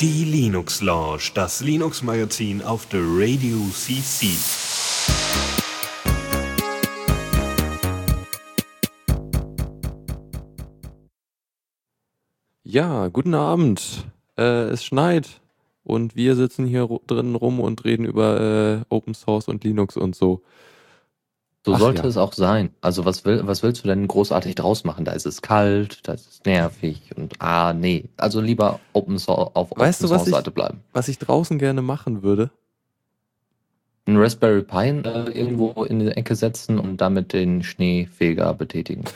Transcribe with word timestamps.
Die 0.00 0.24
Linux 0.24 0.80
Lounge, 0.80 1.30
das 1.34 1.60
Linux 1.60 2.02
Magazin 2.02 2.62
auf 2.62 2.86
der 2.86 3.00
Radio 3.02 3.58
CC. 3.70 4.28
Ja, 12.64 13.08
guten 13.08 13.34
Abend. 13.34 14.06
Äh, 14.38 14.70
es 14.70 14.84
schneit 14.84 15.42
und 15.84 16.16
wir 16.16 16.34
sitzen 16.36 16.64
hier 16.64 16.88
drinnen 17.06 17.34
rum 17.34 17.60
und 17.60 17.84
reden 17.84 18.06
über 18.06 18.40
äh, 18.40 18.84
Open 18.88 19.12
Source 19.12 19.48
und 19.48 19.64
Linux 19.64 19.98
und 19.98 20.16
so. 20.16 20.42
So 21.64 21.74
Ach, 21.74 21.78
sollte 21.78 22.02
ja. 22.02 22.08
es 22.08 22.16
auch 22.16 22.32
sein. 22.32 22.70
Also 22.80 23.04
was, 23.04 23.24
will, 23.24 23.42
was 23.44 23.62
willst 23.62 23.84
du 23.84 23.88
denn 23.88 24.08
großartig 24.08 24.56
draus 24.56 24.82
machen? 24.82 25.04
Da 25.04 25.12
ist 25.12 25.26
es 25.26 25.42
kalt, 25.42 26.06
da 26.08 26.14
ist 26.14 26.28
es 26.28 26.44
nervig 26.44 27.10
und 27.16 27.34
ah, 27.38 27.72
nee. 27.72 28.06
Also 28.16 28.40
lieber 28.40 28.80
Open 28.92 29.18
Source 29.18 29.54
auf 29.54 29.70
weißt 29.76 30.02
Open 30.02 30.08
Source 30.08 30.28
Seite 30.28 30.50
bleiben. 30.50 30.80
Was 30.92 31.06
ich 31.06 31.18
draußen 31.18 31.58
gerne 31.58 31.80
machen 31.80 32.22
würde? 32.24 32.50
Ein 34.06 34.16
Raspberry 34.16 34.62
Pi 34.62 34.88
äh, 34.88 35.30
irgendwo 35.30 35.84
in 35.84 36.00
die 36.00 36.08
Ecke 36.08 36.34
setzen 36.34 36.80
und 36.80 36.96
damit 36.96 37.32
den 37.32 37.62
Schneefeger 37.62 38.52
betätigen. 38.54 39.04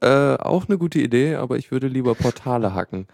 Äh, 0.00 0.36
auch 0.36 0.68
eine 0.68 0.78
gute 0.78 1.00
Idee, 1.00 1.34
aber 1.34 1.56
ich 1.56 1.72
würde 1.72 1.88
lieber 1.88 2.14
Portale 2.14 2.72
hacken. 2.72 3.08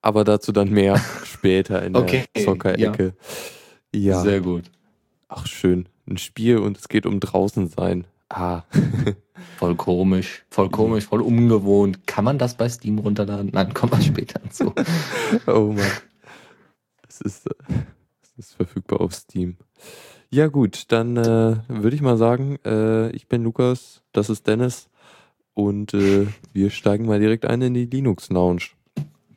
Aber 0.00 0.22
dazu 0.22 0.52
dann 0.52 0.70
mehr 0.70 0.96
später 1.24 1.82
in 1.82 1.96
okay, 1.96 2.22
der 2.36 2.44
Zockerecke. 2.44 3.14
Ja. 3.92 4.00
ja. 4.00 4.20
Sehr 4.20 4.40
gut. 4.40 4.70
Ach, 5.26 5.48
schön. 5.48 5.88
Ein 6.08 6.18
Spiel 6.18 6.58
und 6.58 6.78
es 6.78 6.86
geht 6.86 7.04
um 7.04 7.18
draußen 7.18 7.66
sein. 7.66 8.04
Ah. 8.30 8.62
voll 9.58 9.74
komisch, 9.74 10.44
voll 10.50 10.70
komisch, 10.70 11.06
voll 11.06 11.20
ungewohnt. 11.20 12.06
Kann 12.06 12.24
man 12.24 12.38
das 12.38 12.56
bei 12.56 12.68
Steam 12.68 12.98
runterladen? 12.98 13.50
Nein, 13.52 13.74
kommen 13.74 13.92
wir 13.92 14.00
später 14.00 14.40
zu. 14.50 14.72
oh 15.46 15.72
Mann. 15.72 15.90
Es 17.08 17.20
ist, 17.20 17.48
es 18.22 18.38
ist 18.38 18.54
verfügbar 18.54 19.00
auf 19.00 19.12
Steam. 19.12 19.56
Ja 20.30 20.46
gut, 20.46 20.84
dann 20.92 21.16
äh, 21.16 21.56
würde 21.66 21.96
ich 21.96 22.02
mal 22.02 22.16
sagen, 22.16 22.58
äh, 22.64 23.10
ich 23.10 23.26
bin 23.26 23.42
Lukas, 23.42 24.02
das 24.12 24.30
ist 24.30 24.46
Dennis 24.46 24.88
und 25.54 25.92
äh, 25.92 26.28
wir 26.52 26.70
steigen 26.70 27.06
mal 27.06 27.18
direkt 27.18 27.46
ein 27.46 27.60
in 27.62 27.74
die 27.74 27.86
Linux 27.86 28.30
Lounge. 28.30 28.62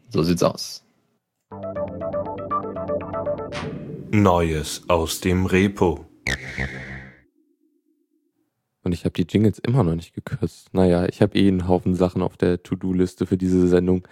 So 0.09 0.21
sieht's 0.21 0.43
aus. 0.43 0.83
Neues 4.11 4.83
aus 4.87 5.19
dem 5.19 5.47
Repo. 5.47 6.05
Und 8.83 8.91
ich 8.91 9.05
habe 9.05 9.13
die 9.13 9.25
Jingles 9.27 9.59
immer 9.59 9.83
noch 9.83 9.95
nicht 9.95 10.13
gekürzt. 10.13 10.73
Naja, 10.73 11.05
ich 11.05 11.21
habe 11.21 11.37
eh 11.37 11.47
einen 11.47 11.67
Haufen 11.67 11.95
Sachen 11.95 12.21
auf 12.21 12.37
der 12.37 12.61
To-Do-Liste 12.61 13.25
für 13.25 13.37
diese 13.37 13.67
Sendung. 13.67 14.07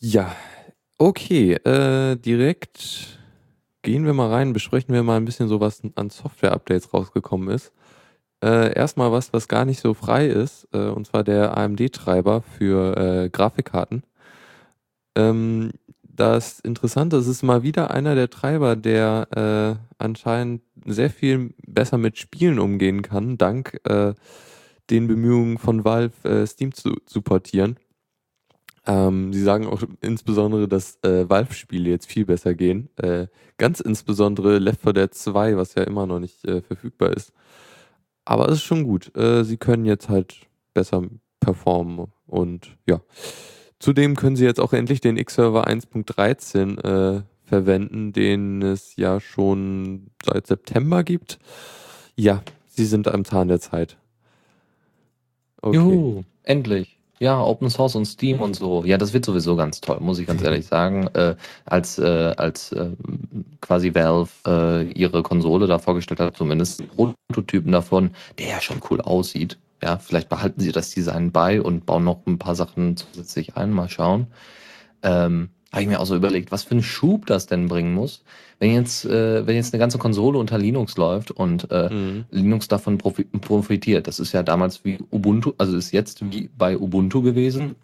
Ja, 0.00 0.34
okay, 0.98 1.54
äh, 1.54 2.16
direkt 2.16 3.20
gehen 3.82 4.06
wir 4.06 4.14
mal 4.14 4.30
rein, 4.30 4.52
besprechen 4.52 4.94
wir 4.94 5.02
mal 5.02 5.16
ein 5.16 5.24
bisschen 5.24 5.48
so, 5.48 5.60
was 5.60 5.82
an 5.94 6.10
Software-Updates 6.10 6.92
rausgekommen 6.92 7.48
ist. 7.48 7.72
Äh, 8.42 8.74
erstmal 8.74 9.12
was, 9.12 9.32
was 9.32 9.46
gar 9.46 9.64
nicht 9.64 9.80
so 9.80 9.94
frei 9.94 10.26
ist, 10.26 10.68
äh, 10.72 10.88
und 10.88 11.06
zwar 11.06 11.22
der 11.22 11.56
AMD-Treiber 11.56 12.42
für 12.42 12.96
äh, 12.96 13.28
Grafikkarten. 13.30 14.02
Ähm, 15.16 15.70
das 16.16 16.60
Interessante, 16.60 17.16
es 17.16 17.26
ist 17.26 17.42
mal 17.42 17.62
wieder 17.62 17.90
einer 17.90 18.14
der 18.14 18.30
Treiber, 18.30 18.76
der 18.76 19.28
äh, 19.80 19.94
anscheinend 19.98 20.62
sehr 20.86 21.10
viel 21.10 21.54
besser 21.66 21.98
mit 21.98 22.18
Spielen 22.18 22.58
umgehen 22.58 23.02
kann, 23.02 23.36
dank 23.38 23.80
äh, 23.84 24.14
den 24.90 25.06
Bemühungen 25.08 25.58
von 25.58 25.84
Valve, 25.84 26.28
äh, 26.28 26.46
Steam 26.46 26.72
zu 26.72 26.96
supportieren. 27.06 27.78
Ähm, 28.86 29.32
sie 29.32 29.42
sagen 29.42 29.66
auch 29.66 29.82
insbesondere, 30.02 30.68
dass 30.68 31.02
äh, 31.02 31.28
Valve-Spiele 31.28 31.88
jetzt 31.88 32.06
viel 32.06 32.26
besser 32.26 32.54
gehen. 32.54 32.90
Äh, 32.96 33.28
ganz 33.56 33.80
insbesondere 33.80 34.58
Left 34.58 34.82
4 34.82 34.92
Dead 34.92 35.14
2, 35.14 35.56
was 35.56 35.74
ja 35.74 35.84
immer 35.84 36.06
noch 36.06 36.20
nicht 36.20 36.44
äh, 36.44 36.60
verfügbar 36.60 37.14
ist. 37.14 37.32
Aber 38.26 38.48
es 38.48 38.56
ist 38.56 38.62
schon 38.62 38.84
gut. 38.84 39.12
Sie 39.14 39.58
können 39.58 39.84
jetzt 39.84 40.08
halt 40.08 40.46
besser 40.72 41.02
performen 41.40 42.06
und 42.26 42.78
ja. 42.86 43.02
Zudem 43.84 44.16
können 44.16 44.34
Sie 44.34 44.46
jetzt 44.46 44.60
auch 44.60 44.72
endlich 44.72 45.02
den 45.02 45.18
X-Server 45.18 45.68
1.13 45.68 47.18
äh, 47.18 47.22
verwenden, 47.44 48.14
den 48.14 48.62
es 48.62 48.96
ja 48.96 49.20
schon 49.20 50.06
seit 50.24 50.46
September 50.46 51.04
gibt. 51.04 51.38
Ja, 52.16 52.42
Sie 52.66 52.86
sind 52.86 53.08
am 53.08 53.26
Zahn 53.26 53.48
der 53.48 53.60
Zeit. 53.60 53.98
Okay. 55.60 55.76
Juhu, 55.76 56.22
endlich. 56.44 56.98
Ja, 57.18 57.38
Open 57.42 57.68
Source 57.68 57.94
und 57.96 58.06
Steam 58.06 58.40
und 58.40 58.56
so. 58.56 58.82
Ja, 58.86 58.96
das 58.96 59.12
wird 59.12 59.26
sowieso 59.26 59.54
ganz 59.54 59.82
toll, 59.82 59.98
muss 60.00 60.18
ich 60.18 60.26
ganz 60.26 60.42
ehrlich 60.42 60.64
sagen. 60.64 61.08
Äh, 61.08 61.36
als 61.66 61.98
äh, 61.98 62.32
als 62.38 62.72
äh, 62.72 62.88
quasi 63.60 63.94
Valve 63.94 64.30
äh, 64.46 64.92
ihre 64.92 65.22
Konsole 65.22 65.66
da 65.66 65.78
vorgestellt 65.78 66.20
hat, 66.20 66.38
zumindest 66.38 66.82
Prototypen 66.96 67.70
davon, 67.70 68.12
der 68.38 68.46
ja 68.46 68.60
schon 68.62 68.80
cool 68.88 69.02
aussieht. 69.02 69.58
Ja, 69.82 69.98
vielleicht 69.98 70.28
behalten 70.28 70.60
sie 70.60 70.72
das 70.72 70.90
Design 70.90 71.32
bei 71.32 71.60
und 71.60 71.86
bauen 71.86 72.04
noch 72.04 72.26
ein 72.26 72.38
paar 72.38 72.54
Sachen 72.54 72.96
zusätzlich 72.96 73.56
ein. 73.56 73.70
Mal 73.70 73.88
schauen. 73.88 74.28
Ähm, 75.02 75.50
habe 75.74 75.82
ich 75.82 75.88
mir 75.88 75.98
auch 75.98 76.06
so 76.06 76.14
überlegt, 76.14 76.52
was 76.52 76.62
für 76.62 76.70
einen 76.70 76.84
Schub 76.84 77.26
das 77.26 77.46
denn 77.46 77.66
bringen 77.66 77.94
muss, 77.94 78.22
wenn 78.60 78.72
jetzt, 78.72 79.04
äh, 79.04 79.44
wenn 79.44 79.56
jetzt 79.56 79.74
eine 79.74 79.80
ganze 79.80 79.98
Konsole 79.98 80.38
unter 80.38 80.56
Linux 80.56 80.96
läuft 80.96 81.32
und 81.32 81.68
äh, 81.72 81.92
mhm. 81.92 82.24
Linux 82.30 82.68
davon 82.68 82.96
profitiert. 82.96 84.06
Das 84.06 84.20
ist 84.20 84.32
ja 84.32 84.44
damals 84.44 84.84
wie 84.84 84.98
Ubuntu, 85.10 85.52
also 85.58 85.76
ist 85.76 85.90
jetzt 85.90 86.30
wie 86.32 86.48
bei 86.56 86.78
Ubuntu 86.78 87.22
gewesen. 87.22 87.74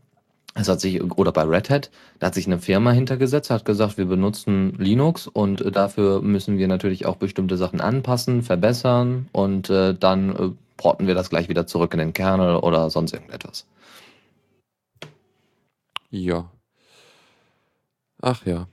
Es 0.55 0.69
hat 0.69 0.81
sich, 0.81 1.03
oder 1.03 1.33
bei 1.33 1.43
Red 1.43 1.71
Hat, 1.71 1.91
da 2.19 2.29
hat 2.29 2.35
sich 2.35 2.47
eine 2.47 2.59
Firma 2.59 2.93
hintergesetzt, 2.93 3.51
hat 3.51 3.65
gesagt, 3.65 3.99
wir 3.99 4.07
benutzen 4.07 4.75
Linux 4.79 5.27
und 5.27 5.65
dafür 5.75 6.23
müssen 6.23 6.59
wir 6.59 6.69
natürlich 6.69 7.07
auch 7.07 7.17
bestimmte 7.17 7.57
Sachen 7.57 7.81
anpassen, 7.81 8.43
verbessern 8.43 9.29
und 9.33 9.71
äh, 9.71 9.95
dann 9.95 10.31
äh, 10.31 10.51
porten 10.81 11.07
wir 11.07 11.15
das 11.15 11.29
gleich 11.29 11.51
wieder 11.51 11.67
zurück 11.67 11.93
in 11.93 11.99
den 11.99 12.15
Kernel 12.15 12.57
oder 12.57 12.89
sonst 12.89 13.13
irgendetwas. 13.13 13.67
Ja. 16.09 16.51
Ach 18.23 18.47
ja, 18.47 18.67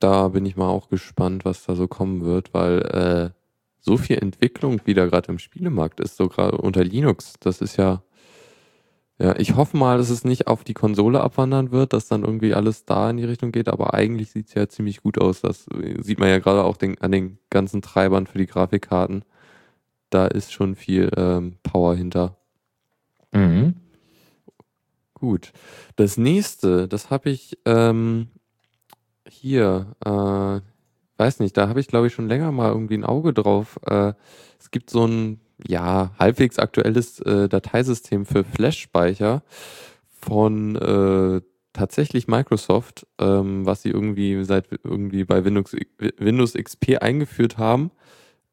da 0.00 0.28
bin 0.28 0.44
ich 0.44 0.56
mal 0.56 0.68
auch 0.68 0.88
gespannt, 0.88 1.44
was 1.44 1.64
da 1.64 1.76
so 1.76 1.86
kommen 1.86 2.24
wird, 2.24 2.52
weil 2.52 2.80
äh, 2.82 3.30
so 3.78 3.96
viel 3.96 4.18
Entwicklung 4.18 4.80
wieder 4.86 5.06
gerade 5.06 5.30
im 5.30 5.38
Spielemarkt 5.38 6.00
ist, 6.00 6.16
so 6.16 6.28
gerade 6.28 6.58
unter 6.58 6.82
Linux, 6.82 7.34
das 7.38 7.60
ist 7.60 7.76
ja, 7.76 8.02
ja, 9.20 9.36
ich 9.38 9.54
hoffe 9.54 9.76
mal, 9.76 9.98
dass 9.98 10.10
es 10.10 10.24
nicht 10.24 10.48
auf 10.48 10.64
die 10.64 10.74
Konsole 10.74 11.20
abwandern 11.20 11.70
wird, 11.70 11.92
dass 11.92 12.08
dann 12.08 12.24
irgendwie 12.24 12.54
alles 12.54 12.86
da 12.86 13.08
in 13.08 13.18
die 13.18 13.24
Richtung 13.24 13.52
geht, 13.52 13.68
aber 13.68 13.94
eigentlich 13.94 14.32
sieht 14.32 14.48
es 14.48 14.54
ja 14.54 14.68
ziemlich 14.68 15.00
gut 15.02 15.20
aus. 15.20 15.42
Das 15.42 15.66
sieht 16.00 16.18
man 16.18 16.28
ja 16.28 16.40
gerade 16.40 16.64
auch 16.64 16.76
den, 16.76 17.00
an 17.00 17.12
den 17.12 17.38
ganzen 17.50 17.82
Treibern 17.82 18.26
für 18.26 18.38
die 18.38 18.46
Grafikkarten 18.46 19.24
da 20.12 20.26
ist 20.26 20.52
schon 20.52 20.74
viel 20.74 21.10
ähm, 21.16 21.56
Power 21.62 21.94
hinter. 21.94 22.36
Mhm. 23.32 23.74
Gut. 25.14 25.52
Das 25.96 26.16
nächste, 26.16 26.88
das 26.88 27.10
habe 27.10 27.30
ich 27.30 27.58
ähm, 27.64 28.28
hier, 29.28 29.94
äh, 30.04 30.60
weiß 31.20 31.40
nicht, 31.40 31.56
da 31.56 31.68
habe 31.68 31.80
ich 31.80 31.88
glaube 31.88 32.08
ich 32.08 32.12
schon 32.12 32.28
länger 32.28 32.52
mal 32.52 32.70
irgendwie 32.70 32.94
ein 32.94 33.04
Auge 33.04 33.32
drauf. 33.32 33.78
Äh, 33.86 34.12
es 34.58 34.70
gibt 34.70 34.90
so 34.90 35.06
ein, 35.06 35.40
ja, 35.66 36.10
halbwegs 36.18 36.58
aktuelles 36.58 37.20
äh, 37.20 37.48
Dateisystem 37.48 38.26
für 38.26 38.44
Flash-Speicher 38.44 39.42
von 40.08 40.76
äh, 40.76 41.40
tatsächlich 41.72 42.28
Microsoft, 42.28 43.06
ähm, 43.18 43.64
was 43.64 43.82
sie 43.82 43.90
irgendwie 43.90 44.44
seit 44.44 44.66
irgendwie 44.84 45.24
bei 45.24 45.44
Windows, 45.44 45.74
Windows 46.18 46.54
XP 46.54 46.98
eingeführt 47.00 47.58
haben 47.58 47.92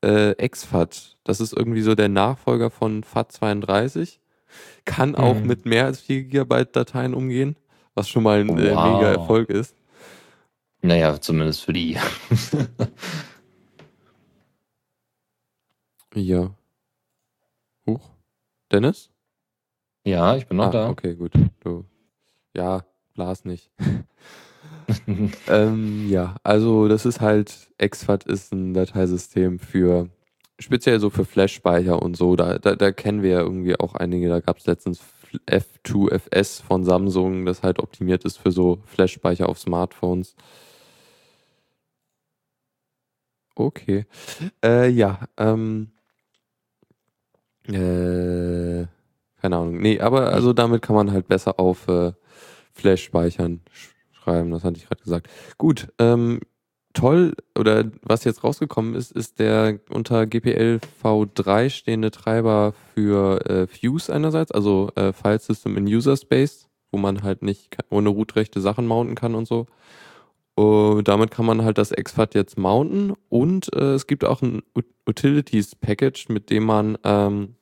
äh, 0.02 0.36
XFAT. 0.48 1.18
Das 1.24 1.40
ist 1.40 1.54
irgendwie 1.54 1.82
so 1.82 1.96
der 1.96 2.10
Nachfolger 2.10 2.70
von 2.70 3.04
FAT32. 3.04 4.20
Kann 4.86 5.16
auch 5.16 5.36
mhm. 5.36 5.48
mit 5.48 5.66
mehr 5.66 5.86
als 5.86 6.02
4 6.02 6.24
GB 6.24 6.66
Dateien 6.72 7.14
umgehen, 7.14 7.56
was 7.94 8.10
schon 8.10 8.24
mal 8.24 8.40
ein 8.40 8.50
äh, 8.58 8.76
wow. 8.76 8.98
mega 8.98 9.12
Erfolg 9.12 9.50
ist. 9.50 9.76
Naja, 10.82 11.20
zumindest 11.20 11.64
für 11.64 11.74
die. 11.74 11.98
ja. 16.16 16.52
Huch. 17.86 18.10
Dennis? 18.72 19.10
Ja, 20.06 20.36
ich 20.36 20.48
bin 20.48 20.58
noch 20.58 20.68
ah, 20.68 20.72
da. 20.72 20.90
Okay, 20.90 21.16
gut. 21.16 21.34
Du. 21.60 21.86
Ja, 22.56 22.86
blas 23.14 23.46
nicht. 23.46 23.70
ähm, 25.48 26.10
ja, 26.10 26.36
also 26.44 26.88
das 26.88 27.06
ist 27.06 27.22
halt, 27.22 27.70
XFAT 27.78 28.26
ist 28.26 28.54
ein 28.54 28.74
Dateisystem 28.74 29.60
für, 29.60 30.10
speziell 30.60 31.00
so 31.00 31.10
für 31.10 31.26
Flash-Speicher 31.26 32.02
und 32.02 32.18
so, 32.18 32.36
da, 32.36 32.58
da, 32.58 32.76
da 32.76 32.92
kennen 32.92 33.22
wir 33.22 33.32
ja 33.32 33.40
irgendwie 33.42 33.80
auch 33.80 33.96
einige, 33.96 34.30
da 34.30 34.40
gab 34.40 34.58
es 34.58 34.66
letztens 34.66 35.02
F2FS 35.48 36.64
von 36.64 36.84
Samsung, 36.84 37.46
das 37.46 37.64
halt 37.64 37.80
optimiert 37.80 38.24
ist 38.26 38.38
für 38.38 38.52
so 38.52 38.80
Flash-Speicher 38.86 39.48
auf 39.48 39.60
Smartphones. 39.60 40.36
Okay. 43.56 44.06
Äh, 44.64 44.90
ja, 44.90 45.20
ähm, 45.38 45.92
äh, 47.68 48.86
keine 49.42 49.58
Ahnung. 49.58 49.80
Nee, 49.82 50.00
aber 50.00 50.34
also 50.34 50.54
damit 50.54 50.82
kann 50.82 50.96
man 50.96 51.12
halt 51.12 51.28
besser 51.28 51.60
auf 51.60 51.88
äh, 51.88 52.14
Flash-Speichern 52.74 53.62
schreiben, 54.24 54.52
das 54.52 54.64
hatte 54.64 54.78
ich 54.78 54.88
gerade 54.88 55.02
gesagt. 55.02 55.30
Gut, 55.58 55.88
ähm, 56.00 56.40
toll, 56.94 57.34
oder 57.58 57.86
was 58.02 58.24
jetzt 58.24 58.44
rausgekommen 58.44 58.96
ist, 58.96 59.12
ist 59.12 59.40
der 59.40 59.80
unter 59.90 60.26
GPL 60.26 60.80
V3 61.04 61.70
stehende 61.70 62.12
Treiber 62.12 62.74
für 62.94 63.46
äh, 63.50 63.68
Fuse 63.68 64.14
einerseits, 64.14 64.52
also 64.52 64.92
äh, 64.96 65.14
File 65.14 65.40
System 65.40 65.78
in 65.78 65.86
User 65.86 66.18
Space, 66.18 66.68
wo 66.92 66.98
man 66.98 67.24
halt 67.24 67.42
nicht 67.42 67.78
ohne 67.90 68.10
rootrechte 68.10 68.62
Sachen 68.62 68.88
mounten 68.88 69.16
kann 69.16 69.36
und 69.36 69.48
so. 69.48 69.68
Uh, 70.60 71.02
damit 71.04 71.32
kann 71.32 71.46
man 71.46 71.64
halt 71.64 71.78
das 71.78 71.92
XFAT 71.92 72.36
jetzt 72.36 72.58
mounten 72.58 73.14
und 73.30 73.74
äh, 73.74 73.94
es 73.94 74.08
gibt 74.08 74.26
auch 74.26 74.42
ein 74.42 74.62
Utilities 75.08 75.74
Package, 75.76 76.28
mit 76.28 76.50
dem 76.50 76.66
man 76.66 76.98
ähm, 77.06 77.56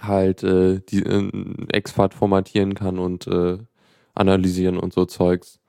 halt 0.00 0.42
äh, 0.42 0.80
die 0.80 1.04
äh, 1.04 1.80
XFAT 1.80 2.14
formatieren 2.14 2.74
kann 2.74 2.98
und 2.98 3.28
äh, 3.28 3.58
analysieren 4.14 4.78
und 4.78 4.92
so 4.92 5.04
Zeugs. 5.06 5.60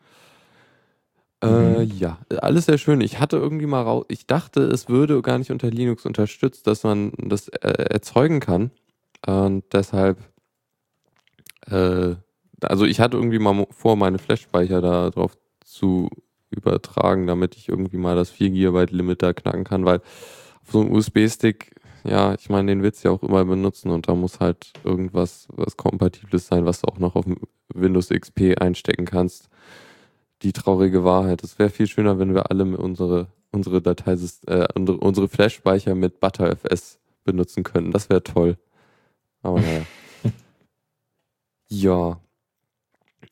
Äh, 1.42 1.86
mhm. 1.86 1.92
ja, 1.98 2.18
alles 2.42 2.66
sehr 2.66 2.78
schön. 2.78 3.00
Ich 3.02 3.20
hatte 3.20 3.38
irgendwie 3.38 3.66
mal 3.66 3.82
raus, 3.82 4.06
ich 4.10 4.28
dachte, 4.28 4.62
es 4.62 4.90
würde 4.90 5.22
gar 5.22 5.38
nicht 5.38 5.52
unter 5.52 5.70
Linux 5.70 6.06
unterstützt, 6.06 6.68
dass 6.68 6.84
man 6.84 7.14
das 7.18 7.48
äh, 7.48 7.70
erzeugen 7.70 8.40
kann. 8.42 8.72
Und 9.26 9.64
deshalb, 9.72 10.18
äh, 11.68 12.16
also 12.62 12.86
ich 12.86 13.00
hatte 13.00 13.18
irgendwie 13.18 13.40
mal 13.40 13.68
vor, 13.72 13.96
meine 13.96 14.18
Flash-Speicher 14.18 14.82
da 14.82 15.10
drauf 15.12 15.38
zu 15.64 16.10
übertragen, 16.50 17.28
damit 17.28 17.56
ich 17.56 17.70
irgendwie 17.70 17.98
mal 17.98 18.16
das 18.16 18.32
4 18.32 18.50
GB 18.50 18.88
Limit 18.92 19.22
da 19.22 19.34
knacken 19.34 19.64
kann, 19.64 19.86
weil 19.86 20.00
auf 20.00 20.72
so 20.72 20.82
einem 20.82 20.92
USB-Stick, 20.92 21.76
ja, 22.04 22.34
ich 22.34 22.50
meine, 22.50 22.72
den 22.72 22.84
willst 22.84 23.04
du 23.04 23.10
ja 23.10 23.16
auch 23.16 23.24
immer 23.24 23.46
benutzen 23.46 23.92
und 23.92 24.08
da 24.08 24.16
muss 24.16 24.40
halt 24.40 24.74
irgendwas, 24.84 25.48
was 25.52 25.78
kompatibles 25.78 26.48
sein, 26.48 26.66
was 26.66 26.82
du 26.82 26.88
auch 26.88 26.98
noch 26.98 27.16
auf 27.16 27.26
Windows 27.74 28.10
XP 28.10 28.60
einstecken 28.60 29.06
kannst 29.06 29.50
die 30.42 30.54
traurige 30.54 31.04
Wahrheit. 31.04 31.44
Es 31.44 31.60
wäre 31.60 31.70
viel 31.70 31.88
schöner, 31.88 32.20
wenn 32.20 32.34
wir 32.34 32.50
alle 32.50 32.66
unsere, 32.78 33.28
unsere 33.52 33.82
Datei, 33.82 34.14
äh, 34.48 34.68
unsere, 34.76 34.98
unsere 34.98 35.28
Flash-Speicher 35.28 35.96
mit 35.96 36.20
ButterFS 36.20 37.00
benutzen 37.24 37.64
könnten. 37.64 37.92
Das 37.92 38.10
wäre 38.10 38.24
toll. 38.24 38.58
Aber 39.42 39.60
naja. 39.60 39.86
ja. 41.70 42.20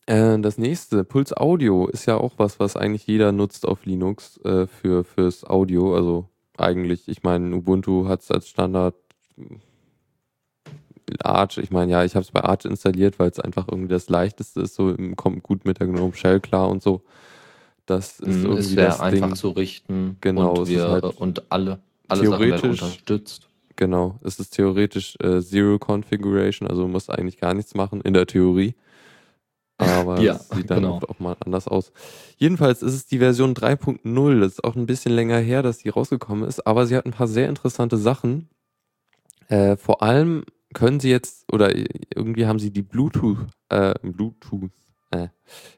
Äh, 0.06 0.40
das 0.40 0.58
nächste, 0.58 1.04
Puls 1.04 1.36
Audio, 1.36 1.88
ist 1.88 2.06
ja 2.06 2.18
auch 2.18 2.34
was, 2.38 2.60
was 2.60 2.76
eigentlich 2.76 3.08
jeder 3.08 3.32
nutzt 3.32 3.66
auf 3.68 3.86
Linux 3.86 4.38
äh, 4.44 4.68
für, 4.68 5.04
fürs 5.04 5.44
Audio. 5.46 5.96
Also 5.96 6.30
eigentlich, 6.58 7.08
ich 7.08 7.24
meine, 7.24 7.56
Ubuntu 7.56 8.08
hat 8.08 8.22
es 8.22 8.32
als 8.32 8.48
Standard 8.48 8.96
Arch, 11.24 11.58
ich 11.58 11.72
meine, 11.72 11.92
ja, 11.92 12.04
ich 12.04 12.16
habe 12.16 12.24
es 12.24 12.32
bei 12.32 12.44
Arch 12.44 12.66
installiert, 12.66 13.20
weil 13.20 13.30
es 13.30 13.40
einfach 13.40 13.68
irgendwie 13.68 13.94
das 13.94 14.10
leichteste 14.10 14.62
ist, 14.62 14.76
so 14.76 14.96
kommt 15.16 15.44
gut 15.44 15.66
mit 15.66 15.80
der 15.80 15.88
GNOME 15.88 16.14
Shell 16.14 16.40
klar 16.40 16.70
und 16.70 16.84
so. 16.84 17.02
Das 17.86 18.20
ist 18.20 18.44
mm, 18.44 18.46
irgendwie 18.46 18.76
das 18.76 19.00
einfach 19.00 19.28
Ding. 19.28 19.36
zu 19.36 19.50
richten. 19.50 20.18
Genau, 20.20 20.54
und, 20.54 20.68
wir, 20.68 20.90
halt 20.90 21.04
und 21.06 21.50
alle, 21.50 21.80
alle 22.10 22.22
theoretisch, 22.22 22.60
Sachen 22.60 22.72
unterstützt. 22.72 23.48
Genau, 23.78 24.20
es 24.24 24.40
ist 24.40 24.52
theoretisch 24.52 25.16
äh, 25.22 25.42
Zero 25.42 25.80
Configuration, 25.80 26.68
also 26.68 26.88
muss 26.88 27.10
eigentlich 27.10 27.38
gar 27.38 27.54
nichts 27.54 27.76
machen 27.76 28.02
in 28.02 28.14
der 28.14 28.28
Theorie. 28.28 28.76
Aber 29.78 30.20
ja, 30.20 30.34
es 30.34 30.50
sieht 30.50 30.70
dann 30.72 30.82
genau. 30.82 31.00
auch 31.08 31.20
mal 31.20 31.38
anders 31.46 31.68
aus. 31.68 31.92
Jedenfalls 32.38 32.82
ist 32.82 32.94
es 32.94 33.06
die 33.06 33.20
Version 33.20 33.54
3.0. 33.54 34.40
Das 34.40 34.54
ist 34.54 34.64
auch 34.64 34.76
ein 34.76 34.88
bisschen 34.88 35.14
länger 35.14 35.38
her, 35.38 35.62
dass 35.62 35.78
die 35.78 35.90
rausgekommen 35.90 36.48
ist, 36.48 36.66
aber 36.66 36.88
sie 36.88 36.96
hat 36.96 37.06
ein 37.06 37.12
paar 37.12 37.28
sehr 37.28 37.48
interessante 37.48 37.98
Sachen. 37.98 38.50
Äh, 39.50 39.78
vor 39.78 40.02
allem 40.02 40.44
können 40.78 41.00
sie 41.00 41.10
jetzt, 41.10 41.52
oder 41.52 41.76
irgendwie 41.76 42.46
haben 42.46 42.60
sie 42.60 42.70
die 42.70 42.84
Bluetooth, 42.84 43.40
äh, 43.70 43.96
Bluetooth, 44.04 44.70
äh, 45.10 45.30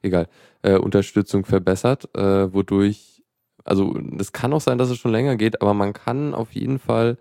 egal, 0.01 0.27
äh, 0.61 0.75
Unterstützung 0.75 1.45
verbessert, 1.45 2.13
äh, 2.17 2.53
wodurch, 2.53 3.23
also 3.63 3.97
es 4.17 4.33
kann 4.33 4.51
auch 4.51 4.59
sein, 4.59 4.77
dass 4.77 4.89
es 4.89 4.97
schon 4.97 5.13
länger 5.13 5.37
geht, 5.37 5.61
aber 5.61 5.73
man 5.73 5.93
kann 5.93 6.33
auf 6.33 6.51
jeden 6.51 6.79
Fall 6.79 7.17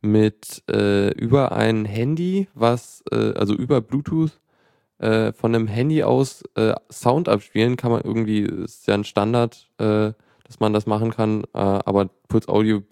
mit 0.00 0.62
äh, 0.70 1.10
über 1.10 1.52
ein 1.52 1.84
Handy, 1.84 2.48
was, 2.54 3.04
äh, 3.12 3.34
also 3.34 3.52
über 3.54 3.82
Bluetooth, 3.82 4.40
äh, 4.96 5.34
von 5.34 5.54
einem 5.54 5.66
Handy 5.66 6.02
aus 6.02 6.42
äh, 6.54 6.72
Sound 6.90 7.28
abspielen, 7.28 7.76
kann 7.76 7.92
man 7.92 8.00
irgendwie, 8.00 8.40
ist 8.40 8.86
ja 8.86 8.94
ein 8.94 9.04
Standard, 9.04 9.68
äh, 9.76 10.12
dass 10.44 10.58
man 10.58 10.72
das 10.72 10.86
machen 10.86 11.10
kann, 11.10 11.44
äh, 11.52 11.58
aber 11.58 12.08
Puls 12.28 12.48
Audio 12.48 12.82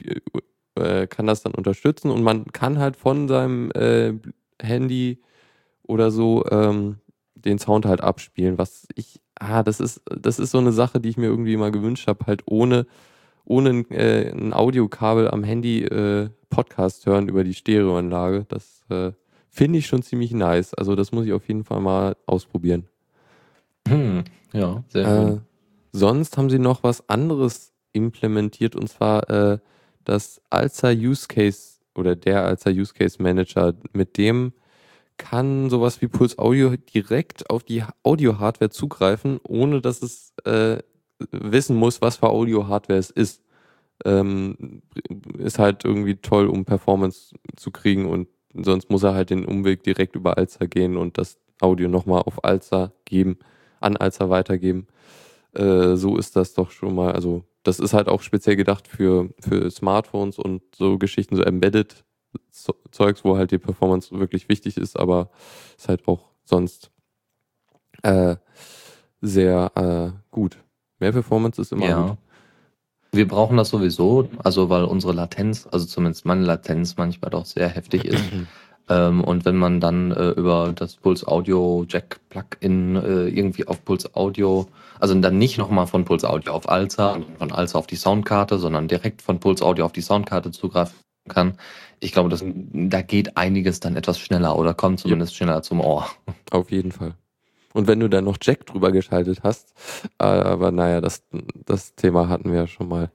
äh, 0.79 1.07
kann 1.07 1.27
das 1.27 1.43
dann 1.43 1.55
unterstützen 1.55 2.11
und 2.11 2.23
man 2.23 2.47
kann 2.53 2.79
halt 2.79 2.97
von 2.97 3.29
seinem 3.29 3.71
äh, 3.73 4.15
Handy 4.61 5.21
oder 5.83 6.11
so 6.11 6.45
ähm, 6.51 6.99
den 7.35 7.59
Sound 7.59 7.87
halt 7.87 8.01
abspielen, 8.01 8.59
was 8.59 8.87
ich, 8.95 9.21
ah, 9.39 9.63
das 9.63 9.81
ist, 9.81 10.03
das 10.07 10.39
ist 10.39 10.51
so 10.51 10.59
eine 10.59 10.73
Sache, 10.73 11.01
die 11.01 11.09
ich 11.09 11.17
mir 11.17 11.27
irgendwie 11.27 11.57
mal 11.57 11.71
gewünscht 11.71 12.09
habe, 12.09 12.27
halt 12.27 12.43
ohne, 12.47 12.87
ohne 13.45 13.71
ein, 13.71 13.91
äh, 13.91 14.31
ein 14.31 14.53
Audiokabel 14.53 15.31
am 15.31 15.45
Handy 15.45 15.85
äh, 15.85 16.31
Podcast 16.51 17.07
hören 17.07 17.29
über 17.29 17.45
die 17.45 17.55
Stereoanlage. 17.55 18.47
Das 18.49 18.85
äh, 18.91 19.13
finde 19.49 19.79
ich 19.79 19.87
schon 19.87 20.03
ziemlich 20.03 20.33
nice. 20.33 20.75
Also 20.75 20.95
das 20.95 21.13
muss 21.13 21.27
ich 21.27 21.33
auf 21.33 21.47
jeden 21.49 21.65
Fall 21.65 21.81
mal 21.81 22.17
ausprobieren. 22.27 22.87
Hm, 23.87 24.25
ja, 24.53 24.83
sehr 24.89 25.03
äh, 25.03 25.07
schön. 25.07 25.41
Sonst 25.93 26.37
haben 26.37 26.51
sie 26.51 26.59
noch 26.59 26.83
was 26.83 27.09
anderes 27.09 27.73
implementiert 27.93 28.77
und 28.77 28.89
zwar 28.89 29.61
äh, 30.09 30.13
das 30.13 30.41
Alza 30.51 30.91
Use 30.91 31.29
Case 31.29 31.79
oder 31.95 32.17
der 32.17 32.45
Alza 32.45 32.71
Use 32.71 32.95
Case 32.95 33.23
Manager, 33.23 33.75
mit 33.93 34.17
dem 34.19 34.53
kann 35.19 35.69
sowas 35.69 36.01
wie 36.01 36.09
Puls 36.09 36.39
Audio 36.39 36.77
direkt 36.77 37.51
auf 37.51 37.65
die 37.65 37.83
Audio-Hardware 38.05 38.71
zugreifen, 38.71 39.41
ohne 39.43 39.81
dass 39.81 40.01
es 40.01 40.33
äh, 40.45 40.79
wissen 41.33 41.77
muss, 41.77 42.01
was 42.01 42.17
für 42.17 42.29
Audio-Hardware 42.29 42.99
es 42.99 43.11
ist. 43.11 43.43
Ähm, 44.05 44.83
ist 45.39 45.59
halt 45.59 45.85
irgendwie 45.85 46.15
toll, 46.17 46.47
um 46.47 46.65
Performance 46.65 47.35
zu 47.57 47.73
kriegen 47.73 48.07
und 48.07 48.29
sonst 48.55 48.91
muss 48.91 49.03
er 49.03 49.15
halt 49.15 49.31
den 49.31 49.45
Umweg 49.45 49.83
direkt 49.83 50.15
über 50.15 50.39
Alza 50.39 50.67
gehen 50.67 50.97
und 50.97 51.19
das 51.19 51.37
Audio 51.61 51.89
nochmal 51.89 52.23
auf 52.23 52.45
Alza 52.45 52.93
geben, 53.05 53.39
an 53.81 53.97
Alza 53.97 54.31
weitergeben. 54.31 54.87
Äh, 55.53 55.97
so 55.97 56.17
ist 56.17 56.37
das 56.37 56.55
doch 56.55 56.71
schon 56.71 56.95
mal, 56.95 57.11
also 57.13 57.43
das 57.69 57.79
ist 57.79 57.95
halt 57.95 58.09
auch 58.09 58.23
speziell 58.23 58.57
gedacht 58.57 58.89
für, 58.89 59.31
für 59.39 59.71
Smartphones 59.71 60.39
und 60.39 60.63
so 60.75 60.99
Geschichten, 60.99 61.37
so 61.37 61.43
Embedded 61.43 62.05
Zeugs, 62.91 63.25
wo 63.25 63.37
halt 63.37 63.53
die 63.53 63.59
Performance 63.59 64.19
wirklich 64.19 64.49
wichtig 64.49 64.77
ist, 64.77 64.99
aber 64.99 65.31
ist 65.77 65.89
halt 65.89 66.07
auch 66.09 66.29
sonst 66.45 66.91
äh, 68.03 68.37
sehr 69.21 69.73
äh, 69.75 70.19
gut. 70.31 70.59
Mehr 70.99 71.13
Performance 71.13 71.61
ist 71.61 71.73
immer 71.73 71.89
ja. 71.89 72.09
gut. 72.09 72.19
Wir 73.13 73.27
brauchen 73.27 73.57
das 73.57 73.71
sowieso, 73.71 74.29
also 74.45 74.69
weil 74.69 74.85
unsere 74.85 75.15
Latenz, 75.15 75.67
also 75.71 75.87
zumindest 75.87 76.27
meine 76.27 76.45
Latenz 76.45 76.97
manchmal 76.97 77.31
doch 77.31 77.47
sehr 77.47 77.69
heftig 77.69 78.05
ist. 78.05 78.23
Ähm, 78.89 79.23
und 79.23 79.45
wenn 79.45 79.57
man 79.57 79.81
dann 79.81 80.13
äh, 80.13 80.31
über 80.31 80.73
das 80.75 80.97
Pulse 80.97 81.29
Audio 81.29 81.85
Jack 81.89 82.21
Plugin 82.31 82.97
äh, 82.97 83.29
irgendwie 83.29 83.67
auf 83.67 83.85
Pulse 83.85 84.11
Audio, 84.15 84.67
also 84.99 85.15
dann 85.15 85.39
nicht 85.39 85.59
nochmal 85.59 85.87
von 85.87 86.05
Pulse 86.05 86.29
Audio 86.29 86.53
auf 86.53 86.69
Alza, 86.69 87.19
von 87.39 87.53
Alza 87.53 87.79
auf 87.79 87.87
die 87.87 87.97
Soundkarte, 87.97 88.59
sondern 88.59 88.89
direkt 88.89 89.23
von 89.23 89.41
Pulse 89.41 89.65
Audio 89.65 89.85
auf 89.85 89.93
die 89.93 90.01
Soundkarte 90.01 90.51
zugreifen 90.51 90.97
kann. 91.29 91.59
Ich 92.01 92.13
glaube, 92.13 92.29
das, 92.29 92.45
da 92.45 93.03
geht 93.03 93.37
einiges 93.37 93.81
dann 93.81 93.97
etwas 93.97 94.19
schneller 94.19 94.57
oder 94.57 94.75
kommt 94.75 95.01
zumindest 95.01 95.33
ja. 95.33 95.37
schneller 95.39 95.63
zum 95.63 95.81
Ohr. 95.81 96.07
Auf 96.51 96.71
jeden 96.71 96.93
Fall. 96.93 97.15
Und 97.75 97.87
wenn 97.87 98.01
du 98.01 98.09
dann 98.09 98.25
noch 98.25 98.39
Jack 98.41 98.67
drüber 98.67 98.93
geschaltet 98.93 99.41
hast, 99.43 99.75
äh, 100.19 100.25
aber 100.25 100.71
naja, 100.71 101.01
das, 101.01 101.23
das 101.67 101.95
Thema 101.95 102.29
hatten 102.29 102.51
wir 102.51 102.61
ja 102.61 102.67
schon 102.67 102.89
mal. 102.89 103.11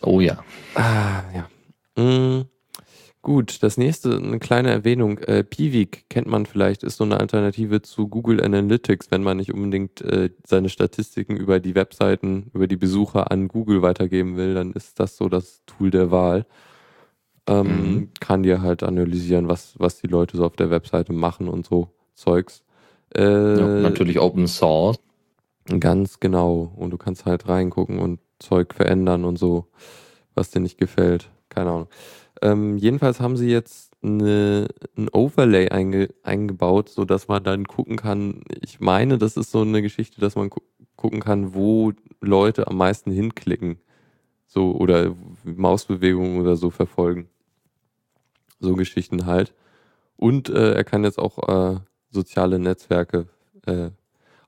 Oh 0.00 0.20
ja. 0.20 0.38
Ah, 0.74 1.22
ja. 1.34 2.02
Mm. 2.02 2.46
Gut, 3.28 3.62
das 3.62 3.76
nächste, 3.76 4.16
eine 4.16 4.38
kleine 4.38 4.70
Erwähnung. 4.70 5.18
Äh, 5.18 5.44
Piwik 5.44 6.08
kennt 6.08 6.28
man 6.28 6.46
vielleicht, 6.46 6.82
ist 6.82 6.96
so 6.96 7.04
eine 7.04 7.20
Alternative 7.20 7.82
zu 7.82 8.08
Google 8.08 8.42
Analytics, 8.42 9.10
wenn 9.10 9.22
man 9.22 9.36
nicht 9.36 9.52
unbedingt 9.52 10.00
äh, 10.00 10.30
seine 10.46 10.70
Statistiken 10.70 11.36
über 11.36 11.60
die 11.60 11.74
Webseiten, 11.74 12.50
über 12.54 12.66
die 12.66 12.78
Besucher 12.78 13.30
an 13.30 13.48
Google 13.48 13.82
weitergeben 13.82 14.38
will, 14.38 14.54
dann 14.54 14.72
ist 14.72 14.98
das 14.98 15.18
so 15.18 15.28
das 15.28 15.60
Tool 15.66 15.90
der 15.90 16.10
Wahl. 16.10 16.46
Ähm, 17.46 17.66
mhm. 17.66 18.10
Kann 18.18 18.44
dir 18.44 18.62
halt 18.62 18.82
analysieren, 18.82 19.46
was, 19.46 19.74
was 19.76 20.00
die 20.00 20.06
Leute 20.06 20.38
so 20.38 20.46
auf 20.46 20.56
der 20.56 20.70
Webseite 20.70 21.12
machen 21.12 21.48
und 21.48 21.66
so 21.66 21.88
Zeugs. 22.14 22.64
Äh, 23.14 23.58
ja, 23.58 23.66
natürlich 23.80 24.20
Open 24.20 24.46
Source. 24.46 25.00
Ganz 25.80 26.18
genau. 26.18 26.72
Und 26.76 26.92
du 26.92 26.96
kannst 26.96 27.26
halt 27.26 27.46
reingucken 27.46 27.98
und 27.98 28.20
Zeug 28.38 28.72
verändern 28.72 29.26
und 29.26 29.38
so, 29.38 29.66
was 30.34 30.50
dir 30.50 30.60
nicht 30.60 30.78
gefällt. 30.78 31.28
Keine 31.50 31.72
Ahnung. 31.72 31.88
Ähm, 32.42 32.76
jedenfalls 32.76 33.20
haben 33.20 33.36
sie 33.36 33.50
jetzt 33.50 33.92
eine, 34.02 34.68
ein 34.96 35.08
Overlay 35.10 35.70
einge, 35.70 36.08
eingebaut, 36.22 36.88
so 36.88 37.04
dass 37.04 37.28
man 37.28 37.42
dann 37.42 37.66
gucken 37.66 37.96
kann. 37.96 38.42
Ich 38.60 38.80
meine, 38.80 39.18
das 39.18 39.36
ist 39.36 39.50
so 39.50 39.62
eine 39.62 39.82
Geschichte, 39.82 40.20
dass 40.20 40.36
man 40.36 40.50
gu 40.50 40.60
gucken 40.96 41.20
kann, 41.20 41.54
wo 41.54 41.92
Leute 42.20 42.66
am 42.66 42.76
meisten 42.76 43.12
hinklicken, 43.12 43.78
so 44.48 44.72
oder 44.72 45.14
Mausbewegungen 45.44 46.40
oder 46.40 46.56
so 46.56 46.70
verfolgen. 46.70 47.28
So 48.58 48.74
Geschichten 48.74 49.24
halt. 49.24 49.54
Und 50.16 50.48
äh, 50.48 50.72
er 50.72 50.82
kann 50.82 51.04
jetzt 51.04 51.20
auch 51.20 51.38
äh, 51.48 51.78
soziale 52.10 52.58
Netzwerke 52.58 53.28
äh, 53.66 53.90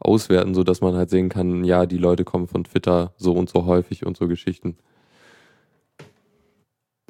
auswerten, 0.00 0.54
sodass 0.54 0.80
man 0.80 0.96
halt 0.96 1.10
sehen 1.10 1.28
kann, 1.28 1.62
ja, 1.62 1.86
die 1.86 1.98
Leute 1.98 2.24
kommen 2.24 2.48
von 2.48 2.64
Twitter 2.64 3.12
so 3.16 3.32
und 3.32 3.48
so 3.48 3.66
häufig 3.66 4.04
und 4.04 4.16
so 4.16 4.26
Geschichten. 4.26 4.76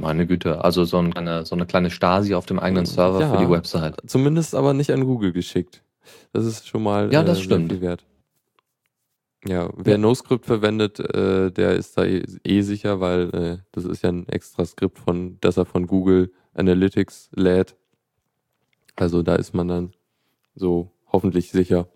Meine 0.00 0.26
Güte, 0.26 0.64
also 0.64 0.84
so 0.84 0.98
eine, 0.98 1.44
so 1.44 1.54
eine 1.54 1.66
kleine 1.66 1.90
Stasi 1.90 2.34
auf 2.34 2.46
dem 2.46 2.58
eigenen 2.58 2.86
Server 2.86 3.20
ja, 3.20 3.30
für 3.30 3.44
die 3.44 3.50
Website. 3.50 3.96
Zumindest 4.06 4.54
aber 4.54 4.72
nicht 4.72 4.90
an 4.90 5.04
Google 5.04 5.32
geschickt. 5.32 5.82
Das 6.32 6.46
ist 6.46 6.66
schon 6.66 6.82
mal 6.82 7.12
ja, 7.12 7.22
das 7.22 7.38
äh, 7.38 7.42
stimmt. 7.42 7.70
viel 7.70 7.80
wert. 7.80 8.04
Ja, 9.46 9.70
wer 9.76 9.92
ja. 9.92 9.98
NoScript 9.98 10.44
verwendet, 10.46 11.00
äh, 11.00 11.50
der 11.50 11.74
ist 11.74 11.96
da 11.96 12.04
eh, 12.04 12.22
eh 12.44 12.60
sicher, 12.62 13.00
weil 13.00 13.30
äh, 13.34 13.58
das 13.72 13.84
ist 13.84 14.02
ja 14.02 14.10
ein 14.10 14.28
extra 14.28 14.64
Skript, 14.64 14.98
von, 14.98 15.38
das 15.40 15.56
er 15.56 15.64
von 15.64 15.86
Google 15.86 16.32
Analytics 16.54 17.30
lädt. 17.34 17.76
Also 18.96 19.22
da 19.22 19.36
ist 19.36 19.54
man 19.54 19.68
dann 19.68 19.92
so 20.54 20.90
hoffentlich 21.10 21.50
sicher. 21.50 21.88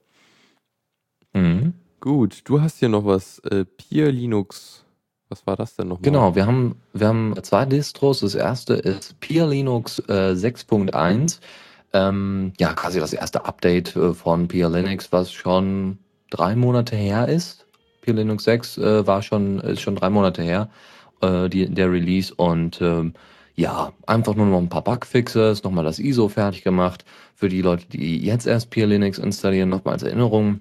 Mhm. 1.33 1.75
Gut, 2.01 2.43
du 2.45 2.61
hast 2.61 2.79
hier 2.79 2.89
noch 2.89 3.05
was. 3.05 3.39
Äh, 3.41 3.65
Peer 3.65 4.13
Linux. 4.13 4.84
Was 5.35 5.49
war 5.49 5.57
das 5.57 5.75
denn 5.75 5.89
nochmal? 5.89 6.03
Genau, 6.03 6.37
wir 6.37 6.47
haben, 6.47 6.77
wir 6.93 7.09
haben 7.09 7.35
zwei 7.43 7.65
Distros. 7.65 8.21
Das 8.21 8.37
erste 8.37 8.75
ist 8.75 9.19
Peer 9.19 9.49
Linux 9.49 9.99
äh, 10.09 10.31
6.1. 10.31 11.41
Ähm, 11.93 12.53
ja, 12.61 12.73
quasi 12.75 13.01
das 13.01 13.13
erste 13.13 13.45
Update 13.45 13.97
äh, 13.97 14.15
von 14.15 14.47
Peer 14.47 14.71
Linux, 14.71 15.11
was 15.11 15.33
schon 15.33 15.99
drei 16.31 16.55
Monate 16.55 16.95
her 16.95 17.27
ist. 17.27 17.67
Peer 18.03 18.15
Linux 18.15 18.45
6 18.45 18.79
äh, 18.79 19.07
war 19.09 19.23
schon, 19.23 19.59
ist 19.59 19.81
schon 19.81 19.97
drei 19.97 20.09
Monate 20.09 20.41
her, 20.41 20.71
äh, 21.21 21.49
die, 21.49 21.69
der 21.69 21.91
Release. 21.91 22.33
Und 22.33 22.81
ähm, 22.81 23.15
ja, 23.57 23.93
einfach 24.07 24.37
nur 24.37 24.47
noch 24.47 24.59
ein 24.59 24.69
paar 24.69 24.85
Bugfixes, 24.85 25.65
nochmal 25.65 25.85
das 25.85 25.99
ISO 25.99 26.29
fertig 26.29 26.63
gemacht. 26.63 27.05
Für 27.35 27.49
die 27.49 27.63
Leute, 27.63 27.87
die 27.89 28.25
jetzt 28.25 28.47
erst 28.47 28.71
Peer 28.71 28.87
Linux 28.87 29.19
installieren, 29.19 29.69
nochmal 29.69 29.95
als 29.95 30.05
Erinnerung. 30.05 30.61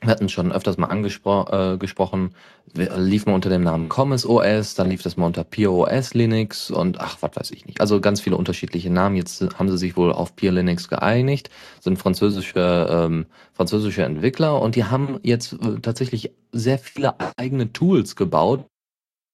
Wir 0.00 0.10
hatten 0.10 0.28
schon 0.28 0.52
öfters 0.52 0.76
mal 0.76 0.88
angesprochen, 0.88 2.34
äh, 2.76 3.00
lief 3.00 3.24
mal 3.26 3.34
unter 3.34 3.48
dem 3.48 3.62
Namen 3.62 3.88
Commerce 3.88 4.28
OS, 4.28 4.74
dann 4.74 4.90
lief 4.90 5.02
das 5.02 5.16
mal 5.16 5.26
unter 5.26 5.44
Peer 5.44 5.72
OS 5.72 6.12
Linux 6.12 6.70
und 6.70 7.00
ach, 7.00 7.16
was 7.20 7.30
weiß 7.34 7.50
ich 7.52 7.64
nicht. 7.64 7.80
Also 7.80 8.00
ganz 8.00 8.20
viele 8.20 8.36
unterschiedliche 8.36 8.90
Namen. 8.90 9.16
Jetzt 9.16 9.42
haben 9.58 9.70
sie 9.70 9.78
sich 9.78 9.96
wohl 9.96 10.12
auf 10.12 10.36
Peer 10.36 10.52
Linux 10.52 10.88
geeinigt, 10.88 11.48
sind 11.80 11.98
französische, 11.98 12.86
ähm, 12.90 13.26
französische 13.52 14.04
Entwickler 14.04 14.60
und 14.60 14.76
die 14.76 14.84
haben 14.84 15.20
jetzt 15.22 15.54
äh, 15.54 15.80
tatsächlich 15.80 16.32
sehr 16.52 16.78
viele 16.78 17.14
eigene 17.38 17.72
Tools 17.72 18.14
gebaut 18.16 18.66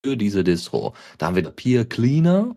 für 0.05 0.17
diese 0.17 0.45
Distro. 0.45 0.95
Da 1.19 1.27
haben 1.27 1.37
wir 1.37 1.43
Peer 1.51 1.85
Cleaner, 1.85 2.55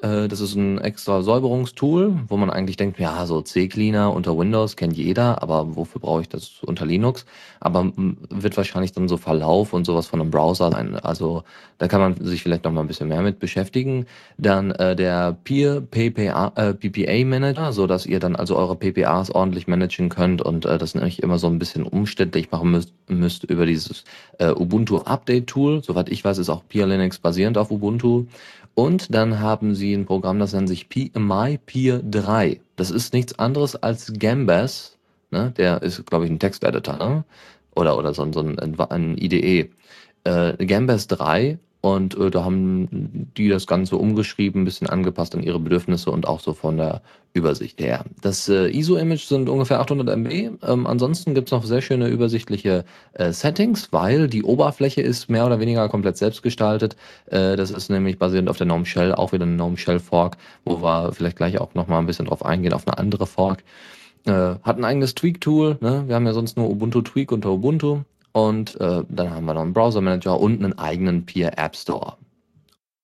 das 0.00 0.40
ist 0.40 0.54
ein 0.54 0.78
extra 0.78 1.22
Säuberungstool, 1.22 2.18
wo 2.28 2.36
man 2.36 2.50
eigentlich 2.50 2.76
denkt, 2.76 2.98
ja, 2.98 3.24
so 3.24 3.40
C-Cleaner 3.40 4.12
unter 4.12 4.36
Windows 4.36 4.76
kennt 4.76 4.96
jeder, 4.96 5.42
aber 5.42 5.76
wofür 5.76 6.00
brauche 6.00 6.20
ich 6.20 6.28
das 6.28 6.62
unter 6.62 6.84
Linux? 6.84 7.24
Aber 7.60 7.90
wird 7.96 8.56
wahrscheinlich 8.56 8.92
dann 8.92 9.08
so 9.08 9.16
Verlauf 9.16 9.72
und 9.72 9.84
sowas 9.84 10.06
von 10.06 10.20
einem 10.20 10.30
Browser 10.30 10.70
sein. 10.72 10.96
Also 10.96 11.44
da 11.78 11.88
kann 11.88 12.00
man 12.00 12.16
sich 12.24 12.42
vielleicht 12.42 12.64
noch 12.64 12.72
mal 12.72 12.82
ein 12.82 12.86
bisschen 12.86 13.08
mehr 13.08 13.22
mit 13.22 13.38
beschäftigen. 13.38 14.06
Dann 14.36 14.70
äh, 14.72 14.94
der 14.94 15.36
Peer 15.44 15.80
PPA, 15.80 16.52
äh, 16.56 16.74
PPA 16.74 17.24
Manager, 17.24 17.72
so 17.72 17.86
dass 17.86 18.06
ihr 18.06 18.20
dann 18.20 18.36
also 18.36 18.56
eure 18.56 18.76
PPAs 18.76 19.30
ordentlich 19.30 19.66
managen 19.66 20.08
könnt 20.08 20.42
und 20.42 20.66
äh, 20.66 20.78
das 20.78 20.94
nicht 20.94 21.20
immer 21.20 21.38
so 21.38 21.46
ein 21.46 21.58
bisschen 21.58 21.84
umständlich 21.84 22.50
machen 22.50 22.70
müsst, 22.70 22.92
müsst 23.08 23.44
über 23.44 23.66
dieses 23.66 24.04
äh, 24.38 24.50
Ubuntu 24.50 24.98
Update 24.98 25.46
Tool. 25.46 25.82
Soweit 25.82 26.08
ich 26.10 26.24
weiß, 26.24 26.38
ist 26.38 26.50
auch 26.50 26.62
Peer 26.68 26.86
Linux 26.86 27.18
basierend 27.18 27.58
auf 27.58 27.70
Ubuntu. 27.70 28.26
Und 28.74 29.14
dann 29.14 29.40
haben 29.40 29.74
sie 29.74 29.94
ein 29.94 30.06
Programm, 30.06 30.38
das 30.38 30.52
nennt 30.52 30.68
sich 30.68 30.88
MyPeer 31.14 32.00
3. 32.02 32.60
Das 32.76 32.90
ist 32.90 33.12
nichts 33.14 33.38
anderes 33.38 33.76
als 33.76 34.12
Gambas. 34.18 34.98
Ne? 35.30 35.52
Der 35.56 35.82
ist, 35.82 36.04
glaube 36.06 36.24
ich, 36.24 36.30
ein 36.30 36.40
Texteditor. 36.40 36.96
Ne? 36.96 37.24
Oder, 37.76 37.96
oder 37.96 38.14
so, 38.14 38.30
so 38.32 38.40
ein, 38.40 38.58
ein 38.58 39.16
IDE. 39.16 39.70
Äh, 40.24 40.66
Gambas 40.66 41.06
3 41.06 41.58
und 41.84 42.16
äh, 42.16 42.30
da 42.30 42.46
haben 42.46 42.88
die 43.36 43.50
das 43.50 43.66
Ganze 43.66 43.98
umgeschrieben, 43.98 44.62
ein 44.62 44.64
bisschen 44.64 44.88
angepasst 44.88 45.34
an 45.34 45.42
ihre 45.42 45.60
Bedürfnisse 45.60 46.10
und 46.10 46.26
auch 46.26 46.40
so 46.40 46.54
von 46.54 46.78
der 46.78 47.02
Übersicht 47.34 47.78
her. 47.78 48.06
Das 48.22 48.48
äh, 48.48 48.68
ISO-Image 48.68 49.26
sind 49.26 49.50
ungefähr 49.50 49.80
800 49.80 50.08
MB. 50.16 50.62
Ähm, 50.66 50.86
ansonsten 50.86 51.34
gibt's 51.34 51.52
noch 51.52 51.62
sehr 51.62 51.82
schöne 51.82 52.08
übersichtliche 52.08 52.86
äh, 53.12 53.32
Settings, 53.32 53.92
weil 53.92 54.28
die 54.28 54.44
Oberfläche 54.44 55.02
ist 55.02 55.28
mehr 55.28 55.44
oder 55.44 55.60
weniger 55.60 55.86
komplett 55.90 56.16
selbst 56.16 56.42
gestaltet. 56.42 56.96
Äh, 57.26 57.56
das 57.56 57.70
ist 57.70 57.90
nämlich 57.90 58.18
basierend 58.18 58.48
auf 58.48 58.56
der 58.56 58.66
GNOME 58.66 58.86
Shell, 58.86 59.14
auch 59.14 59.32
wieder 59.32 59.44
eine 59.44 59.56
GNOME 59.56 59.76
Shell 59.76 60.00
Fork, 60.00 60.38
wo 60.64 60.80
wir 60.80 61.12
vielleicht 61.12 61.36
gleich 61.36 61.60
auch 61.60 61.74
nochmal 61.74 61.98
ein 61.98 62.06
bisschen 62.06 62.24
drauf 62.24 62.46
eingehen, 62.46 62.72
auf 62.72 62.88
eine 62.88 62.96
andere 62.96 63.26
Fork. 63.26 63.62
Äh, 64.24 64.32
hat 64.62 64.78
ein 64.78 64.86
eigenes 64.86 65.14
Tweak-Tool. 65.14 65.76
Ne? 65.82 66.04
Wir 66.06 66.14
haben 66.14 66.24
ja 66.24 66.32
sonst 66.32 66.56
nur 66.56 66.70
Ubuntu 66.70 67.02
Tweak 67.02 67.30
unter 67.30 67.50
Ubuntu. 67.50 68.04
Und 68.34 68.80
äh, 68.80 69.04
dann 69.08 69.30
haben 69.30 69.46
wir 69.46 69.54
noch 69.54 69.62
einen 69.62 69.72
Browser 69.72 70.00
Manager 70.00 70.40
und 70.40 70.62
einen 70.62 70.76
eigenen 70.76 71.24
Peer 71.24 71.56
App 71.56 71.76
Store. 71.76 72.16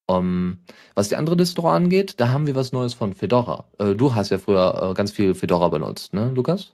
Um, 0.07 0.17
ähm, 0.17 0.59
was 0.97 1.09
die 1.09 1.15
andere 1.15 1.37
Distro 1.37 1.71
angeht, 1.71 2.19
da 2.19 2.31
haben 2.31 2.49
wir 2.49 2.57
was 2.57 2.73
Neues 2.73 2.95
von 2.95 3.15
Fedora. 3.15 3.65
Äh, 3.79 3.95
du 3.95 4.17
hast 4.17 4.31
ja 4.31 4.39
früher 4.39 4.91
äh, 4.91 4.95
ganz 4.95 5.13
viel 5.13 5.37
Fedora 5.37 5.69
benutzt, 5.69 6.15
ne, 6.15 6.33
Lukas? 6.35 6.73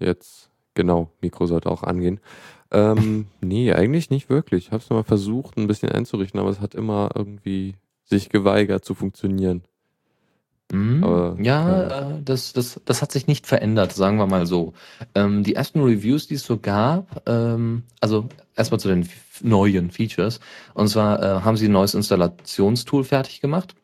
Jetzt, 0.00 0.50
genau, 0.74 1.12
Mikro 1.20 1.46
sollte 1.46 1.70
auch 1.70 1.84
angehen. 1.84 2.18
Ähm, 2.72 3.26
nee, 3.40 3.72
eigentlich 3.72 4.10
nicht 4.10 4.28
wirklich. 4.28 4.66
Ich 4.66 4.72
habe 4.72 4.82
es 4.82 4.90
mal 4.90 5.04
versucht, 5.04 5.56
ein 5.56 5.68
bisschen 5.68 5.92
einzurichten, 5.92 6.40
aber 6.40 6.50
es 6.50 6.60
hat 6.60 6.74
immer 6.74 7.10
irgendwie 7.14 7.76
sich 8.02 8.28
geweigert 8.28 8.84
zu 8.84 8.96
funktionieren. 8.96 9.62
Mhm. 10.70 11.04
Aber, 11.04 11.36
ja, 11.40 11.88
ja. 11.88 12.10
Äh, 12.10 12.22
das, 12.22 12.52
das, 12.52 12.80
das 12.84 13.02
hat 13.02 13.12
sich 13.12 13.26
nicht 13.26 13.46
verändert, 13.46 13.92
sagen 13.92 14.18
wir 14.18 14.26
mal 14.26 14.46
so. 14.46 14.74
Ähm, 15.14 15.42
die 15.42 15.54
ersten 15.54 15.80
Reviews, 15.80 16.26
die 16.26 16.34
es 16.34 16.44
so 16.44 16.58
gab, 16.58 17.22
ähm, 17.28 17.84
also 18.00 18.28
erstmal 18.54 18.80
zu 18.80 18.88
den 18.88 19.08
neuen 19.42 19.90
Features. 19.90 20.40
Und 20.74 20.88
zwar 20.88 21.22
äh, 21.22 21.40
haben 21.42 21.56
sie 21.56 21.68
ein 21.68 21.72
neues 21.72 21.94
Installationstool 21.94 23.04
fertig 23.04 23.40
gemacht. 23.40 23.74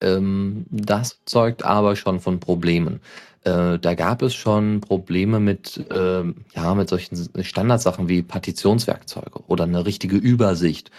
Ähm, 0.00 0.66
das 0.70 1.20
zeugt 1.26 1.64
aber 1.64 1.94
schon 1.96 2.20
von 2.20 2.40
Problemen. 2.40 3.00
Äh, 3.44 3.78
da 3.78 3.94
gab 3.94 4.22
es 4.22 4.34
schon 4.34 4.80
Probleme 4.80 5.40
mit, 5.40 5.84
äh, 5.90 6.22
ja, 6.54 6.74
mit 6.74 6.88
solchen 6.88 7.42
Standardsachen 7.42 8.08
wie 8.08 8.22
Partitionswerkzeuge 8.22 9.40
oder 9.48 9.64
eine 9.64 9.84
richtige 9.84 10.16
Übersicht 10.16 10.90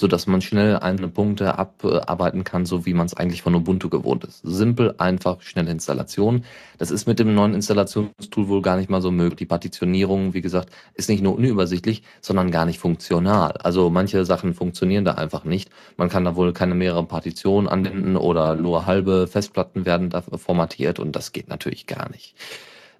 so 0.00 0.06
dass 0.06 0.26
man 0.26 0.40
schnell 0.40 0.78
einzelne 0.78 1.08
Punkte 1.08 1.58
abarbeiten 1.58 2.42
kann, 2.42 2.64
so 2.66 2.86
wie 2.86 2.94
man 2.94 3.06
es 3.06 3.14
eigentlich 3.14 3.42
von 3.42 3.54
Ubuntu 3.54 3.88
gewohnt 3.90 4.24
ist. 4.24 4.40
Simpel, 4.42 4.94
einfach, 4.98 5.42
schnelle 5.42 5.70
Installation. 5.70 6.44
Das 6.78 6.90
ist 6.90 7.06
mit 7.06 7.18
dem 7.18 7.34
neuen 7.34 7.54
Installationstool 7.54 8.48
wohl 8.48 8.62
gar 8.62 8.76
nicht 8.76 8.88
mal 8.88 9.02
so 9.02 9.10
möglich. 9.10 9.36
Die 9.36 9.46
Partitionierung, 9.46 10.32
wie 10.34 10.40
gesagt, 10.40 10.70
ist 10.94 11.08
nicht 11.08 11.22
nur 11.22 11.36
unübersichtlich, 11.36 12.02
sondern 12.20 12.50
gar 12.50 12.64
nicht 12.64 12.78
funktional. 12.78 13.52
Also 13.52 13.90
manche 13.90 14.24
Sachen 14.24 14.54
funktionieren 14.54 15.04
da 15.04 15.12
einfach 15.12 15.44
nicht. 15.44 15.70
Man 15.96 16.08
kann 16.08 16.24
da 16.24 16.34
wohl 16.34 16.52
keine 16.52 16.74
mehreren 16.74 17.06
Partitionen 17.06 17.68
anwenden 17.68 18.16
oder 18.16 18.56
nur 18.56 18.86
halbe 18.86 19.26
Festplatten 19.26 19.84
werden 19.84 20.10
da 20.10 20.22
formatiert 20.22 20.98
und 20.98 21.14
das 21.14 21.32
geht 21.32 21.48
natürlich 21.48 21.86
gar 21.90 22.10
nicht. 22.10 22.34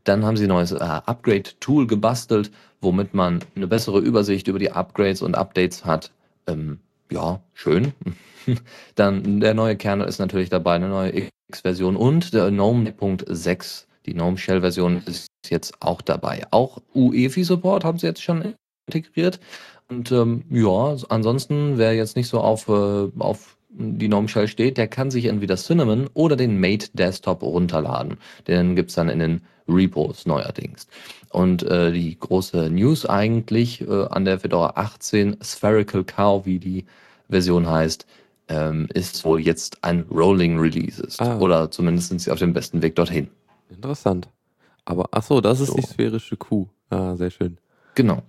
Dann 0.04 0.25
haben 0.25 0.37
sie 0.37 0.44
ein 0.44 0.49
neues 0.49 0.73
äh, 0.73 0.78
Upgrade-Tool 0.78 1.87
gebastelt, 1.87 2.50
womit 2.80 3.14
man 3.14 3.40
eine 3.54 3.66
bessere 3.66 4.00
Übersicht 4.00 4.49
über 4.49 4.59
die 4.59 4.73
Upgrades 4.73 5.23
und 5.23 5.35
Updates 5.37 5.85
hat. 5.85 6.11
Ähm, 6.47 6.78
ja, 7.11 7.40
schön. 7.54 7.92
Dann 8.94 9.40
der 9.40 9.54
neue 9.54 9.76
Kernel 9.76 10.09
ist 10.09 10.18
natürlich 10.18 10.49
dabei, 10.49 10.75
eine 10.75 10.88
neue 10.88 11.28
X-Version 11.49 11.97
und 11.97 12.32
der 12.32 12.50
GNOME 12.50 12.94
6. 13.26 13.87
Die 14.06 14.14
GNOME 14.14 14.38
Shell-Version 14.38 15.02
ist 15.06 15.28
jetzt 15.49 15.75
auch 15.80 16.00
dabei. 16.00 16.47
Auch 16.50 16.78
UEFI-Support 16.94 17.85
haben 17.85 17.99
sie 17.99 18.06
jetzt 18.06 18.23
schon 18.23 18.54
integriert. 18.87 19.40
Und 19.88 20.11
ähm, 20.12 20.44
ja, 20.50 20.97
ansonsten, 21.09 21.76
wer 21.76 21.94
jetzt 21.94 22.16
nicht 22.16 22.28
so 22.28 22.40
auf, 22.40 22.68
äh, 22.68 23.09
auf 23.18 23.56
die 23.70 24.08
GNOME 24.08 24.28
Shell 24.28 24.48
steht, 24.48 24.78
der 24.78 24.88
kann 24.88 25.10
sich 25.10 25.26
entweder 25.26 25.56
Cinnamon 25.56 26.08
oder 26.14 26.36
den 26.36 26.58
Mate 26.58 26.88
Desktop 26.92 27.42
runterladen. 27.42 28.16
Den 28.46 28.76
gibt's 28.76 28.94
dann 28.94 29.08
in 29.08 29.18
den 29.18 29.42
Repos 29.68 30.26
neuerdings. 30.26 30.88
Und 31.30 31.62
äh, 31.62 31.92
die 31.92 32.18
große 32.18 32.70
News 32.70 33.06
eigentlich 33.06 33.82
äh, 33.82 34.06
an 34.10 34.24
der 34.24 34.40
Fedora 34.40 34.72
18 34.74 35.36
Spherical 35.42 36.04
Cow, 36.04 36.44
wie 36.44 36.58
die 36.58 36.84
Version 37.28 37.68
heißt, 37.68 38.06
ähm, 38.48 38.88
ist 38.92 39.24
wohl 39.24 39.40
jetzt 39.40 39.78
ein 39.82 40.04
Rolling 40.10 40.58
Release 40.58 41.00
ist. 41.00 41.22
Ah. 41.22 41.38
Oder 41.38 41.70
zumindest 41.70 42.08
sind 42.08 42.20
sie 42.20 42.32
auf 42.32 42.40
dem 42.40 42.52
besten 42.52 42.82
Weg 42.82 42.96
dorthin. 42.96 43.28
Interessant. 43.70 44.28
Aber 44.84 45.06
ach 45.12 45.22
so, 45.22 45.40
das 45.40 45.60
ist 45.60 45.68
so. 45.68 45.76
die 45.76 45.82
sphärische 45.82 46.36
Kuh. 46.36 46.66
Ah, 46.90 47.14
sehr 47.14 47.30
schön. 47.30 47.58
Genau. 47.94 48.22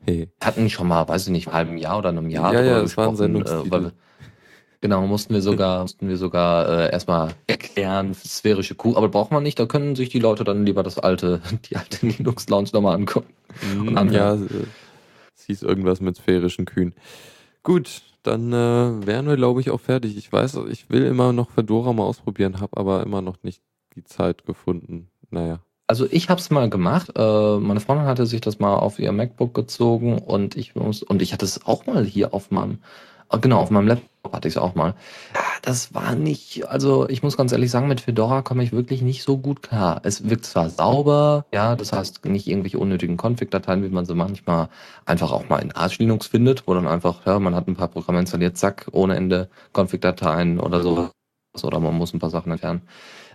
Hey. 0.00 0.30
Hatten 0.40 0.70
schon 0.70 0.88
mal, 0.88 1.06
weiß 1.06 1.26
ich 1.26 1.32
nicht, 1.32 1.48
einem 1.48 1.54
halben 1.54 1.78
Jahr 1.78 1.98
oder 1.98 2.08
einem 2.08 2.30
Jahr 2.30 2.54
ja, 2.54 2.62
ja, 2.62 2.80
das 2.80 2.96
war 2.96 3.08
ein 3.08 3.16
Sendungstitel. 3.16 3.86
Äh, 3.86 3.90
Genau, 4.86 5.04
mussten 5.04 5.34
wir 5.34 5.42
sogar, 5.42 5.82
mussten 5.82 6.08
wir 6.08 6.16
sogar 6.16 6.68
äh, 6.68 6.92
erstmal 6.92 7.34
erklären, 7.48 8.14
sphärische 8.14 8.76
Kuh, 8.76 8.96
aber 8.96 9.08
braucht 9.08 9.32
man 9.32 9.42
nicht, 9.42 9.58
da 9.58 9.66
können 9.66 9.96
sich 9.96 10.10
die 10.10 10.20
Leute 10.20 10.44
dann 10.44 10.64
lieber 10.64 10.84
das 10.84 10.96
alte, 10.96 11.40
die 11.68 11.74
alte 11.74 12.06
Linux 12.06 12.48
Lounge 12.48 12.68
nochmal 12.72 12.94
angucken. 12.94 13.34
Mm, 13.74 13.96
ja, 14.12 14.34
äh, 14.34 14.38
es 15.36 15.46
hieß 15.46 15.62
irgendwas 15.62 16.00
mit 16.00 16.18
sphärischen 16.18 16.66
Kühen. 16.66 16.94
Gut, 17.64 18.02
dann 18.22 18.52
äh, 18.52 19.04
wären 19.04 19.26
wir, 19.26 19.34
glaube 19.34 19.60
ich, 19.60 19.70
auch 19.70 19.80
fertig. 19.80 20.16
Ich 20.16 20.32
weiß, 20.32 20.60
ich 20.70 20.88
will 20.88 21.02
immer 21.02 21.32
noch 21.32 21.50
Fedora 21.50 21.92
mal 21.92 22.04
ausprobieren, 22.04 22.60
habe 22.60 22.76
aber 22.76 23.02
immer 23.02 23.22
noch 23.22 23.42
nicht 23.42 23.62
die 23.96 24.04
Zeit 24.04 24.46
gefunden. 24.46 25.08
Naja, 25.30 25.58
Also 25.88 26.06
ich 26.08 26.30
habe 26.30 26.40
es 26.40 26.50
mal 26.50 26.70
gemacht. 26.70 27.10
Äh, 27.16 27.56
meine 27.58 27.80
Freundin 27.80 28.06
hatte 28.06 28.24
sich 28.24 28.40
das 28.40 28.60
mal 28.60 28.76
auf 28.76 29.00
ihr 29.00 29.10
MacBook 29.10 29.52
gezogen 29.52 30.18
und 30.18 30.56
ich 30.56 30.76
muss 30.76 31.02
und 31.02 31.22
ich 31.22 31.32
hatte 31.32 31.44
es 31.44 31.66
auch 31.66 31.86
mal 31.86 32.04
hier 32.04 32.32
auf 32.32 32.52
meinem 32.52 32.74
äh, 32.74 32.76
genau 33.40 33.58
auf 33.58 33.70
meinem 33.70 33.88
Laptop 33.88 34.32
hatte 34.32 34.48
ich 34.48 34.54
es 34.54 34.58
auch 34.58 34.74
mal. 34.74 34.94
Das 35.62 35.94
war 35.94 36.14
nicht, 36.14 36.68
also 36.68 37.08
ich 37.08 37.22
muss 37.22 37.36
ganz 37.36 37.52
ehrlich 37.52 37.70
sagen, 37.70 37.88
mit 37.88 38.00
Fedora 38.00 38.42
komme 38.42 38.62
ich 38.62 38.72
wirklich 38.72 39.02
nicht 39.02 39.22
so 39.22 39.38
gut 39.38 39.62
klar. 39.62 40.00
Es 40.04 40.28
wirkt 40.28 40.44
zwar 40.44 40.70
sauber, 40.70 41.44
ja, 41.52 41.76
das 41.76 41.92
heißt 41.92 42.24
nicht 42.24 42.46
irgendwelche 42.46 42.78
unnötigen 42.78 43.16
Config-Dateien, 43.16 43.82
wie 43.82 43.88
man 43.88 44.04
sie 44.04 44.14
manchmal 44.14 44.68
einfach 45.04 45.32
auch 45.32 45.48
mal 45.48 45.58
in 45.58 45.72
Arch 45.72 45.98
Linux 45.98 46.26
findet, 46.26 46.66
wo 46.66 46.74
dann 46.74 46.86
einfach, 46.86 47.26
ja, 47.26 47.38
man 47.38 47.54
hat 47.54 47.68
ein 47.68 47.76
paar 47.76 47.88
Programme 47.88 48.20
installiert, 48.20 48.56
zack, 48.56 48.86
ohne 48.92 49.16
Ende 49.16 49.48
Config-Dateien 49.72 50.60
oder 50.60 50.82
so 50.82 51.10
oder 51.62 51.80
man 51.80 51.94
muss 51.94 52.12
ein 52.12 52.18
paar 52.18 52.30
Sachen 52.30 52.52
entfernen. 52.52 52.82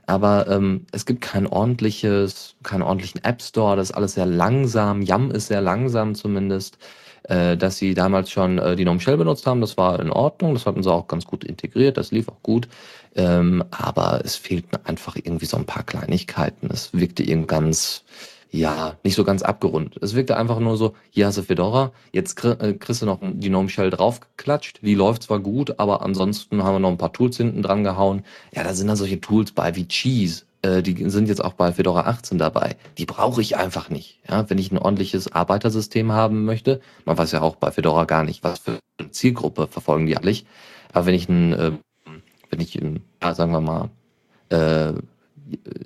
Aber 0.07 0.47
ähm, 0.47 0.85
es 0.91 1.05
gibt 1.05 1.21
kein 1.21 1.47
ordentliches, 1.47 2.55
keinen 2.63 2.81
ordentlichen 2.81 3.23
App 3.23 3.41
Store. 3.41 3.75
Das 3.75 3.91
ist 3.91 3.95
alles 3.95 4.13
sehr 4.13 4.25
langsam. 4.25 5.01
Yum 5.01 5.31
ist 5.31 5.47
sehr 5.47 5.61
langsam 5.61 6.15
zumindest. 6.15 6.77
Äh, 7.23 7.55
dass 7.55 7.77
sie 7.77 7.93
damals 7.93 8.31
schon 8.31 8.57
äh, 8.57 8.75
die 8.75 8.83
Gnome 8.83 8.99
Shell 8.99 9.17
benutzt 9.17 9.45
haben, 9.45 9.61
das 9.61 9.77
war 9.77 9.99
in 9.99 10.09
Ordnung. 10.09 10.53
Das 10.53 10.65
hatten 10.65 10.81
sie 10.81 10.91
auch 10.91 11.07
ganz 11.07 11.25
gut 11.25 11.43
integriert. 11.43 11.97
Das 11.97 12.11
lief 12.11 12.27
auch 12.29 12.41
gut. 12.41 12.67
Ähm, 13.15 13.63
aber 13.69 14.21
es 14.23 14.35
fehlten 14.35 14.77
einfach 14.85 15.15
irgendwie 15.15 15.45
so 15.45 15.57
ein 15.57 15.65
paar 15.65 15.83
Kleinigkeiten. 15.83 16.69
Es 16.71 16.93
wirkte 16.93 17.23
irgendwie 17.23 17.47
ganz, 17.47 18.03
ja, 18.49 18.97
nicht 19.03 19.15
so 19.15 19.23
ganz 19.23 19.43
abgerundet. 19.43 20.01
Es 20.01 20.15
wirkte 20.15 20.37
einfach 20.37 20.59
nur 20.59 20.77
so, 20.77 20.95
hier 21.11 21.27
hast 21.27 21.37
du 21.37 21.43
Fedora, 21.43 21.91
jetzt 22.11 22.43
äh, 22.43 22.73
kriegst 22.73 23.01
du 23.01 23.05
noch 23.05 23.19
die 23.21 23.49
Gnome 23.49 23.69
Shell 23.69 23.89
draufgeklatscht, 23.89 24.79
die 24.81 24.95
läuft 24.95 25.23
zwar 25.23 25.39
gut, 25.39 25.79
aber 25.79 26.01
ansonsten 26.01 26.63
haben 26.63 26.75
wir 26.75 26.79
noch 26.79 26.89
ein 26.89 26.97
paar 26.97 27.13
Tools 27.13 27.37
hinten 27.37 27.61
dran 27.61 27.83
gehauen. 27.83 28.23
Ja, 28.53 28.63
da 28.63 28.73
sind 28.73 28.87
dann 28.87 28.97
solche 28.97 29.21
Tools 29.21 29.51
bei 29.51 29.75
wie 29.75 29.87
Cheese, 29.87 30.43
äh, 30.61 30.81
die 30.81 31.09
sind 31.09 31.27
jetzt 31.27 31.43
auch 31.43 31.53
bei 31.53 31.73
Fedora 31.73 32.01
18 32.01 32.37
dabei. 32.37 32.75
Die 32.97 33.05
brauche 33.05 33.41
ich 33.41 33.57
einfach 33.57 33.89
nicht. 33.89 34.19
Ja, 34.29 34.49
wenn 34.49 34.57
ich 34.57 34.71
ein 34.71 34.77
ordentliches 34.77 35.31
Arbeitersystem 35.31 36.11
haben 36.11 36.45
möchte, 36.45 36.81
man 37.05 37.17
weiß 37.17 37.31
ja 37.31 37.41
auch 37.41 37.55
bei 37.55 37.71
Fedora 37.71 38.05
gar 38.05 38.23
nicht, 38.23 38.43
was 38.43 38.59
für 38.59 38.79
eine 38.97 39.11
Zielgruppe 39.11 39.67
verfolgen 39.67 40.05
die 40.05 40.17
eigentlich. 40.17 40.45
Aber 40.93 41.05
wenn 41.05 41.15
ich 41.15 41.29
ein, 41.29 41.53
äh, 41.53 41.71
wenn 42.49 42.59
ich 42.59 42.75
ein, 42.75 43.03
sagen 43.21 43.51
wir 43.51 43.61
mal, 43.61 43.89
äh, 44.49 44.93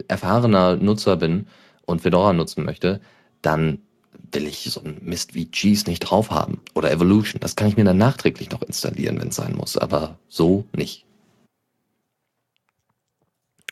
erfahrener 0.08 0.76
Nutzer 0.76 1.18
bin, 1.18 1.48
und 1.86 2.02
Fedora 2.02 2.34
nutzen 2.34 2.64
möchte, 2.64 3.02
dann 3.42 3.80
will 4.32 4.48
ich 4.48 4.64
so 4.72 4.82
einen 4.82 5.00
Mist 5.04 5.34
wie 5.34 5.50
Cheese 5.52 5.88
nicht 5.88 6.00
drauf 6.00 6.32
haben 6.32 6.62
oder 6.74 6.92
Evolution. 6.92 7.40
Das 7.40 7.56
kann 7.56 7.68
ich 7.68 7.78
mir 7.78 7.86
dann 7.86 7.98
nachträglich 7.98 8.50
noch 8.52 8.62
installieren, 8.62 9.20
wenn 9.20 9.30
es 9.30 9.36
sein 9.36 9.56
muss, 9.56 9.78
aber 9.78 10.18
so 10.28 10.66
nicht. 10.76 11.06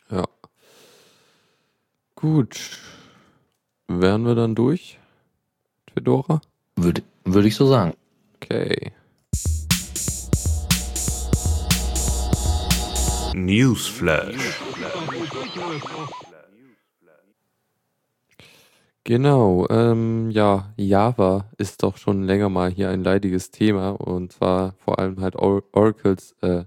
Ja. 0.10 0.25
Gut. 2.24 2.80
Wären 3.89 4.25
wir 4.25 4.34
dann 4.34 4.56
durch? 4.56 4.98
Fedora? 5.94 6.39
Würde, 6.77 7.03
würde 7.25 7.50
ich 7.50 7.56
so 7.58 7.65
sagen. 7.65 7.96
Okay. 8.36 8.94
Newsflash. 13.34 14.62
Genau, 19.03 19.68
ähm, 19.70 20.32
ja, 20.32 20.74
Java 20.77 21.50
ist 21.58 21.84
doch 21.84 21.98
schon 21.98 22.24
länger 22.24 22.48
mal 22.48 22.72
hier 22.72 22.89
ein 22.89 23.03
leidiges 23.03 23.51
Thema 23.51 23.89
und 23.89 24.32
zwar 24.32 24.75
vor 24.77 24.98
allem 24.98 25.20
halt 25.20 25.36
Or 25.36 25.62
Oracles, 25.74 26.38
äh, 26.39 26.63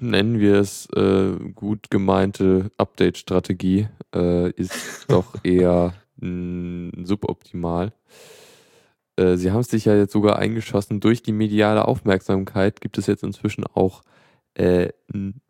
nennen 0.00 0.38
wir 0.38 0.56
es, 0.56 0.86
äh, 0.94 1.32
gut 1.54 1.90
gemeinte 1.90 2.70
Update-Strategie, 2.78 3.88
äh, 4.14 4.50
ist 4.52 5.06
doch 5.08 5.34
eher 5.42 5.94
mh, 6.16 7.04
suboptimal. 7.04 7.92
Äh, 9.16 9.36
sie 9.36 9.50
haben 9.50 9.60
es 9.60 9.68
sich 9.68 9.86
ja 9.86 9.96
jetzt 9.96 10.12
sogar 10.12 10.38
eingeschossen. 10.38 11.00
Durch 11.00 11.22
die 11.22 11.32
mediale 11.32 11.86
Aufmerksamkeit 11.86 12.80
gibt 12.80 12.98
es 12.98 13.06
jetzt 13.06 13.22
inzwischen 13.22 13.64
auch 13.64 14.02
äh, 14.54 14.90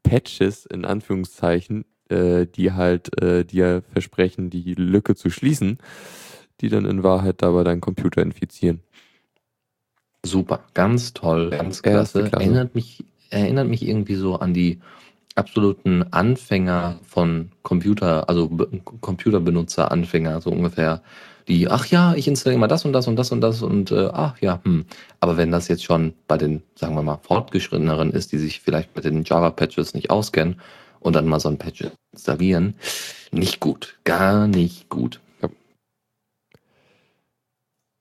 Patches 0.03 0.67
in 0.67 0.85
Anführungszeichen, 0.85 1.85
äh, 2.09 2.47
die 2.47 2.73
halt 2.73 3.11
dir 3.21 3.83
versprechen, 3.93 4.51
die 4.51 4.75
Lücke 4.75 5.15
zu 5.15 5.31
schließen, 5.31 5.79
die 6.61 6.69
dann 6.69 6.85
in 6.85 7.03
Wahrheit 7.03 7.43
dabei 7.43 7.65
deinen 7.65 7.81
Computer 7.81 8.23
infizieren. 8.23 8.81
Super, 10.25 10.65
ganz 10.75 11.13
toll, 11.15 11.51
ganz 11.51 11.83
klasse. 11.83 12.25
klasse. 12.25 12.45
Erinnert 12.45 12.75
mich, 12.75 13.05
erinnert 13.31 13.69
mich 13.69 13.87
irgendwie 13.87 14.15
so 14.17 14.37
an 14.37 14.55
die 14.55 14.81
absoluten 15.35 16.05
Anfänger 16.13 16.99
von 17.07 17.51
Computer, 17.63 18.29
also 18.29 18.49
Computerbenutzer, 19.01 19.91
Anfänger, 19.91 20.41
so 20.41 20.51
ungefähr, 20.51 21.03
die, 21.47 21.69
ach 21.69 21.87
ja, 21.87 22.15
ich 22.15 22.27
installiere 22.27 22.59
mal 22.61 22.67
das 22.67 22.85
und 22.85 22.93
das 22.93 23.07
und 23.07 23.17
das 23.17 23.31
und 23.31 23.41
das 23.41 23.63
und 23.63 23.93
äh, 23.93 24.09
ach 24.13 24.39
ja, 24.41 24.61
hm. 24.65 24.85
Aber 25.21 25.37
wenn 25.37 25.53
das 25.53 25.69
jetzt 25.69 25.85
schon 25.85 26.15
bei 26.27 26.39
den, 26.39 26.63
sagen 26.75 26.97
wir 26.97 27.03
mal, 27.03 27.19
fortgeschritteneren 27.23 28.11
ist, 28.11 28.33
die 28.33 28.39
sich 28.39 28.61
vielleicht 28.61 28.97
mit 28.97 29.05
den 29.05 29.23
Java-Patches 29.25 29.95
nicht 29.95 30.11
auskennen 30.11 30.61
und 31.01 31.15
dann 31.15 31.27
mal 31.27 31.39
so 31.39 31.49
ein 31.49 31.59
Patch 31.59 31.85
installieren. 32.13 32.75
Nicht 33.31 33.61
gut, 33.61 33.99
gar 34.05 34.49
nicht 34.49 34.89
gut. 34.89 35.21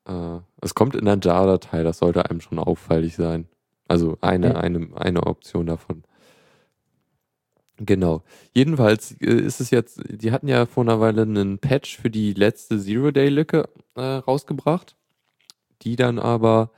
Ja. 0.08 0.38
Äh, 0.38 0.42
es 0.62 0.74
kommt 0.74 0.96
in 0.96 1.06
der 1.06 1.20
JAR-Datei, 1.22 1.84
das 1.84 2.00
sollte 2.00 2.28
einem 2.28 2.42
schon 2.42 2.58
auffällig 2.58 3.16
sein. 3.16 3.48
Also 3.88 4.18
eine, 4.22 4.48
ja. 4.48 4.56
eine, 4.56 4.90
eine 4.96 5.26
Option 5.26 5.68
davon. 5.68 6.04
Genau. 7.78 8.24
Jedenfalls 8.54 9.12
äh, 9.20 9.26
ist 9.26 9.60
es 9.60 9.70
jetzt, 9.70 10.02
die 10.08 10.32
hatten 10.32 10.48
ja 10.48 10.66
vor 10.66 10.84
einer 10.84 11.00
Weile 11.00 11.24
einen 11.24 11.60
Patch 11.60 11.98
für 11.98 12.10
die 12.10 12.34
letzte 12.34 12.80
Zero-Day-Lücke 12.80 13.68
äh, 13.96 14.02
rausgebracht, 14.02 14.96
die 15.82 15.96
dann 15.96 16.20
aber 16.20 16.72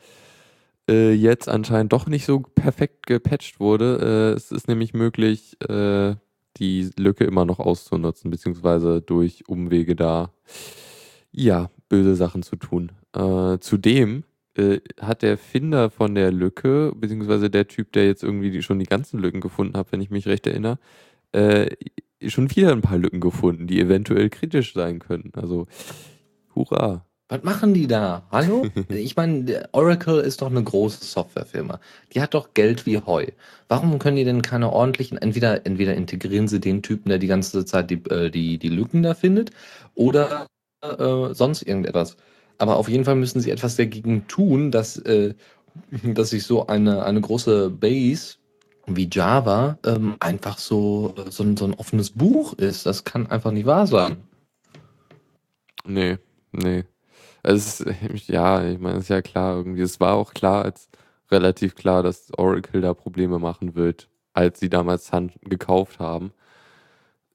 äh, 0.90 1.14
jetzt 1.14 1.50
anscheinend 1.50 1.94
doch 1.94 2.08
nicht 2.08 2.26
so 2.26 2.40
perfekt 2.40 3.06
gepatcht 3.06 3.60
wurde. 3.60 4.34
Äh, 4.34 4.38
es 4.38 4.52
ist 4.52 4.68
nämlich 4.68 4.94
möglich, 4.94 5.58
äh, 5.70 6.16
die 6.58 6.90
Lücke 6.98 7.26
immer 7.26 7.46
noch 7.46 7.60
auszunutzen, 7.60 8.32
beziehungsweise 8.32 9.02
durch 9.02 9.48
Umwege 9.48 9.96
da, 9.96 10.34
ja, 11.32 11.70
böse 11.90 12.16
Sachen 12.16 12.42
zu 12.42 12.56
tun. 12.56 12.92
Äh, 13.14 13.60
zudem 13.60 14.24
äh, 14.58 14.82
hat 15.00 15.22
der 15.22 15.38
Finder 15.38 15.90
von 15.90 16.16
der 16.16 16.32
Lücke, 16.32 16.94
beziehungsweise 16.96 17.50
der 17.50 17.68
Typ, 17.68 17.92
der 17.92 18.06
jetzt 18.06 18.24
irgendwie 18.24 18.52
die, 18.52 18.62
schon 18.62 18.80
die 18.80 18.86
ganzen 18.86 19.20
Lücken 19.20 19.42
gefunden 19.42 19.78
hat, 19.78 19.92
wenn 19.92 20.02
ich 20.02 20.10
mich 20.10 20.28
recht 20.28 20.48
erinnere, 20.48 20.80
äh, 21.32 21.76
schon 22.28 22.50
wieder 22.56 22.72
ein 22.72 22.82
paar 22.82 22.98
Lücken 22.98 23.20
gefunden, 23.20 23.68
die 23.68 23.80
eventuell 23.80 24.30
kritisch 24.30 24.74
sein 24.74 25.00
können. 25.00 25.32
Also, 25.36 25.68
hurra. 26.56 27.06
Was 27.30 27.44
machen 27.44 27.74
die 27.74 27.88
da? 27.88 28.26
Hallo? 28.32 28.66
Ich 28.90 29.16
meine, 29.18 29.68
Oracle 29.74 30.20
ist 30.20 30.42
doch 30.42 30.50
eine 30.50 30.64
große 30.64 31.04
Softwarefirma. 31.04 31.80
Die 32.14 32.22
hat 32.22 32.34
doch 32.34 32.54
Geld 32.54 32.86
wie 32.86 33.00
Heu. 33.00 33.28
Warum 33.68 34.00
können 34.00 34.16
die 34.16 34.24
denn 34.24 34.42
keine 34.42 34.72
ordentlichen, 34.72 35.18
entweder, 35.18 35.66
entweder 35.66 35.94
integrieren 35.96 36.48
sie 36.48 36.62
den 36.62 36.82
Typen, 36.82 37.10
der 37.10 37.20
die 37.20 37.28
ganze 37.28 37.66
Zeit 37.66 37.90
die, 37.90 38.02
äh, 38.10 38.30
die, 38.30 38.58
die 38.58 38.70
Lücken 38.70 39.04
da 39.04 39.14
findet, 39.14 39.52
oder 39.94 40.48
äh, 40.82 41.34
sonst 41.34 41.64
irgendetwas. 41.64 42.18
Aber 42.58 42.78
auf 42.78 42.90
jeden 42.90 43.06
Fall 43.06 43.16
müssen 43.16 43.40
sie 43.40 43.52
etwas 43.52 43.76
dagegen 43.76 44.28
tun, 44.28 44.72
dass, 44.72 44.98
äh, 44.98 45.34
dass 46.04 46.32
sich 46.32 46.44
so 46.44 46.68
eine, 46.68 47.04
eine 47.04 47.22
große 47.22 47.70
Base 47.70 48.36
wie 48.88 49.10
Java 49.12 49.78
ähm, 49.86 50.16
einfach 50.20 50.58
so, 50.58 51.14
so, 51.30 51.44
ein, 51.44 51.58
so 51.58 51.66
ein 51.66 51.74
offenes 51.74 52.12
Buch 52.12 52.54
ist. 52.54 52.86
Das 52.86 53.04
kann 53.04 53.28
einfach 53.28 53.52
nicht 53.52 53.66
wahr 53.66 53.86
sein. 53.86 54.18
Nee, 55.86 56.18
nee. 56.52 56.86
Also 57.44 57.86
ist, 57.86 58.28
ja, 58.28 58.64
ich 58.66 58.80
meine, 58.80 59.00
ist 59.00 59.10
ja 59.10 59.22
klar 59.22 59.58
irgendwie. 59.58 59.82
Es 59.82 60.00
war 60.00 60.14
auch 60.14 60.34
klar, 60.34 60.66
als 60.66 60.90
relativ 61.30 61.76
klar, 61.76 62.04
dass 62.04 62.32
Oracle 62.38 62.82
da 62.82 62.94
Probleme 62.94 63.40
machen 63.40 63.76
wird, 63.76 64.10
als 64.34 64.60
sie 64.60 64.70
damals 64.70 65.08
Sun 65.08 65.32
gekauft 65.42 66.00
haben. 66.00 66.32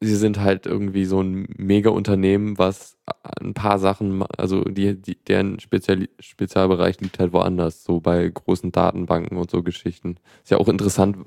Sie 0.02 0.16
sind 0.16 0.40
halt 0.40 0.66
irgendwie 0.66 1.04
so 1.04 1.20
ein 1.20 1.46
Mega-Unternehmen, 1.56 2.58
was 2.58 2.98
ein 3.40 3.54
paar 3.54 3.78
Sachen, 3.78 4.22
also 4.36 4.64
die, 4.64 5.00
die, 5.00 5.16
deren 5.16 5.60
Spezial, 5.60 6.08
Spezialbereich 6.18 7.00
liegt 7.00 7.18
halt 7.18 7.32
woanders, 7.32 7.84
so 7.84 8.00
bei 8.00 8.28
großen 8.28 8.72
Datenbanken 8.72 9.36
und 9.36 9.50
so 9.50 9.62
Geschichten. 9.62 10.16
Ist 10.42 10.50
ja 10.50 10.58
auch 10.58 10.68
interessant, 10.68 11.18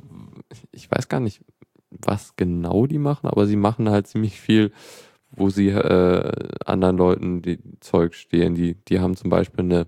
ich 0.72 0.90
weiß 0.92 1.10
gar 1.10 1.20
nicht, 1.20 1.42
was 1.90 2.36
genau 2.36 2.86
die 2.86 2.98
machen, 2.98 3.28
aber 3.28 3.46
sie 3.48 3.56
machen 3.56 3.90
halt 3.90 4.08
ziemlich 4.08 4.40
viel 4.40 4.72
wo 5.38 5.50
sie 5.50 5.70
äh, 5.70 6.32
anderen 6.66 6.98
Leuten 6.98 7.42
die 7.42 7.60
Zeug 7.80 8.16
stehen. 8.16 8.56
Die, 8.56 8.76
die 8.86 9.00
haben 9.00 9.16
zum 9.16 9.30
Beispiel 9.30 9.66
eine 9.66 9.88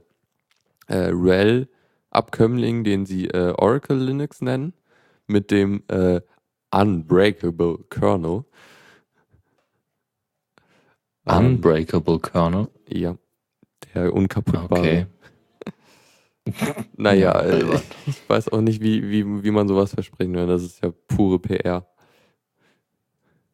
äh, 0.88 1.10
RHEL-Abkömmling, 1.12 2.84
den 2.84 3.06
sie 3.06 3.28
äh, 3.28 3.54
Oracle 3.58 3.98
Linux 3.98 4.42
nennen, 4.42 4.74
mit 5.28 5.52
dem 5.52 5.84
äh, 5.88 6.22
Unbreakable 6.72 7.80
Kernel. 7.90 8.44
Unbreakable 11.28 12.20
Kernel? 12.20 12.68
Ja, 12.88 13.18
der 13.94 14.14
unkaputtbare. 14.14 14.80
Okay. 14.80 15.06
naja, 16.98 17.40
äh, 17.42 17.80
ich 18.06 18.30
weiß 18.30 18.50
auch 18.50 18.62
nicht, 18.62 18.82
wie, 18.82 19.10
wie, 19.10 19.44
wie 19.44 19.52
man 19.52 19.68
sowas 19.68 19.94
versprechen 19.94 20.34
will. 20.34 20.48
Das 20.48 20.64
ist 20.64 20.84
ja 20.84 20.92
pure 21.08 21.40
PR. 21.40 21.86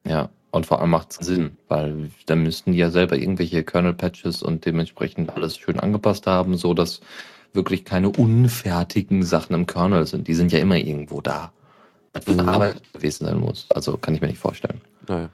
Ja, 0.05 0.29
Und 0.51 0.65
vor 0.65 0.81
allem 0.81 0.91
macht 0.91 1.12
es 1.12 1.25
Sinn, 1.25 1.57
weil 1.67 2.12
dann 2.25 2.43
müssten 2.43 2.73
die 2.73 2.77
ja 2.77 2.89
selber 2.89 3.17
irgendwelche 3.17 3.63
Kernel-Patches 3.63 4.43
und 4.43 4.65
dementsprechend 4.65 5.36
alles 5.36 5.57
schön 5.57 5.79
angepasst 5.79 6.27
haben, 6.27 6.57
so 6.57 6.73
dass 6.73 7.01
wirklich 7.53 7.86
keine 7.86 8.09
unfertigen 8.09 9.23
Sachen 9.23 9.53
im 9.53 9.65
Kernel 9.65 10.05
sind. 10.05 10.27
Die 10.27 10.33
sind 10.33 10.51
ja 10.51 10.59
immer 10.59 10.77
irgendwo 10.77 11.21
da. 11.21 11.53
Was 12.13 12.25
für 12.25 12.31
eine 12.31 12.47
Arbeit 12.47 12.81
gewesen 12.93 13.25
sein 13.25 13.39
muss. 13.39 13.67
Also 13.71 13.97
kann 13.97 14.13
ich 14.13 14.21
mir 14.21 14.27
nicht 14.27 14.39
vorstellen. 14.39 14.81
Naja. 15.07 15.29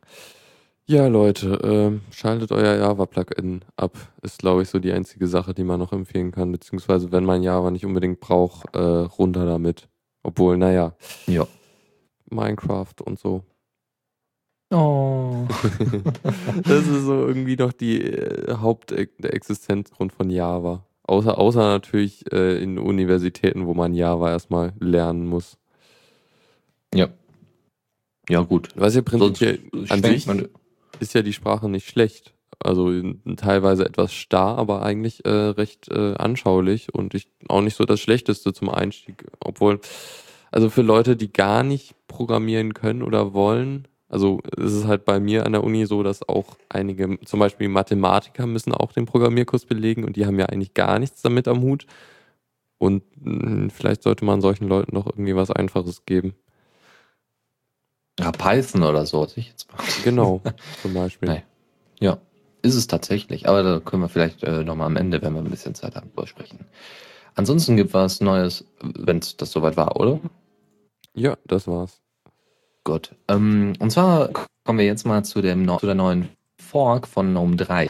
Ja, 0.89 1.05
Leute, 1.05 1.59
ähm, 1.61 2.01
schaltet 2.09 2.51
euer 2.51 2.77
Java-Plugin 2.77 3.61
ab. 3.75 3.95
Ist, 4.23 4.39
glaube 4.39 4.63
ich, 4.63 4.69
so 4.69 4.79
die 4.79 4.91
einzige 4.91 5.27
Sache, 5.27 5.53
die 5.53 5.63
man 5.63 5.79
noch 5.79 5.93
empfehlen 5.93 6.31
kann. 6.31 6.51
Beziehungsweise, 6.51 7.11
wenn 7.11 7.25
man 7.25 7.43
Java 7.43 7.69
nicht 7.69 7.85
unbedingt 7.85 8.19
braucht, 8.19 8.75
äh, 8.75 8.79
runter 8.79 9.45
damit. 9.45 9.87
Obwohl, 10.23 10.57
naja. 10.57 10.95
Ja. 11.27 11.45
Minecraft 12.31 12.95
und 13.05 13.19
so. 13.19 13.43
Oh. 14.71 15.45
das 16.63 16.87
ist 16.87 17.03
so 17.03 17.27
irgendwie 17.27 17.55
noch 17.55 17.71
die 17.71 18.01
äh, 18.01 18.55
Hauptexistenzgrund 18.55 20.11
von 20.11 20.31
Java. 20.31 20.87
Außer, 21.03 21.37
außer 21.37 21.59
natürlich 21.59 22.31
äh, 22.33 22.63
in 22.63 22.79
Universitäten, 22.79 23.67
wo 23.67 23.75
man 23.75 23.93
Java 23.93 24.31
erstmal 24.31 24.73
lernen 24.79 25.27
muss. 25.27 25.59
Ja. 26.95 27.09
Ja, 28.27 28.41
gut. 28.41 28.69
Was 28.75 28.95
ja 28.95 29.03
prinzipiell 29.03 29.59
an 29.89 30.01
sich 30.01 30.27
ist 30.99 31.13
ja 31.13 31.21
die 31.21 31.33
Sprache 31.33 31.69
nicht 31.69 31.87
schlecht. 31.87 32.33
Also 32.61 32.91
teilweise 33.37 33.85
etwas 33.85 34.13
starr, 34.13 34.57
aber 34.57 34.81
eigentlich 34.81 35.23
äh, 35.25 35.29
recht 35.29 35.89
äh, 35.89 36.15
anschaulich 36.15 36.93
und 36.93 37.13
ich, 37.13 37.27
auch 37.47 37.61
nicht 37.61 37.75
so 37.75 37.85
das 37.85 38.01
Schlechteste 38.01 38.51
zum 38.53 38.69
Einstieg. 38.69 39.25
Obwohl, 39.39 39.79
also 40.51 40.69
für 40.69 40.81
Leute, 40.81 41.15
die 41.15 41.31
gar 41.31 41.63
nicht 41.63 41.95
programmieren 42.07 42.73
können 42.73 43.01
oder 43.01 43.33
wollen, 43.33 43.87
also 44.09 44.41
es 44.57 44.73
ist 44.73 44.87
halt 44.87 45.05
bei 45.05 45.19
mir 45.19 45.45
an 45.45 45.53
der 45.53 45.63
Uni 45.63 45.85
so, 45.85 46.01
dass 46.01 46.27
auch 46.27 46.57
einige, 46.67 47.19
zum 47.25 47.39
Beispiel 47.39 47.69
Mathematiker 47.69 48.47
müssen 48.47 48.73
auch 48.73 48.91
den 48.91 49.05
Programmierkurs 49.05 49.65
belegen 49.65 50.03
und 50.03 50.15
die 50.15 50.25
haben 50.25 50.39
ja 50.39 50.47
eigentlich 50.47 50.73
gar 50.73 50.97
nichts 50.99 51.21
damit 51.21 51.47
am 51.47 51.61
Hut. 51.61 51.85
Und 52.79 53.03
mh, 53.23 53.45
hm, 53.45 53.69
vielleicht 53.69 54.03
sollte 54.03 54.25
man 54.25 54.41
solchen 54.41 54.67
Leuten 54.67 54.95
noch 54.95 55.05
irgendwie 55.05 55.35
was 55.35 55.51
Einfaches 55.51 56.05
geben. 56.05 56.33
Ja, 58.19 58.31
Python 58.31 58.83
oder 58.83 59.05
so. 59.05 59.25
Genau, 60.03 60.41
zum 60.81 60.93
Beispiel. 60.93 61.29
Nein. 61.29 61.43
Ja, 61.99 62.17
ist 62.61 62.75
es 62.75 62.87
tatsächlich. 62.87 63.47
Aber 63.47 63.63
da 63.63 63.79
können 63.79 64.01
wir 64.01 64.09
vielleicht 64.09 64.43
äh, 64.43 64.63
nochmal 64.63 64.87
am 64.87 64.97
Ende, 64.97 65.21
wenn 65.21 65.33
wir 65.33 65.41
ein 65.41 65.49
bisschen 65.49 65.75
Zeit 65.75 65.95
haben, 65.95 66.09
drüber 66.09 66.27
sprechen. 66.27 66.65
Ansonsten 67.35 67.77
gibt 67.77 67.89
es 67.89 67.93
was 67.93 68.21
Neues, 68.21 68.65
wenn 68.81 69.19
es 69.19 69.37
das 69.37 69.51
soweit 69.51 69.77
war, 69.77 69.95
oder? 69.97 70.19
Ja, 71.13 71.37
das 71.45 71.67
war's. 71.67 72.01
Gut. 72.83 73.15
Ähm, 73.27 73.73
und 73.79 73.91
zwar 73.91 74.29
kommen 74.65 74.79
wir 74.79 74.85
jetzt 74.85 75.05
mal 75.05 75.23
zu, 75.23 75.41
dem, 75.41 75.67
zu 75.79 75.85
der 75.85 75.95
neuen 75.95 76.29
Fork 76.57 77.07
von 77.07 77.31
GNOME 77.31 77.55
3. 77.55 77.89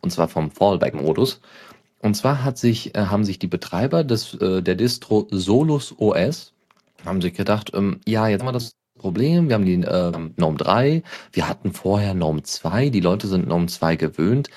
Und 0.00 0.10
zwar 0.10 0.28
vom 0.28 0.50
Fallback-Modus. 0.50 1.40
Und 2.00 2.14
zwar 2.14 2.44
hat 2.44 2.56
sich, 2.56 2.94
äh, 2.94 3.06
haben 3.06 3.24
sich 3.24 3.38
die 3.38 3.46
Betreiber 3.46 4.04
des, 4.04 4.34
äh, 4.34 4.62
der 4.62 4.76
Distro 4.76 5.26
Solus 5.30 5.94
OS 5.98 6.52
haben 7.04 7.22
sich 7.22 7.34
gedacht, 7.34 7.72
ähm, 7.74 8.00
ja, 8.06 8.28
jetzt 8.28 8.40
haben 8.40 8.48
wir 8.48 8.52
das 8.52 8.72
Problem, 8.96 9.48
wir 9.48 9.54
haben 9.54 9.64
die 9.64 9.74
äh, 9.74 10.12
GNOME 10.36 10.56
3, 10.56 11.02
wir 11.32 11.48
hatten 11.48 11.72
vorher 11.72 12.14
GNOME 12.14 12.42
2, 12.42 12.90
die 12.90 13.00
Leute 13.00 13.26
sind 13.26 13.46
GNOME 13.46 13.66
2 13.66 13.96
gewöhnt. 13.96 14.50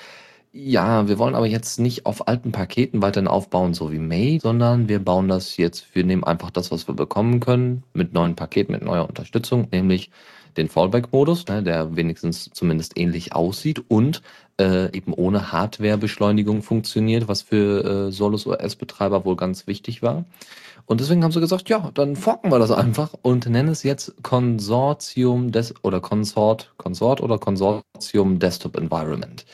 Ja, 0.52 1.06
wir 1.06 1.18
wollen 1.20 1.36
aber 1.36 1.46
jetzt 1.46 1.78
nicht 1.78 2.06
auf 2.06 2.26
alten 2.26 2.50
Paketen 2.50 3.02
weiterhin 3.02 3.28
aufbauen, 3.28 3.72
so 3.72 3.92
wie 3.92 4.00
May, 4.00 4.40
sondern 4.42 4.88
wir 4.88 4.98
bauen 4.98 5.28
das 5.28 5.56
jetzt, 5.56 5.94
wir 5.94 6.04
nehmen 6.04 6.24
einfach 6.24 6.50
das, 6.50 6.72
was 6.72 6.88
wir 6.88 6.94
bekommen 6.94 7.38
können, 7.38 7.84
mit 7.94 8.14
neuen 8.14 8.34
Paketen, 8.34 8.72
mit 8.72 8.82
neuer 8.82 9.08
Unterstützung, 9.08 9.68
nämlich 9.70 10.10
den 10.56 10.68
Fallback-Modus, 10.68 11.46
ne, 11.46 11.62
der 11.62 11.94
wenigstens 11.96 12.50
zumindest 12.52 12.98
ähnlich 12.98 13.32
aussieht 13.32 13.84
und 13.88 14.22
äh, 14.60 14.94
eben 14.96 15.12
ohne 15.14 15.52
Hardware-Beschleunigung 15.52 16.62
funktioniert, 16.62 17.28
was 17.28 17.42
für 17.42 18.08
äh, 18.08 18.12
Solus 18.12 18.46
OS-Betreiber 18.46 19.24
wohl 19.24 19.36
ganz 19.36 19.66
wichtig 19.66 20.02
war. 20.02 20.24
Und 20.86 21.00
deswegen 21.00 21.22
haben 21.22 21.32
sie 21.32 21.40
gesagt, 21.40 21.68
ja, 21.68 21.90
dann 21.94 22.16
forken 22.16 22.50
wir 22.50 22.58
das 22.58 22.70
einfach 22.70 23.14
und 23.22 23.46
nennen 23.46 23.68
es 23.68 23.82
jetzt 23.82 24.22
Konsortium 24.22 25.52
des 25.52 25.74
oder 25.82 26.00
Consort, 26.00 26.72
Consort 26.76 27.20
oder 27.20 27.38
Konsortium 27.38 28.38
Desktop 28.38 28.76
Environment. 28.76 29.44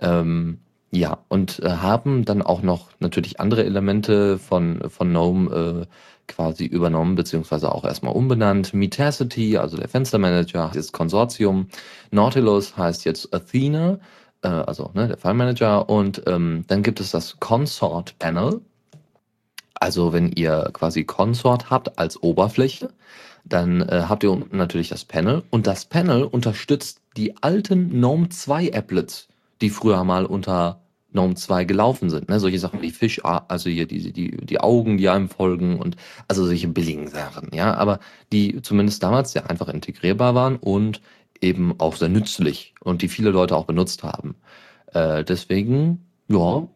Ähm, 0.00 0.58
ja, 0.92 1.18
und 1.28 1.60
äh, 1.62 1.68
haben 1.68 2.24
dann 2.24 2.42
auch 2.42 2.62
noch 2.62 2.90
natürlich 3.00 3.40
andere 3.40 3.64
Elemente 3.64 4.38
von, 4.38 4.88
von 4.88 5.10
GNOME 5.10 5.84
äh, 5.84 5.86
quasi 6.28 6.64
übernommen, 6.64 7.14
beziehungsweise 7.14 7.72
auch 7.72 7.84
erstmal 7.84 8.14
umbenannt. 8.14 8.72
Metacity, 8.74 9.56
also 9.58 9.76
der 9.76 9.88
Fenstermanager, 9.88 10.70
ist 10.74 10.92
Konsortium. 10.92 11.68
Nautilus 12.10 12.76
heißt 12.76 13.04
jetzt 13.04 13.34
Athena, 13.34 13.98
äh, 14.42 14.48
also 14.48 14.90
ne, 14.94 15.08
der 15.08 15.34
Manager. 15.34 15.88
Und 15.88 16.22
ähm, 16.26 16.64
dann 16.68 16.82
gibt 16.82 17.00
es 17.00 17.10
das 17.10 17.38
Consort 17.40 18.18
Panel. 18.18 18.60
Also 19.80 20.12
wenn 20.12 20.32
ihr 20.32 20.70
quasi 20.72 21.04
Consort 21.04 21.70
habt 21.70 21.98
als 21.98 22.22
Oberfläche, 22.22 22.90
dann 23.44 23.82
äh, 23.82 24.04
habt 24.08 24.24
ihr 24.24 24.42
natürlich 24.50 24.88
das 24.88 25.04
Panel. 25.04 25.42
Und 25.50 25.66
das 25.66 25.84
Panel 25.84 26.24
unterstützt 26.24 27.00
die 27.16 27.36
alten 27.42 27.90
GNOME 27.90 28.28
2 28.28 28.72
Applets 28.74 29.28
die 29.60 29.70
früher 29.70 30.04
mal 30.04 30.26
unter 30.26 30.80
GNOME 31.12 31.34
2 31.34 31.64
gelaufen 31.64 32.10
sind. 32.10 32.28
Ne? 32.28 32.40
Solche 32.40 32.58
Sachen 32.58 32.82
wie 32.82 32.90
Fisch, 32.90 33.20
also 33.24 33.70
hier 33.70 33.86
die, 33.86 34.12
die, 34.12 34.36
die 34.36 34.60
Augen, 34.60 34.98
die 34.98 35.08
einem 35.08 35.28
folgen 35.28 35.78
und 35.78 35.96
also 36.28 36.44
solche 36.44 36.68
billigen 36.68 37.08
Sachen, 37.08 37.50
ja, 37.54 37.74
aber 37.74 38.00
die 38.32 38.60
zumindest 38.62 39.02
damals 39.02 39.32
sehr 39.32 39.48
einfach 39.48 39.68
integrierbar 39.68 40.34
waren 40.34 40.56
und 40.56 41.00
eben 41.40 41.74
auch 41.78 41.96
sehr 41.96 42.08
nützlich 42.08 42.74
und 42.80 43.02
die 43.02 43.08
viele 43.08 43.30
Leute 43.30 43.56
auch 43.56 43.64
benutzt 43.64 44.02
haben. 44.02 44.34
Äh, 44.92 45.24
deswegen, 45.24 46.06
ja, 46.28 46.66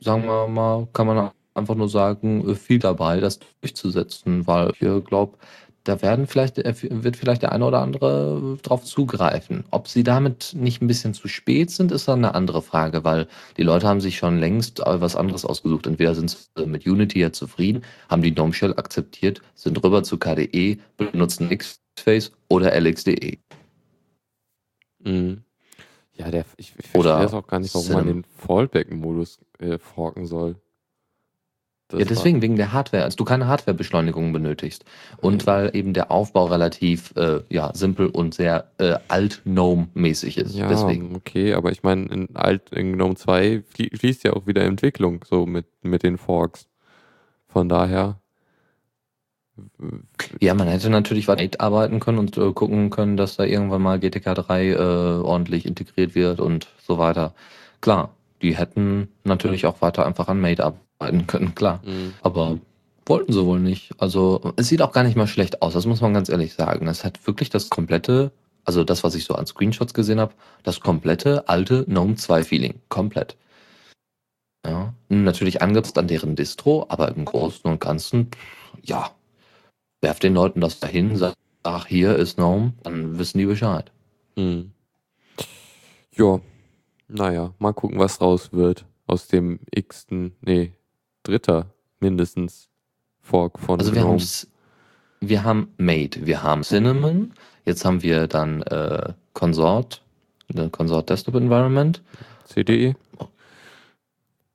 sagen 0.00 0.24
wir 0.24 0.48
mal, 0.48 0.88
kann 0.92 1.06
man 1.06 1.30
einfach 1.54 1.74
nur 1.74 1.88
sagen, 1.88 2.54
viel 2.56 2.78
dabei, 2.78 3.20
das 3.20 3.38
durchzusetzen, 3.60 4.46
weil 4.46 4.70
ich 4.70 5.04
glaube, 5.04 5.38
da 5.84 6.00
werden 6.00 6.26
vielleicht, 6.26 6.58
äh, 6.58 6.74
wird 6.80 7.16
vielleicht 7.16 7.42
der 7.42 7.52
eine 7.52 7.66
oder 7.66 7.80
andere 7.80 8.56
drauf 8.62 8.84
zugreifen. 8.84 9.64
Ob 9.70 9.86
sie 9.86 10.02
damit 10.02 10.54
nicht 10.54 10.82
ein 10.82 10.86
bisschen 10.86 11.12
zu 11.12 11.28
spät 11.28 11.70
sind, 11.70 11.92
ist 11.92 12.08
dann 12.08 12.24
eine 12.24 12.34
andere 12.34 12.62
Frage, 12.62 13.04
weil 13.04 13.28
die 13.58 13.62
Leute 13.62 13.86
haben 13.86 14.00
sich 14.00 14.16
schon 14.16 14.38
längst 14.38 14.80
was 14.84 15.14
anderes 15.14 15.44
ausgesucht. 15.44 15.86
Entweder 15.86 16.14
sind 16.14 16.30
sie 16.30 16.66
mit 16.66 16.86
Unity 16.86 17.20
ja 17.20 17.32
zufrieden, 17.32 17.82
haben 18.08 18.22
die 18.22 18.34
GNOME 18.34 18.54
Shell 18.54 18.72
akzeptiert, 18.72 19.42
sind 19.54 19.82
rüber 19.84 20.02
zu 20.02 20.18
KDE, 20.18 20.78
benutzen 20.96 21.50
Xface 21.50 22.32
oder 22.48 22.74
LXDE. 22.74 23.38
Mhm. 25.00 25.44
Ja, 26.16 26.30
der, 26.30 26.44
ich, 26.56 26.72
ich 26.78 26.86
verstehe 26.86 27.12
das 27.12 27.34
auch 27.34 27.46
gar 27.46 27.58
nicht, 27.58 27.74
warum 27.74 27.92
man 27.92 28.06
den 28.06 28.24
Fallback-Modus 28.24 29.40
äh, 29.58 29.78
forken 29.78 30.26
soll. 30.26 30.56
Das 31.88 32.00
ja, 32.00 32.06
deswegen, 32.06 32.40
wegen 32.40 32.56
der 32.56 32.72
Hardware, 32.72 33.04
als 33.04 33.14
du 33.14 33.24
keine 33.24 33.46
Hardwarebeschleunigung 33.46 34.32
benötigst. 34.32 34.84
Und 35.18 35.46
weil 35.46 35.76
eben 35.76 35.92
der 35.92 36.10
Aufbau 36.10 36.46
relativ 36.46 37.14
äh, 37.16 37.40
ja, 37.50 37.72
simpel 37.74 38.06
und 38.06 38.32
sehr 38.34 38.70
äh, 38.78 38.94
alt-GNOME-mäßig 39.08 40.38
ist. 40.38 40.54
Ja, 40.54 40.68
deswegen. 40.68 41.14
okay, 41.14 41.52
aber 41.52 41.72
ich 41.72 41.82
meine, 41.82 42.06
in 42.06 42.34
alt 42.36 42.70
in 42.72 42.94
GNOME 42.94 43.16
2 43.16 43.64
fließt 43.68 44.24
ja 44.24 44.32
auch 44.32 44.46
wieder 44.46 44.62
Entwicklung 44.62 45.24
so 45.28 45.44
mit, 45.44 45.66
mit 45.82 46.02
den 46.02 46.16
Forks. 46.16 46.68
Von 47.48 47.68
daher. 47.68 48.18
Ja, 50.40 50.54
man 50.54 50.66
hätte 50.66 50.90
natürlich 50.90 51.28
weiter 51.28 51.60
arbeiten 51.60 52.00
können 52.00 52.18
und 52.18 52.36
äh, 52.38 52.52
gucken 52.52 52.90
können, 52.90 53.16
dass 53.16 53.36
da 53.36 53.44
irgendwann 53.44 53.82
mal 53.82 54.00
GTK 54.00 54.34
3 54.34 54.68
äh, 54.70 54.76
ordentlich 54.76 55.66
integriert 55.66 56.14
wird 56.14 56.40
und 56.40 56.66
so 56.82 56.98
weiter. 56.98 57.34
Klar, 57.80 58.14
die 58.42 58.56
hätten 58.56 59.08
natürlich 59.22 59.66
auch 59.66 59.82
weiter 59.82 60.06
einfach 60.06 60.28
an 60.28 60.40
Mate 60.40 60.64
arbeiten 61.04 61.26
können, 61.26 61.54
klar. 61.54 61.80
Mhm. 61.84 62.14
Aber 62.22 62.58
wollten 63.06 63.32
sie 63.32 63.44
wohl 63.44 63.60
nicht. 63.60 63.92
Also 63.98 64.52
es 64.56 64.68
sieht 64.68 64.82
auch 64.82 64.92
gar 64.92 65.04
nicht 65.04 65.16
mal 65.16 65.26
schlecht 65.26 65.62
aus, 65.62 65.74
das 65.74 65.86
muss 65.86 66.00
man 66.00 66.14
ganz 66.14 66.28
ehrlich 66.28 66.54
sagen. 66.54 66.86
Es 66.86 67.04
hat 67.04 67.26
wirklich 67.26 67.50
das 67.50 67.70
komplette, 67.70 68.32
also 68.64 68.84
das, 68.84 69.04
was 69.04 69.14
ich 69.14 69.24
so 69.24 69.34
an 69.34 69.46
Screenshots 69.46 69.94
gesehen 69.94 70.20
habe, 70.20 70.34
das 70.62 70.80
komplette 70.80 71.48
alte 71.48 71.84
GNOME 71.84 72.16
2 72.16 72.44
Feeling. 72.44 72.80
Komplett. 72.88 73.36
Ja, 74.66 74.94
natürlich 75.10 75.60
angepasst 75.60 75.98
an 75.98 76.08
deren 76.08 76.36
Distro, 76.36 76.86
aber 76.88 77.14
im 77.14 77.26
Großen 77.26 77.70
und 77.70 77.80
Ganzen, 77.80 78.30
ja, 78.82 79.10
werft 80.00 80.22
den 80.22 80.34
Leuten 80.34 80.62
das 80.62 80.80
dahin, 80.80 81.16
sagt, 81.16 81.36
ach, 81.62 81.86
hier 81.86 82.16
ist 82.16 82.36
GNOME, 82.36 82.72
dann 82.82 83.18
wissen 83.18 83.38
die 83.38 83.46
Bescheid. 83.46 83.92
Mhm. 84.36 84.72
Ja, 86.16 86.40
naja, 87.08 87.52
mal 87.58 87.74
gucken, 87.74 87.98
was 87.98 88.22
raus 88.22 88.52
wird 88.52 88.86
aus 89.06 89.28
dem 89.28 89.60
x-ten, 89.70 90.34
nee, 90.40 90.72
dritter 91.24 91.66
mindestens 92.00 92.68
Fork 93.20 93.58
von 93.58 93.80
Also 93.80 93.94
wir, 93.94 94.18
wir 95.20 95.44
haben 95.44 95.72
Mate, 95.78 96.26
wir 96.26 96.42
haben 96.42 96.62
Cinnamon, 96.62 97.32
jetzt 97.64 97.84
haben 97.84 98.02
wir 98.02 98.26
dann 98.28 98.62
äh, 98.62 99.12
Consort, 99.32 100.02
äh, 100.54 100.68
Consort 100.68 101.10
Desktop 101.10 101.34
Environment. 101.34 102.02
CDE? 102.44 102.94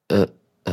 Äh, 0.07 0.21
äh, 0.21 0.27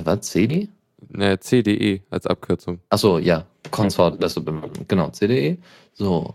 was? 0.05 0.21
CD? 0.21 0.69
Ne, 1.09 1.39
CDE 1.41 2.03
als 2.11 2.27
Abkürzung. 2.27 2.81
Achso, 2.91 3.19
ja. 3.19 3.47
Consort 3.71 4.23
Desktop 4.23 4.49
Environment. 4.49 4.89
Genau, 4.89 5.11
CDE. 5.11 5.59
So. 5.95 6.35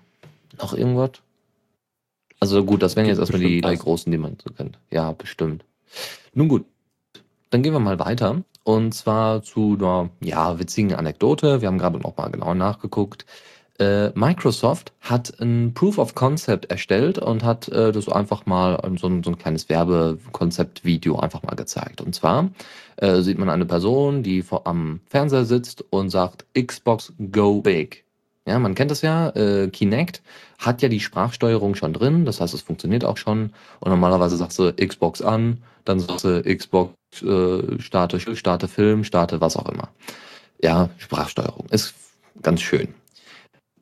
Noch 0.60 0.74
irgendwas? 0.74 1.12
Also 2.39 2.65
gut, 2.65 2.82
das 2.82 2.95
wären 2.95 3.06
jetzt 3.06 3.19
erstmal 3.19 3.41
die 3.41 3.62
drei 3.62 3.76
großen, 3.76 4.12
die 4.12 4.17
man 4.17 4.36
so 4.43 4.52
kennt. 4.54 4.80
Ja, 4.89 5.12
bestimmt. 5.12 5.63
Nun 6.34 6.47
gut, 6.47 6.65
dann 7.52 7.62
gehen 7.62 7.74
wir 7.74 7.80
mal 7.80 8.00
weiter. 8.00 8.43
Und 8.63 8.93
zwar 8.93 9.41
zu 9.41 9.76
einer 9.80 10.10
ja, 10.21 10.60
witzigen 10.60 10.93
Anekdote. 10.93 11.62
Wir 11.62 11.67
haben 11.67 11.78
gerade 11.78 12.00
noch 12.00 12.17
mal 12.17 12.30
genau 12.30 12.54
nachgeguckt. 12.54 13.26
Äh, 13.80 14.12
Microsoft 14.13 14.93
hat 15.00 15.39
ein 15.39 15.74
Proof 15.74 15.97
of 15.97 16.13
Concept 16.13 16.69
erstellt 16.69 17.17
und 17.17 17.43
hat 17.43 17.67
äh, 17.69 17.91
das 17.91 18.08
einfach 18.10 18.45
mal 18.45 18.80
so 19.00 19.08
ein, 19.08 19.24
so 19.24 19.32
ein 19.32 19.39
kleines 19.39 19.69
Werbekonzept-Video 19.69 21.17
einfach 21.17 21.41
mal 21.41 21.56
gezeigt. 21.56 22.00
Und 22.02 22.13
zwar 22.13 22.52
äh, 22.97 23.21
sieht 23.21 23.39
man 23.39 23.50
eine 23.50 23.65
Person, 23.65 24.21
die 24.21 24.43
vor, 24.43 24.67
am 24.67 25.00
Fernseher 25.08 25.45
sitzt 25.45 25.84
und 25.89 26.12
sagt 26.12 26.45
Xbox 26.54 27.13
Go 27.32 27.62
Big. 27.62 28.06
Ja, 28.47 28.58
man 28.58 28.73
kennt 28.73 28.89
das 28.89 29.01
ja. 29.01 29.30
Äh, 29.30 29.69
Kinect 29.69 30.21
hat 30.58 30.82
ja 30.82 30.89
die 30.89 30.99
Sprachsteuerung 30.99 31.75
schon 31.75 31.93
drin, 31.93 32.25
das 32.25 32.41
heißt, 32.41 32.54
es 32.54 32.62
funktioniert 32.62 33.06
auch 33.06 33.17
schon. 33.17 33.54
Und 33.80 33.91
normalerweise 33.91 34.36
sagst 34.38 34.58
du 34.58 34.73
Xbox 34.73 35.21
an, 35.21 35.62
dann 35.86 35.99
sagst 35.99 36.25
du 36.25 36.43
Xbox 36.43 36.93
äh, 37.21 37.80
starte, 37.80 38.19
starte 38.36 38.67
Film, 38.67 39.04
starte 39.04 39.41
was 39.41 39.58
auch 39.58 39.69
immer. 39.69 39.89
Ja, 40.62 40.89
Sprachsteuerung 40.97 41.67
ist 41.69 41.93
ganz 42.41 42.62
schön. 42.62 42.93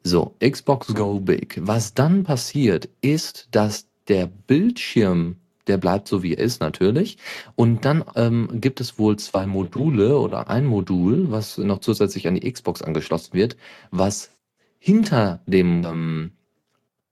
So, 0.04 0.34
Xbox 0.40 0.94
Go 0.94 1.20
Big. 1.20 1.60
Was 1.62 1.94
dann 1.94 2.24
passiert, 2.24 2.90
ist, 3.02 3.48
dass 3.52 3.86
der 4.08 4.28
Bildschirm, 4.28 5.36
der 5.68 5.78
bleibt 5.78 6.08
so 6.08 6.24
wie 6.24 6.34
er 6.34 6.44
ist 6.44 6.62
natürlich. 6.62 7.18
Und 7.56 7.86
dann 7.86 8.04
ähm, 8.16 8.50
gibt 8.62 8.82
es 8.82 8.98
wohl 8.98 9.18
zwei 9.18 9.46
Module 9.46 10.18
oder 10.18 10.50
ein 10.50 10.66
Modul, 10.66 11.32
was 11.32 11.58
noch 11.58 11.80
zusätzlich 11.80 12.28
an 12.28 12.36
die 12.36 12.52
Xbox 12.52 12.82
angeschlossen 12.82 13.34
wird, 13.34 13.58
was 13.92 14.32
hinter 14.80 15.42
dem, 15.46 15.86
ähm, 15.86 16.32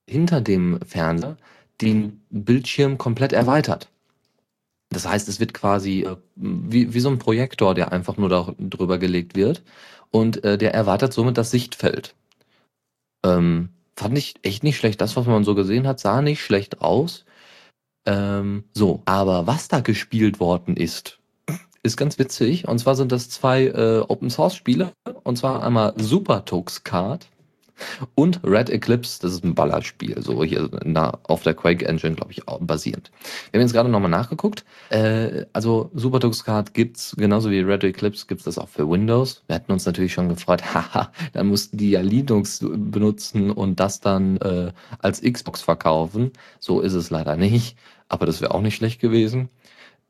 hinter 0.07 0.41
dem 0.41 0.79
Fernseher 0.85 1.37
den 1.81 2.21
Bildschirm 2.29 2.97
komplett 2.97 3.33
erweitert. 3.33 3.89
Das 4.89 5.07
heißt, 5.07 5.27
es 5.27 5.39
wird 5.39 5.53
quasi 5.53 6.03
äh, 6.03 6.15
wie, 6.35 6.93
wie 6.93 6.99
so 6.99 7.09
ein 7.09 7.19
Projektor, 7.19 7.75
der 7.75 7.91
einfach 7.91 8.17
nur 8.17 8.29
da 8.29 8.55
drüber 8.57 8.97
gelegt 8.97 9.35
wird. 9.35 9.63
Und 10.11 10.43
äh, 10.45 10.57
der 10.57 10.73
erweitert 10.73 11.13
somit 11.13 11.37
das 11.37 11.51
Sichtfeld. 11.51 12.15
Ähm, 13.25 13.69
fand 13.97 14.17
ich 14.17 14.35
echt 14.43 14.63
nicht 14.63 14.77
schlecht. 14.77 15.01
Das, 15.01 15.15
was 15.17 15.25
man 15.25 15.43
so 15.43 15.55
gesehen 15.55 15.85
hat, 15.85 15.99
sah 15.99 16.21
nicht 16.21 16.41
schlecht 16.41 16.81
aus. 16.81 17.25
Ähm, 18.05 18.63
so, 18.73 19.01
aber 19.05 19.47
was 19.47 19.67
da 19.67 19.81
gespielt 19.81 20.39
worden 20.39 20.77
ist, 20.77 21.19
ist 21.83 21.97
ganz 21.97 22.17
witzig. 22.17 22.67
Und 22.67 22.79
zwar 22.79 22.95
sind 22.95 23.11
das 23.11 23.29
zwei 23.29 23.65
äh, 23.65 23.99
Open 24.07 24.29
Source 24.29 24.55
Spiele. 24.55 24.93
Und 25.23 25.37
zwar 25.37 25.63
einmal 25.63 25.93
Super 25.97 26.45
Tux 26.45 26.85
Card 26.85 27.27
und 28.15 28.41
Red 28.43 28.69
Eclipse, 28.69 29.19
das 29.21 29.33
ist 29.33 29.43
ein 29.43 29.55
Ballerspiel, 29.55 30.21
so 30.21 30.43
hier 30.43 30.69
na, 30.83 31.19
auf 31.23 31.43
der 31.43 31.53
Quake 31.53 31.85
Engine, 31.85 32.15
glaube 32.15 32.31
ich, 32.31 32.43
basierend. 32.59 33.11
Wir 33.51 33.59
haben 33.59 33.65
jetzt 33.65 33.73
gerade 33.73 33.89
nochmal 33.89 34.11
nachgeguckt. 34.11 34.65
Äh, 34.89 35.45
also 35.53 35.91
SuperTux 35.95 36.43
Card 36.43 36.73
gibt's 36.73 37.15
genauso 37.17 37.51
wie 37.51 37.59
Red 37.59 37.83
Eclipse 37.83 38.25
gibt's 38.27 38.43
das 38.43 38.57
auch 38.57 38.69
für 38.69 38.89
Windows. 38.89 39.43
Wir 39.47 39.55
hatten 39.55 39.71
uns 39.71 39.85
natürlich 39.85 40.13
schon 40.13 40.29
gefreut, 40.29 40.63
haha, 40.73 41.11
dann 41.33 41.47
mussten 41.47 41.77
die 41.77 41.91
ja 41.91 42.01
Linux 42.01 42.59
benutzen 42.61 43.51
und 43.51 43.79
das 43.79 43.99
dann 43.99 44.37
äh, 44.37 44.71
als 44.99 45.21
Xbox 45.21 45.61
verkaufen. 45.61 46.31
So 46.59 46.81
ist 46.81 46.93
es 46.93 47.09
leider 47.09 47.35
nicht, 47.35 47.77
aber 48.09 48.25
das 48.25 48.41
wäre 48.41 48.53
auch 48.53 48.61
nicht 48.61 48.75
schlecht 48.75 48.99
gewesen. 48.99 49.49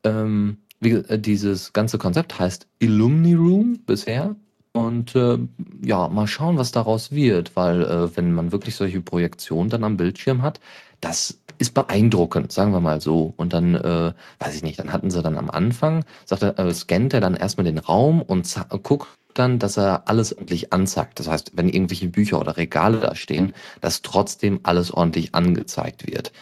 Ähm, 0.04 0.58
wie, 0.80 0.92
äh, 0.92 1.18
dieses 1.18 1.72
ganze 1.72 1.98
Konzept 1.98 2.38
heißt 2.38 2.66
Illumni 2.78 3.34
Room 3.34 3.80
bisher. 3.84 4.36
Und 4.78 5.16
äh, 5.16 5.38
ja, 5.84 6.08
mal 6.08 6.28
schauen, 6.28 6.56
was 6.56 6.70
daraus 6.70 7.10
wird, 7.10 7.56
weil 7.56 7.82
äh, 7.82 8.16
wenn 8.16 8.32
man 8.32 8.52
wirklich 8.52 8.76
solche 8.76 9.00
Projektionen 9.00 9.70
dann 9.70 9.82
am 9.82 9.96
Bildschirm 9.96 10.42
hat, 10.42 10.60
das 11.00 11.40
ist 11.58 11.74
beeindruckend, 11.74 12.52
sagen 12.52 12.72
wir 12.72 12.80
mal 12.80 13.00
so. 13.00 13.34
Und 13.36 13.52
dann, 13.52 13.74
äh, 13.74 14.12
weiß 14.38 14.54
ich 14.54 14.62
nicht, 14.62 14.78
dann 14.78 14.92
hatten 14.92 15.10
sie 15.10 15.20
dann 15.20 15.36
am 15.36 15.50
Anfang, 15.50 16.04
sagt 16.24 16.42
er, 16.42 16.58
äh, 16.58 16.72
scannt 16.72 17.12
er 17.12 17.20
dann 17.20 17.34
erstmal 17.34 17.64
den 17.64 17.78
Raum 17.78 18.22
und 18.22 18.54
guckt 18.84 19.08
dann, 19.34 19.58
dass 19.58 19.76
er 19.76 20.08
alles 20.08 20.32
ordentlich 20.36 20.72
anzeigt. 20.72 21.18
Das 21.18 21.28
heißt, 21.28 21.52
wenn 21.54 21.68
irgendwelche 21.68 22.08
Bücher 22.08 22.40
oder 22.40 22.56
Regale 22.56 22.98
da 23.00 23.16
stehen, 23.16 23.54
dass 23.80 24.02
trotzdem 24.02 24.60
alles 24.62 24.92
ordentlich 24.92 25.34
angezeigt 25.34 26.06
wird. 26.06 26.32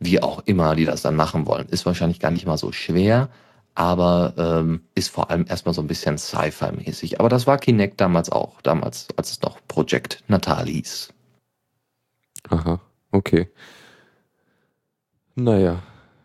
Wie 0.00 0.22
auch 0.22 0.42
immer 0.46 0.74
die 0.74 0.86
das 0.86 1.02
dann 1.02 1.16
machen 1.16 1.46
wollen. 1.46 1.68
Ist 1.68 1.86
wahrscheinlich 1.86 2.20
gar 2.20 2.30
nicht 2.30 2.46
mal 2.46 2.58
so 2.58 2.72
schwer, 2.72 3.28
aber 3.74 4.34
ähm, 4.36 4.82
ist 4.94 5.10
vor 5.10 5.30
allem 5.30 5.46
erstmal 5.48 5.74
so 5.74 5.80
ein 5.80 5.86
bisschen 5.86 6.18
Sci-Fi-mäßig. 6.18 7.20
Aber 7.20 7.28
das 7.28 7.46
war 7.46 7.58
Kinect 7.58 8.00
damals 8.00 8.30
auch, 8.30 8.60
damals, 8.62 9.08
als 9.16 9.30
es 9.30 9.42
noch 9.42 9.58
Project 9.68 10.22
Natal 10.28 10.66
hieß. 10.66 11.12
Aha, 12.50 12.80
okay. 13.12 13.48
Naja, 15.34 15.82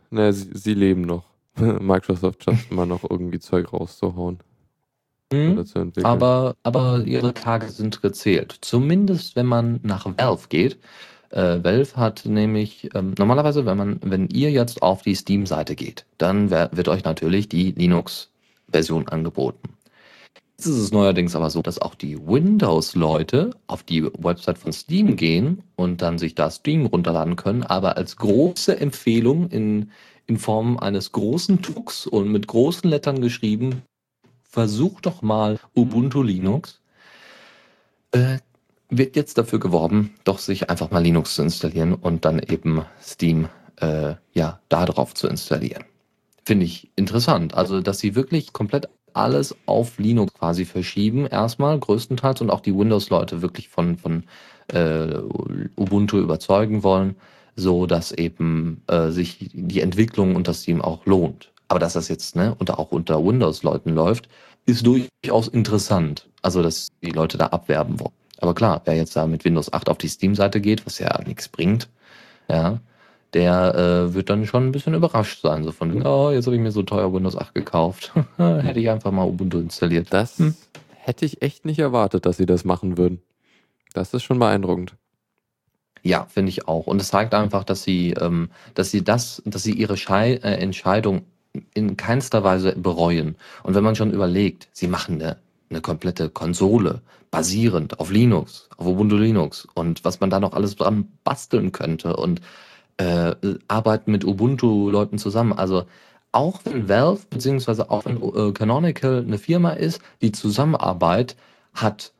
naja 0.10 0.34
sie, 0.34 0.50
sie 0.54 0.74
leben 0.74 1.02
noch. 1.02 1.26
Microsoft 1.56 2.44
schafft 2.44 2.72
immer 2.72 2.86
noch 2.86 3.10
irgendwie 3.10 3.40
Zeug 3.40 3.72
rauszuhauen. 3.72 4.40
Mhm, 5.32 5.66
aber, 6.04 6.56
aber 6.64 7.04
ihre 7.04 7.34
Tage 7.34 7.68
sind 7.70 8.02
gezählt. 8.02 8.58
Zumindest 8.62 9.36
wenn 9.36 9.46
man 9.46 9.80
nach 9.84 10.06
Valve 10.06 10.48
geht. 10.48 10.80
Äh, 11.30 11.63
Valve 11.63 11.96
hat 11.96 12.26
nämlich 12.26 12.90
ähm, 12.94 13.13
normalerweise, 13.18 13.66
wenn 13.66 13.78
man, 13.78 14.00
wenn 14.04 14.30
ihr 14.30 14.52
jetzt 14.52 14.82
auf 14.82 15.02
die 15.02 15.16
Steam-Seite 15.16 15.76
geht, 15.76 16.06
dann 16.18 16.50
wird 16.50 16.88
euch 16.88 17.04
natürlich 17.04 17.50
die 17.50 17.72
Linux-Version 17.72 19.10
angeboten. 19.10 19.78
Jetzt 20.58 20.66
ist 20.66 20.78
es 20.78 20.92
neuerdings 20.92 21.36
aber 21.36 21.52
so, 21.52 21.62
dass 21.62 21.80
auch 21.80 21.94
die 21.94 22.18
Windows-Leute 22.18 23.52
auf 23.68 23.84
die 23.84 24.04
Website 24.04 24.58
von 24.58 24.74
Steam 24.74 25.16
gehen 25.16 25.62
und 25.76 26.02
dann 26.02 26.18
sich 26.18 26.34
da 26.34 26.50
Steam 26.50 26.88
runterladen 26.88 27.36
können, 27.36 27.62
aber 27.62 27.96
als 27.96 28.16
große 28.16 28.80
Empfehlung 28.80 29.50
in, 29.50 29.92
in 30.26 30.38
Form 30.38 30.80
eines 30.80 31.12
großen 31.12 31.62
Tux 31.62 32.08
und 32.08 32.32
mit 32.32 32.48
großen 32.48 32.90
Lettern 32.90 33.22
geschrieben, 33.22 33.84
versucht 34.42 35.06
doch 35.06 35.22
mal 35.22 35.60
Ubuntu 35.76 36.24
Linux. 36.24 36.82
Äh, 38.12 38.40
wird 38.89 39.15
jetzt 39.15 39.38
dafür 39.38 39.60
geworben, 39.60 40.13
doch 40.23 40.39
sich 40.39 40.69
einfach 40.69 40.91
mal 40.91 41.04
Linux 41.04 41.36
zu 41.36 41.41
installieren 41.41 41.93
und 41.93 42.26
dann 42.26 42.39
eben 42.39 42.86
Steam 43.02 43.50
äh, 43.78 44.15
ja 44.34 44.60
darauf 44.69 45.13
zu 45.13 45.28
installieren. 45.28 45.84
Finde 46.45 46.65
ich 46.65 46.89
interessant. 46.95 47.54
Also, 47.54 47.82
dass 47.82 48.00
sie 48.00 48.15
wirklich 48.15 48.54
komplett 48.54 48.88
alles 49.13 49.56
auf 49.65 49.97
Linux 49.97 50.34
quasi 50.34 50.63
verschieben, 50.63 51.26
erstmal 51.26 51.78
größtenteils 51.78 52.41
und 52.41 52.50
auch 52.50 52.62
die 52.62 52.76
Windows-Leute 52.78 53.41
wirklich 53.41 53.67
von, 53.67 53.97
von 53.97 54.23
äh, 54.67 55.17
Ubuntu 55.76 56.19
überzeugen 56.19 56.84
wollen, 56.84 57.15
so 57.56 57.88
dass 57.88 58.12
eben 58.12 58.84
äh, 58.88 59.10
sich 59.10 59.50
die 59.54 59.82
Entwicklung 59.82 60.36
unter 60.36 60.54
Steam 60.54 60.82
auch 60.82 61.06
lohnt. 61.06 61.52
Aber 61.67 61.80
dass 61.80 61.93
das 61.93 62.08
jetzt 62.08 62.36
ne, 62.36 62.56
unter, 62.58 62.80
auch 62.80 62.91
unter 62.91 63.26
Windows-Leuten 63.26 63.89
läuft, 63.89 64.30
ist 64.65 64.86
durchaus 64.86 65.47
interessant. 65.47 66.30
Also, 66.41 66.62
dass 66.62 66.89
die 67.02 67.12
Leute 67.12 67.38
da 67.38 67.47
abwerben 67.47 68.00
wollen. 68.00 68.13
Aber 68.39 68.54
klar, 68.54 68.82
wer 68.86 68.95
jetzt 68.95 69.15
da 69.15 69.28
mit 69.28 69.45
Windows 69.45 69.71
8 69.71 69.89
auf 69.89 69.97
die 69.97 70.08
Steam-Seite 70.08 70.62
geht, 70.62 70.86
was 70.86 71.00
ja 71.00 71.19
nichts 71.26 71.47
bringt, 71.47 71.89
ja, 72.50 72.80
der 73.34 73.76
äh, 73.76 74.13
wird 74.13 74.30
dann 74.30 74.45
schon 74.45 74.67
ein 74.67 74.71
bisschen 74.71 74.93
überrascht 74.93 75.41
sein. 75.41 75.63
So 75.63 75.71
von, 75.71 76.06
oh, 76.06 76.32
jetzt 76.32 76.45
habe 76.45 76.56
ich 76.56 76.62
mir 76.62 76.71
so 76.71 76.84
teuer 76.84 77.13
Windows 77.13 77.36
8 77.36 77.54
gekauft. 77.54 78.13
hätte 78.38 78.80
ich 78.80 78.89
einfach 78.89 79.12
mal 79.12 79.28
Ubuntu 79.28 79.60
installiert. 79.60 80.08
Das 80.12 80.39
hm. 80.39 80.56
hätte 80.95 81.26
ich 81.26 81.41
echt 81.41 81.65
nicht 81.65 81.80
erwartet, 81.80 82.26
dass 82.26 82.38
sie 82.38 82.45
das 82.45 82.63
machen 82.63 82.97
würden. 82.97 83.21
Das 83.93 84.13
ist 84.13 84.23
schon 84.23 84.39
beeindruckend. 84.39 84.95
Ja, 86.04 86.26
finde 86.30 86.50
ich 86.50 86.67
auch. 86.67 86.88
Und 86.88 87.02
es 87.02 87.10
zeigt 87.10 87.34
einfach, 87.34 87.63
dass 87.63 87.84
sie, 87.84 88.12
ähm, 88.12 88.50
dass 88.76 88.91
sie 88.91 89.04
das, 89.04 89.41
dass 89.45 89.63
sie 89.63 89.73
ihre 89.73 89.97
Schei 89.97 90.36
äh, 90.36 90.54
Entscheidung 90.60 91.23
in 91.73 91.97
keinster 91.97 92.43
Weise 92.43 92.76
bereuen. 92.76 93.36
Und 93.63 93.76
wenn 93.76 93.84
man 93.84 93.95
schon 93.95 94.13
überlegt, 94.13 94.69
sie 94.71 94.88
machen 94.88 95.21
eine 95.21 95.38
eine 95.69 95.82
komplette 95.82 96.30
Konsole 96.30 97.01
basierend 97.32 97.99
auf 97.99 98.12
Linux, 98.12 98.69
auf 98.77 98.88
Ubuntu 98.88 99.17
Linux 99.17 99.67
und 99.73 100.03
was 100.06 100.19
man 100.19 100.30
da 100.30 100.39
noch 100.39 100.53
alles 100.53 100.75
dran 100.75 101.08
basteln 101.23 101.71
könnte 101.71 102.15
und 102.15 102.41
äh, 102.97 103.36
arbeiten 103.67 104.12
mit 104.12 104.25
Ubuntu-Leuten 104.25 105.17
zusammen. 105.17 105.53
Also 105.53 105.86
auch 106.32 106.62
wenn 106.63 106.89
Valve 106.89 107.21
beziehungsweise 107.30 107.89
auch 107.89 108.06
wenn 108.06 108.21
äh, 108.21 108.51
Canonical 108.53 109.23
eine 109.25 109.38
Firma 109.38 109.71
ist, 109.71 110.01
die 110.21 110.32
Zusammenarbeit 110.32 111.36
hat 111.73 112.12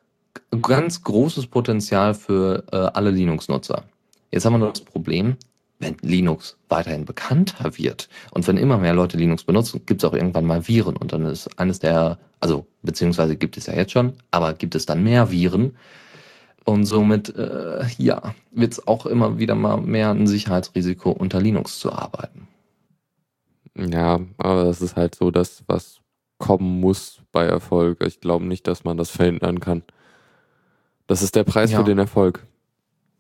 ganz 0.62 1.04
großes 1.04 1.48
Potenzial 1.48 2.14
für 2.14 2.64
äh, 2.72 2.76
alle 2.76 3.12
Linux-Nutzer. 3.12 3.84
Jetzt 4.32 4.46
haben 4.46 4.54
wir 4.54 4.60
noch 4.60 4.74
das 4.74 4.82
Problem, 4.82 5.38
wenn 5.80 5.98
Linux 6.02 6.58
weiterhin 6.70 7.06
bekannter 7.06 7.78
wird 7.78 8.10
und 8.32 8.48
wenn 8.48 8.58
immer 8.58 8.78
mehr 8.78 8.94
Leute 8.94 9.18
Linux 9.18 9.44
benutzen, 9.44 9.82
gibt 9.86 10.04
es 10.04 10.10
auch 10.10 10.14
irgendwann 10.14 10.46
mal 10.46 10.68
Viren 10.68 10.98
und 10.98 11.14
dann 11.14 11.26
ist 11.26 11.60
eines 11.60 11.80
der, 11.80 12.18
also 12.40 12.68
beziehungsweise 12.82 13.36
gibt 13.36 13.58
es 13.58 13.68
ja 13.68 13.74
jetzt 13.74 13.92
schon, 13.92 14.14
aber 14.32 14.54
gibt 14.54 14.76
es 14.76 14.86
dann 14.86 15.04
mehr 15.04 15.32
Viren 15.32 15.76
und 16.66 16.86
somit, 16.86 17.36
äh, 17.36 17.86
ja, 17.98 18.36
wird 18.52 18.74
es 18.74 18.88
auch 18.88 19.06
immer 19.06 19.40
wieder 19.40 19.56
mal 19.56 19.78
mehr 19.78 20.12
ein 20.12 20.28
Sicherheitsrisiko 20.28 21.12
unter 21.12 21.40
Linux 21.40 21.80
zu 21.80 21.92
arbeiten. 21.92 22.48
Ja, 23.76 24.20
aber 24.38 24.66
das 24.66 24.82
ist 24.82 24.96
halt 24.96 25.16
so 25.16 25.32
das, 25.32 25.64
was 25.68 26.00
kommen 26.40 26.80
muss 26.80 27.22
bei 27.32 27.46
Erfolg. 27.46 28.04
Ich 28.06 28.22
glaube 28.22 28.46
nicht, 28.46 28.68
dass 28.68 28.84
man 28.84 28.98
das 28.98 29.10
verhindern 29.10 29.60
kann. 29.60 29.84
Das 31.06 31.22
ist 31.22 31.36
der 31.36 31.44
Preis 31.44 31.72
ja. 31.72 31.80
für 31.80 31.84
den 31.84 32.00
Erfolg. 32.00 32.46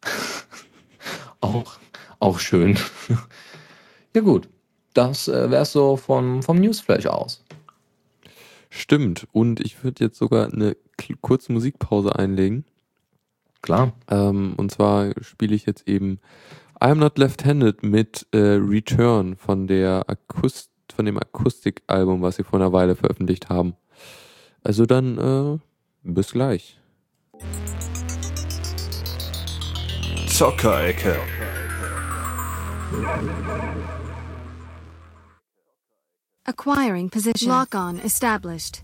auch 1.41 1.77
Auch 2.19 2.39
schön. 2.39 2.77
ja 4.15 4.21
gut, 4.21 4.49
das 4.93 5.27
äh, 5.27 5.51
wäre 5.51 5.65
so 5.65 5.97
von, 5.97 6.41
vom 6.41 6.57
Newsflash 6.59 7.05
aus. 7.05 7.43
Stimmt. 8.69 9.27
Und 9.31 9.59
ich 9.59 9.83
würde 9.83 10.03
jetzt 10.03 10.17
sogar 10.17 10.51
eine 10.51 10.75
kurze 11.21 11.51
Musikpause 11.51 12.15
einlegen. 12.15 12.65
Klar. 13.61 13.93
Ähm, 14.09 14.53
und 14.57 14.71
zwar 14.71 15.13
spiele 15.21 15.55
ich 15.55 15.65
jetzt 15.65 15.87
eben 15.87 16.19
I'm 16.79 16.95
Not 16.95 17.17
Left-Handed 17.17 17.83
mit 17.83 18.27
äh, 18.31 18.37
Return 18.37 19.35
von 19.35 19.67
der 19.67 20.05
Akust 20.07 20.69
von 20.93 21.05
dem 21.05 21.17
Akustikalbum, 21.17 22.21
was 22.21 22.37
sie 22.37 22.43
vor 22.43 22.59
einer 22.59 22.73
Weile 22.73 22.95
veröffentlicht 22.95 23.49
haben. 23.49 23.75
Also 24.63 24.85
dann 24.85 25.17
äh, 25.17 25.59
bis 26.03 26.31
gleich. 26.31 26.79
Zockerecke. 30.27 31.17
Acquiring 36.49 37.09
position. 37.09 37.49
Lock 37.49 37.75
on 37.75 37.99
established. 37.99 38.81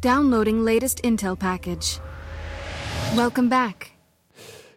Downloading 0.00 0.64
latest 0.64 1.00
Intel 1.04 1.36
package. 1.36 2.00
Welcome 3.14 3.48
back. 3.48 3.92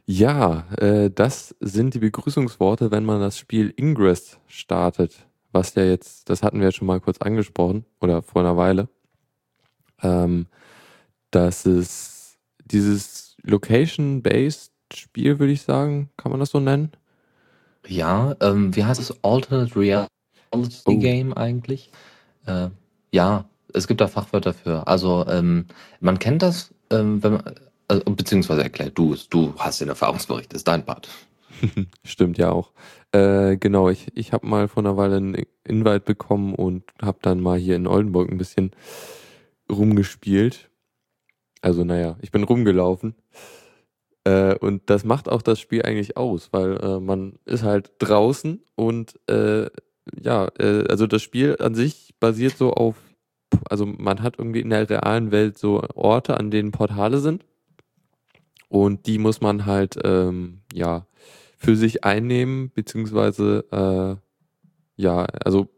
Ja, 0.06 0.66
äh, 0.78 1.10
das 1.10 1.56
sind 1.60 1.96
die 1.96 2.00
Begrüßungsworte, 2.00 2.92
wenn 2.92 3.06
man 3.06 3.22
das 3.22 3.40
Spiel 3.40 3.74
Ingress 3.76 4.38
startet. 4.46 5.26
Was 5.52 5.74
ja 5.74 5.84
jetzt, 5.84 6.30
das 6.30 6.44
hatten 6.44 6.60
wir 6.60 6.68
ja 6.68 6.72
schon 6.72 6.86
mal 6.86 7.02
kurz 7.02 7.18
angesprochen 7.18 7.86
oder 8.00 8.22
vor 8.22 8.44
einer 8.44 8.56
Weile. 8.56 8.88
Ähm, 10.04 10.46
dass 11.32 11.66
es 11.66 12.38
dieses 12.64 13.36
Location-Based 13.42 14.72
Spiel, 14.94 15.40
würde 15.40 15.54
ich 15.54 15.64
sagen, 15.64 16.12
kann 16.18 16.32
man 16.32 16.40
das 16.40 16.52
so 16.52 16.60
nennen? 16.60 16.92
Ja, 17.88 18.36
ähm, 18.42 18.76
wie 18.76 18.84
heißt 18.84 19.00
es? 19.00 19.24
Alternate 19.24 19.76
Reality 19.76 20.08
oh. 20.86 20.98
Game 20.98 21.34
eigentlich? 21.34 21.92
Äh, 22.46 22.70
ja, 23.12 23.46
es 23.74 23.88
gibt 23.88 24.02
da 24.02 24.08
Fachwörter 24.08 24.54
für. 24.54 24.88
Also 24.88 25.26
ähm, 25.28 25.66
man 26.00 26.20
kennt 26.20 26.42
das, 26.42 26.74
ähm, 26.90 27.24
wenn 27.24 27.34
man, 27.34 27.56
also, 27.88 28.04
beziehungsweise 28.06 28.64
erklärt 28.64 28.98
du 28.98 29.14
es, 29.14 29.30
du 29.30 29.54
hast 29.58 29.82
den 29.82 29.90
Erfahrungsbericht, 29.90 30.54
ist 30.54 30.68
dein 30.68 30.86
Part. 30.86 31.10
Stimmt 32.04 32.38
ja 32.38 32.52
auch. 32.52 32.72
Äh, 33.12 33.58
genau, 33.58 33.90
ich, 33.90 34.08
ich 34.16 34.34
habe 34.34 34.46
mal 34.48 34.68
vor 34.68 34.84
einer 34.84 34.98
Weile 34.98 35.18
einen 35.18 35.46
Invite 35.64 36.02
bekommen 36.02 36.54
und 36.54 36.84
habe 37.02 37.20
dann 37.22 37.40
mal 37.40 37.58
hier 37.58 37.76
in 37.76 37.88
Oldenburg 37.88 38.30
ein 38.30 38.38
bisschen 38.38 38.72
rumgespielt. 39.72 40.70
Also 41.62 41.84
naja, 41.84 42.18
ich 42.22 42.32
bin 42.32 42.44
rumgelaufen. 42.44 43.16
Äh, 44.28 44.56
und 44.60 44.90
das 44.90 45.06
macht 45.06 45.30
auch 45.30 45.42
das 45.42 45.58
Spiel 45.58 45.84
eigentlich 45.84 46.18
aus, 46.18 46.50
weil 46.52 46.78
äh, 46.84 47.00
man 47.00 47.40
ist 47.46 47.64
halt 47.64 47.92
draußen 48.00 48.62
und 48.76 49.18
äh, 49.30 49.70
ja, 50.22 50.50
äh, 50.60 50.84
also 50.90 51.08
das 51.08 51.22
Spiel 51.22 51.56
an 51.60 51.76
sich 51.76 52.14
basiert 52.20 52.58
so 52.58 52.74
auf, 52.74 52.96
also 53.70 53.86
man 53.86 54.22
hat 54.22 54.38
irgendwie 54.38 54.60
in 54.60 54.70
der 54.70 54.90
realen 54.90 55.32
Welt 55.32 55.58
so 55.58 55.82
Orte, 55.96 56.38
an 56.38 56.52
denen 56.52 56.72
Portale 56.72 57.20
sind. 57.20 57.46
Und 58.68 59.08
die 59.08 59.18
muss 59.18 59.40
man 59.40 59.66
halt, 59.66 59.98
ähm, 60.04 60.60
ja, 60.74 61.08
für 61.58 61.78
sich 61.78 62.04
einnehmen, 62.04 62.72
beziehungsweise, 62.76 63.64
äh, 63.72 65.02
ja, 65.02 65.26
also 65.46 65.70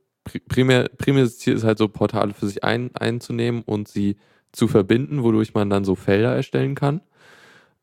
primär, 0.47 0.89
primäres 0.97 1.37
Ziel 1.37 1.53
ist 1.53 1.63
halt 1.63 1.77
so 1.77 1.87
Portale 1.87 2.33
für 2.33 2.47
sich 2.47 2.63
ein, 2.63 2.95
einzunehmen 2.95 3.61
und 3.61 3.87
sie 3.87 4.17
zu 4.51 4.67
verbinden, 4.67 5.21
wodurch 5.21 5.53
man 5.53 5.69
dann 5.69 5.85
so 5.85 5.93
Felder 5.93 6.35
erstellen 6.35 6.73
kann. 6.73 7.01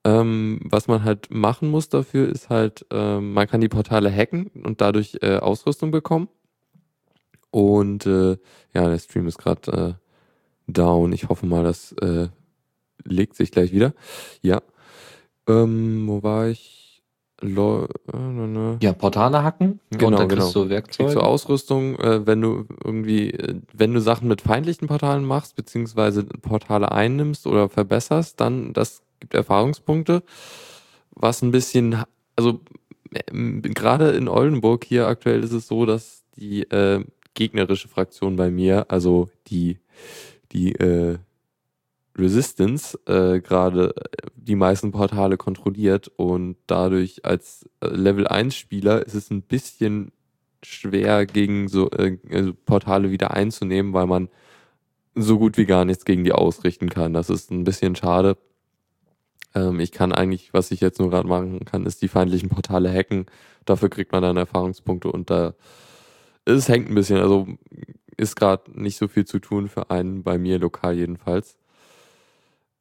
Ähm, 0.06 0.60
was 0.62 0.86
man 0.86 1.02
halt 1.02 1.32
machen 1.32 1.68
muss 1.68 1.88
dafür, 1.88 2.28
ist 2.28 2.48
halt, 2.48 2.86
ähm, 2.92 3.32
man 3.32 3.48
kann 3.48 3.60
die 3.60 3.68
Portale 3.68 4.08
hacken 4.08 4.46
und 4.62 4.80
dadurch 4.80 5.18
äh, 5.20 5.38
Ausrüstung 5.38 5.90
bekommen. 5.90 6.28
Und 7.50 8.06
äh, 8.06 8.36
ja, 8.72 8.88
der 8.88 8.98
Stream 9.00 9.26
ist 9.26 9.38
gerade 9.38 9.98
äh, 10.68 10.72
down. 10.72 11.12
Ich 11.12 11.28
hoffe 11.28 11.46
mal, 11.46 11.64
das 11.64 11.90
äh, 11.94 12.28
legt 13.02 13.34
sich 13.34 13.50
gleich 13.50 13.72
wieder. 13.72 13.94
Ja. 14.42 14.62
Ähm, 15.48 16.06
wo 16.06 16.22
war 16.22 16.46
ich? 16.46 16.85
Lo 17.42 17.86
äh, 18.12 18.76
ja, 18.80 18.94
Portale 18.94 19.42
hacken 19.42 19.80
genau, 19.90 20.06
und 20.06 20.18
dann 20.18 20.28
kriegst 20.28 20.54
genau. 20.54 20.64
du 20.64 20.70
Werkzeuge. 20.70 21.08
Kriegst 21.08 21.16
du 21.16 21.20
Ausrüstung, 21.20 21.98
äh, 21.98 22.26
wenn 22.26 22.40
du 22.40 22.64
irgendwie, 22.82 23.30
äh, 23.30 23.60
wenn 23.74 23.92
du 23.92 24.00
Sachen 24.00 24.28
mit 24.28 24.40
feindlichen 24.40 24.88
Portalen 24.88 25.24
machst, 25.24 25.54
beziehungsweise 25.54 26.24
Portale 26.24 26.92
einnimmst 26.92 27.46
oder 27.46 27.68
verbesserst, 27.68 28.40
dann 28.40 28.72
das 28.72 29.02
gibt 29.20 29.34
Erfahrungspunkte, 29.34 30.22
was 31.10 31.42
ein 31.42 31.50
bisschen, 31.50 32.02
also 32.36 32.60
äh, 33.12 33.60
gerade 33.60 34.12
in 34.12 34.28
Oldenburg 34.28 34.84
hier 34.84 35.06
aktuell 35.06 35.44
ist 35.44 35.52
es 35.52 35.66
so, 35.66 35.84
dass 35.84 36.24
die 36.36 36.62
äh, 36.62 37.04
gegnerische 37.34 37.88
Fraktion 37.88 38.36
bei 38.36 38.50
mir, 38.50 38.86
also 38.88 39.28
die, 39.48 39.78
die 40.52 40.72
äh, 40.72 41.18
Resistance, 42.18 42.98
äh, 43.06 43.40
gerade 43.40 43.94
äh, 43.96 44.28
die 44.36 44.56
meisten 44.56 44.92
Portale 44.92 45.36
kontrolliert 45.36 46.08
und 46.16 46.56
dadurch 46.66 47.24
als 47.24 47.68
äh, 47.80 47.88
Level 47.88 48.26
1 48.26 48.54
Spieler 48.54 49.04
ist 49.06 49.14
es 49.14 49.30
ein 49.30 49.42
bisschen 49.42 50.12
schwer 50.62 51.26
gegen 51.26 51.68
so 51.68 51.90
äh, 51.90 52.18
also 52.30 52.54
Portale 52.54 53.10
wieder 53.10 53.32
einzunehmen, 53.32 53.92
weil 53.92 54.06
man 54.06 54.28
so 55.14 55.38
gut 55.38 55.56
wie 55.56 55.66
gar 55.66 55.84
nichts 55.84 56.04
gegen 56.04 56.24
die 56.24 56.32
ausrichten 56.32 56.88
kann. 56.90 57.12
Das 57.14 57.30
ist 57.30 57.50
ein 57.50 57.64
bisschen 57.64 57.96
schade. 57.96 58.36
Ähm, 59.54 59.80
ich 59.80 59.92
kann 59.92 60.12
eigentlich, 60.12 60.52
was 60.52 60.70
ich 60.70 60.80
jetzt 60.80 60.98
nur 61.00 61.10
gerade 61.10 61.28
machen 61.28 61.64
kann, 61.64 61.86
ist 61.86 62.02
die 62.02 62.08
feindlichen 62.08 62.48
Portale 62.48 62.92
hacken. 62.92 63.26
Dafür 63.64 63.88
kriegt 63.88 64.12
man 64.12 64.22
dann 64.22 64.36
Erfahrungspunkte 64.36 65.10
und 65.10 65.30
da 65.30 65.54
es 66.46 66.68
hängt 66.68 66.88
ein 66.88 66.94
bisschen. 66.94 67.18
Also 67.18 67.46
ist 68.16 68.36
gerade 68.36 68.70
nicht 68.80 68.96
so 68.96 69.08
viel 69.08 69.26
zu 69.26 69.38
tun 69.40 69.68
für 69.68 69.90
einen, 69.90 70.22
bei 70.22 70.38
mir 70.38 70.58
lokal 70.58 70.96
jedenfalls. 70.96 71.56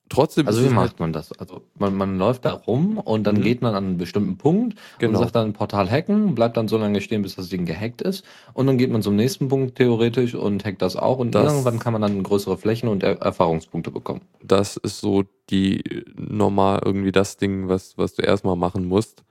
Trotzdem 0.08 0.46
also 0.46 0.64
wie 0.64 0.70
macht 0.70 0.90
halt 0.90 1.00
man 1.00 1.14
das? 1.14 1.32
Also 1.40 1.64
man, 1.80 1.96
man 1.96 2.20
läuft 2.20 2.46
da 2.46 2.54
rum 2.54 3.00
und 3.00 3.24
dann 3.26 3.38
mhm. 3.38 3.42
geht 3.42 3.62
man 3.64 3.74
an 3.74 3.86
einen 3.86 3.98
bestimmten 3.98 4.38
Punkt 4.38 4.78
genau. 5.00 5.18
und 5.18 5.24
sagt 5.24 5.36
dann 5.36 5.54
Portal 5.54 5.90
hacken, 5.90 6.36
bleibt 6.36 6.58
dann 6.58 6.68
so 6.68 6.78
lange 6.78 7.02
stehen, 7.02 7.24
bis 7.24 7.36
das 7.36 7.50
Ding 7.50 7.66
gehackt 7.66 8.04
ist 8.04 8.24
und 8.54 8.68
dann 8.68 8.78
geht 8.78 8.92
man 8.92 9.02
zum 9.02 9.16
nächsten 9.16 9.48
Punkt 9.48 9.76
theoretisch 9.76 10.36
und 10.36 10.64
hackt 10.64 10.84
das 10.84 10.96
auch 10.96 11.18
und 11.18 11.34
das, 11.34 11.52
irgendwann 11.52 11.80
kann 11.80 11.94
man 11.94 12.04
dann 12.04 12.22
größere 12.22 12.58
Flächen 12.58 12.88
und 12.88 13.02
er 13.02 13.20
Erfahrungspunkte 13.20 13.90
bekommen. 13.90 14.22
Das 14.44 14.78
ist 14.78 15.00
so 15.00 15.24
die 15.50 15.84
normal 16.16 16.82
irgendwie 16.86 17.12
das 17.12 17.38
Ding, 17.38 17.68
was, 17.68 17.98
was 17.98 18.14
du 18.14 18.22
erstmal 18.22 18.56
machen 18.56 18.86
musst, 18.86 19.24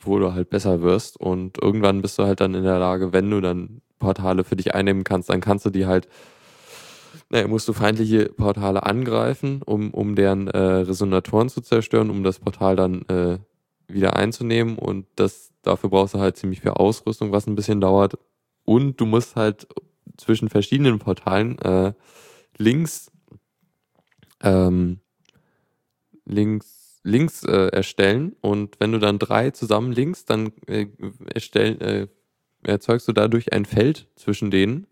wo 0.00 0.18
du 0.18 0.34
halt 0.34 0.50
besser 0.50 0.82
wirst 0.82 1.18
und 1.18 1.62
irgendwann 1.62 2.02
bist 2.02 2.18
du 2.18 2.24
halt 2.24 2.40
dann 2.40 2.54
in 2.54 2.64
der 2.64 2.80
Lage, 2.80 3.12
wenn 3.12 3.30
du 3.30 3.40
dann 3.40 3.82
Portale 4.00 4.42
für 4.42 4.56
dich 4.56 4.74
einnehmen 4.74 5.04
kannst, 5.04 5.30
dann 5.30 5.40
kannst 5.40 5.64
du 5.64 5.70
die 5.70 5.86
halt 5.86 6.08
naja, 7.30 7.46
musst 7.46 7.68
du 7.68 7.72
feindliche 7.72 8.26
Portale 8.26 8.84
angreifen, 8.84 9.62
um, 9.64 9.92
um 9.92 10.14
deren 10.14 10.48
äh, 10.48 10.58
Resonatoren 10.58 11.48
zu 11.48 11.60
zerstören, 11.60 12.10
um 12.10 12.24
das 12.24 12.38
Portal 12.38 12.74
dann 12.74 13.02
äh, 13.08 13.38
wieder 13.86 14.16
einzunehmen. 14.16 14.78
Und 14.78 15.06
das, 15.16 15.52
dafür 15.62 15.90
brauchst 15.90 16.14
du 16.14 16.20
halt 16.20 16.36
ziemlich 16.36 16.60
viel 16.60 16.70
Ausrüstung, 16.70 17.32
was 17.32 17.46
ein 17.46 17.54
bisschen 17.54 17.80
dauert. 17.80 18.18
Und 18.64 19.00
du 19.00 19.06
musst 19.06 19.36
halt 19.36 19.66
zwischen 20.16 20.48
verschiedenen 20.48 20.98
Portalen 20.98 21.58
äh, 21.58 21.92
links, 22.56 23.10
ähm, 24.42 25.00
links, 26.24 27.00
links 27.02 27.44
äh, 27.44 27.68
erstellen. 27.68 28.36
Und 28.40 28.80
wenn 28.80 28.92
du 28.92 28.98
dann 28.98 29.18
drei 29.18 29.50
zusammen 29.50 29.92
links, 29.92 30.24
dann 30.24 30.52
äh, 30.66 30.86
erstell, 31.34 31.82
äh, 31.82 32.06
erzeugst 32.66 33.06
du 33.06 33.12
dadurch 33.12 33.52
ein 33.52 33.66
Feld 33.66 34.08
zwischen 34.16 34.50
denen 34.50 34.86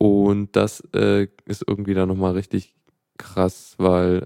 und 0.00 0.56
das 0.56 0.80
äh, 0.94 1.28
ist 1.44 1.62
irgendwie 1.66 1.92
dann 1.92 2.08
nochmal 2.08 2.32
richtig 2.32 2.72
krass, 3.18 3.74
weil, 3.76 4.16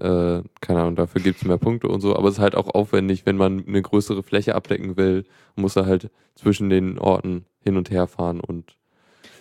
äh, 0.45 0.49
keine 0.61 0.79
Ahnung, 0.79 0.95
dafür 0.95 1.21
gibt 1.21 1.41
es 1.41 1.45
mehr 1.45 1.57
Punkte 1.57 1.89
und 1.89 1.99
so. 1.99 2.15
Aber 2.15 2.29
es 2.29 2.35
ist 2.35 2.39
halt 2.39 2.55
auch 2.55 2.73
aufwendig, 2.73 3.25
wenn 3.25 3.35
man 3.35 3.67
eine 3.67 3.81
größere 3.81 4.23
Fläche 4.23 4.55
abdecken 4.55 4.95
will, 4.95 5.25
muss 5.57 5.75
er 5.75 5.85
halt 5.85 6.11
zwischen 6.35 6.69
den 6.69 6.97
Orten 6.97 7.43
hin 7.59 7.75
und 7.75 7.91
her 7.91 8.07
fahren 8.07 8.39
und 8.39 8.77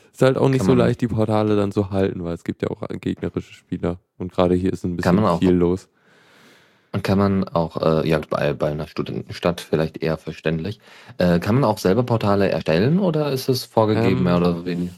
es 0.08 0.14
ist 0.14 0.22
halt 0.22 0.36
auch 0.36 0.48
nicht 0.48 0.64
so 0.64 0.74
leicht, 0.74 1.00
die 1.02 1.08
Portale 1.08 1.54
dann 1.54 1.70
zu 1.70 1.90
halten, 1.90 2.24
weil 2.24 2.34
es 2.34 2.42
gibt 2.42 2.62
ja 2.62 2.70
auch 2.70 2.82
gegnerische 3.00 3.52
Spieler. 3.52 4.00
Und 4.18 4.32
gerade 4.32 4.56
hier 4.56 4.72
ist 4.72 4.84
ein 4.84 4.96
bisschen 4.96 5.38
viel 5.38 5.50
los. 5.52 5.88
Und 6.92 7.04
kann 7.04 7.18
man 7.18 7.44
auch, 7.44 7.80
äh, 7.80 8.08
ja, 8.08 8.20
bei, 8.28 8.54
bei 8.54 8.70
einer 8.70 8.88
Studentenstadt 8.88 9.60
vielleicht 9.60 10.02
eher 10.02 10.16
verständlich, 10.16 10.80
äh, 11.18 11.38
kann 11.38 11.56
man 11.56 11.64
auch 11.64 11.78
selber 11.78 12.02
Portale 12.02 12.48
erstellen 12.48 12.98
oder 12.98 13.30
ist 13.30 13.48
es 13.48 13.64
vorgegeben, 13.64 14.18
ähm, 14.18 14.22
mehr 14.24 14.36
oder 14.36 14.64
weniger? 14.64 14.92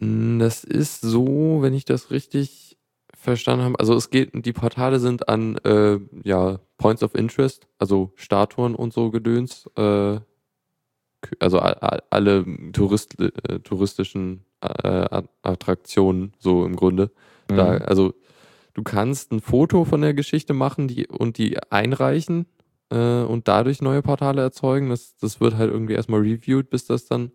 Hm, 0.00 0.38
das 0.38 0.64
ist 0.64 1.00
so, 1.00 1.58
wenn 1.60 1.74
ich 1.74 1.84
das 1.84 2.10
richtig 2.10 2.78
verstanden 3.14 3.64
habe. 3.64 3.80
Also 3.80 3.94
es 3.94 4.10
geht, 4.10 4.30
die 4.32 4.52
Portale 4.52 5.00
sind 5.00 5.28
an 5.28 5.56
äh, 5.58 5.98
ja, 6.22 6.60
Points 6.76 7.02
of 7.02 7.14
Interest, 7.14 7.66
also 7.78 8.12
Statuen 8.14 8.74
und 8.74 8.92
so 8.92 9.10
Gedöns, 9.10 9.68
äh, 9.76 10.20
also 11.40 11.58
alle 11.58 12.44
Tourist, 12.72 13.20
äh, 13.20 13.58
touristischen 13.60 14.44
äh, 14.60 15.22
Attraktionen 15.42 16.32
so 16.38 16.64
im 16.64 16.76
Grunde. 16.76 17.10
Mhm. 17.50 17.56
Da, 17.56 17.66
also 17.78 18.14
du 18.74 18.84
kannst 18.84 19.32
ein 19.32 19.40
Foto 19.40 19.84
von 19.84 20.00
der 20.00 20.14
Geschichte 20.14 20.54
machen 20.54 20.86
die, 20.86 21.08
und 21.08 21.38
die 21.38 21.58
einreichen 21.70 22.46
äh, 22.90 23.22
und 23.22 23.48
dadurch 23.48 23.82
neue 23.82 24.02
Portale 24.02 24.42
erzeugen. 24.42 24.90
Das, 24.90 25.16
das 25.16 25.40
wird 25.40 25.56
halt 25.56 25.72
irgendwie 25.72 25.94
erstmal 25.94 26.20
reviewed, 26.20 26.70
bis 26.70 26.86
das 26.86 27.06
dann 27.06 27.32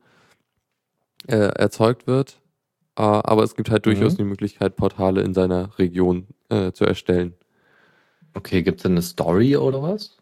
äh, 1.28 1.36
erzeugt 1.36 2.08
wird. 2.08 2.40
Äh, 2.96 3.02
aber 3.02 3.44
es 3.44 3.56
gibt 3.56 3.72
halt 3.72 3.86
durchaus 3.86 4.14
Mhm. 4.14 4.18
die 4.18 4.24
Möglichkeit, 4.26 4.76
Portale 4.76 5.22
in 5.22 5.34
seiner 5.34 5.78
Region 5.80 6.28
äh, 6.50 6.72
zu 6.72 6.86
erstellen. 6.86 7.34
Okay, 8.36 8.62
gibt 8.64 8.80
es 8.80 8.84
denn 8.84 8.94
eine 8.94 9.02
Story 9.02 9.58
oder 9.58 9.82
was? 9.82 10.18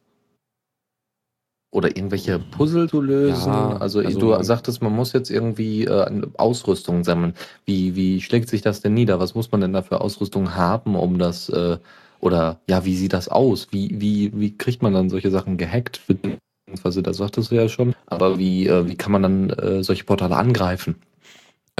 Oder 1.74 1.96
irgendwelche 1.96 2.38
Puzzle 2.38 2.90
zu 2.90 3.00
lösen? 3.00 3.54
Ja, 3.54 3.78
also, 3.78 4.00
also 4.00 4.20
du 4.20 4.44
sagtest, 4.44 4.82
man 4.82 4.94
muss 4.94 5.14
jetzt 5.14 5.30
irgendwie 5.30 5.86
äh, 5.86 6.22
Ausrüstung 6.38 7.06
sammeln. 7.06 7.34
Wie, 7.66 7.96
wie 7.96 8.20
schlägt 8.22 8.50
sich 8.50 8.62
das 8.62 8.82
denn 8.82 8.94
nieder? 8.94 9.20
Was 9.22 9.36
muss 9.36 9.52
man 9.52 9.62
denn 9.62 9.72
da 9.72 9.82
für 9.82 10.02
Ausrüstung 10.02 10.56
haben, 10.56 10.96
um 10.96 11.18
das, 11.18 11.48
äh, 11.48 11.78
oder 12.20 12.60
ja, 12.70 12.84
wie 12.84 12.98
sieht 12.98 13.14
das 13.14 13.30
aus? 13.30 13.70
Wie, 13.72 14.02
wie, 14.02 14.32
wie 14.38 14.58
kriegt 14.58 14.82
man 14.82 14.94
dann 14.94 15.10
solche 15.10 15.32
Sachen 15.32 15.58
gehackt? 15.58 16.02
Beziehungsweise, 16.08 17.04
das 17.04 17.18
sagtest 17.18 17.52
du 17.52 17.56
ja 17.56 17.70
schon. 17.70 17.96
Aber 18.06 18.38
wie, 18.38 18.68
äh, 18.68 18.88
wie 18.90 18.96
kann 18.96 19.14
man 19.14 19.24
dann 19.24 19.50
äh, 19.52 19.84
solche 19.84 20.04
Portale 20.04 20.36
angreifen? 20.36 20.98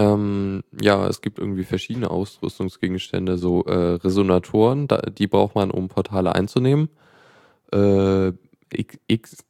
Ähm, 0.02 0.64
ja, 0.82 1.08
es 1.08 1.22
gibt 1.22 1.38
irgendwie 1.38 1.64
verschiedene 1.64 2.10
Ausrüstungsgegenstände, 2.10 3.38
so 3.38 3.64
äh, 3.66 3.96
Resonatoren, 3.96 4.88
da, 4.88 4.98
die 4.98 5.28
braucht 5.28 5.54
man, 5.56 5.70
um 5.70 5.90
Portale 5.90 6.34
einzunehmen. 6.34 6.90
Äh, 7.72 8.32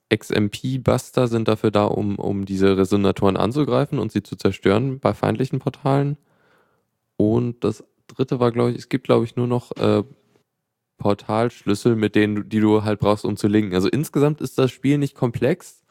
XMP-Buster 0.10 1.28
sind 1.28 1.48
dafür 1.48 1.72
da, 1.72 1.86
um, 1.86 2.18
um 2.18 2.46
diese 2.46 2.76
Resonatoren 2.76 3.38
anzugreifen 3.38 4.00
und 4.00 4.12
sie 4.12 4.24
zu 4.24 4.36
zerstören 4.36 5.00
bei 5.00 5.14
feindlichen 5.14 5.60
Portalen. 5.60 6.18
Und 7.18 7.64
das 7.64 7.84
dritte 8.08 8.40
war, 8.40 8.52
glaube 8.52 8.72
ich, 8.72 8.78
es 8.78 8.90
gibt, 8.90 9.06
glaube 9.06 9.26
ich, 9.26 9.36
nur 9.36 9.48
noch 9.48 9.72
äh, 9.78 10.04
Portalschlüssel, 10.98 11.96
mit 11.96 12.16
denen 12.16 12.50
die 12.50 12.60
du 12.60 12.84
halt 12.84 13.00
brauchst, 13.00 13.26
um 13.26 13.38
zu 13.38 13.48
linken. 13.48 13.76
Also 13.76 13.88
insgesamt 13.88 14.42
ist 14.42 14.58
das 14.58 14.72
Spiel 14.72 14.98
nicht 14.98 15.16
komplex. 15.16 15.84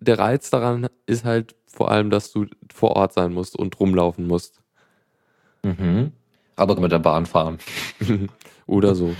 Der 0.00 0.18
Reiz 0.18 0.50
daran 0.50 0.88
ist 1.06 1.24
halt 1.24 1.54
vor 1.74 1.90
allem, 1.90 2.10
dass 2.10 2.32
du 2.32 2.46
vor 2.72 2.96
Ort 2.96 3.12
sein 3.12 3.32
musst 3.32 3.56
und 3.58 3.78
rumlaufen 3.78 4.26
musst. 4.26 4.62
Mhm. 5.62 6.12
Aber 6.56 6.80
mit 6.80 6.92
der 6.92 7.00
Bahn 7.00 7.26
fahren. 7.26 7.58
Oder 8.66 8.94
so. 8.94 9.14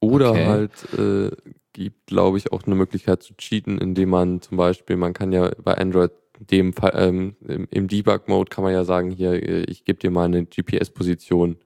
Oder 0.00 0.30
Okay. 0.30 0.46
halt 0.46 0.92
äh, 0.92 1.30
gibt, 1.72 2.06
glaube 2.06 2.38
ich, 2.38 2.52
auch 2.52 2.62
eine 2.64 2.74
Möglichkeit 2.74 3.22
zu 3.22 3.34
cheaten, 3.36 3.78
indem 3.78 4.10
man 4.10 4.40
zum 4.40 4.56
Beispiel, 4.56 4.96
man 4.96 5.12
kann 5.12 5.32
ja 5.32 5.50
bei 5.62 5.76
Android 5.76 6.12
dem 6.38 6.72
Fall, 6.72 6.92
ähm, 6.94 7.36
im, 7.70 7.88
Debug-Mode 7.88 8.50
kann 8.50 8.64
man 8.64 8.72
ja 8.72 8.84
sagen, 8.84 9.10
hier, 9.10 9.32
äh, 9.32 9.64
ich 9.64 9.84
gebe 9.84 9.98
dir 9.98 10.10
mal 10.10 10.24
eine 10.24 10.44
GPS-Position 10.44 11.56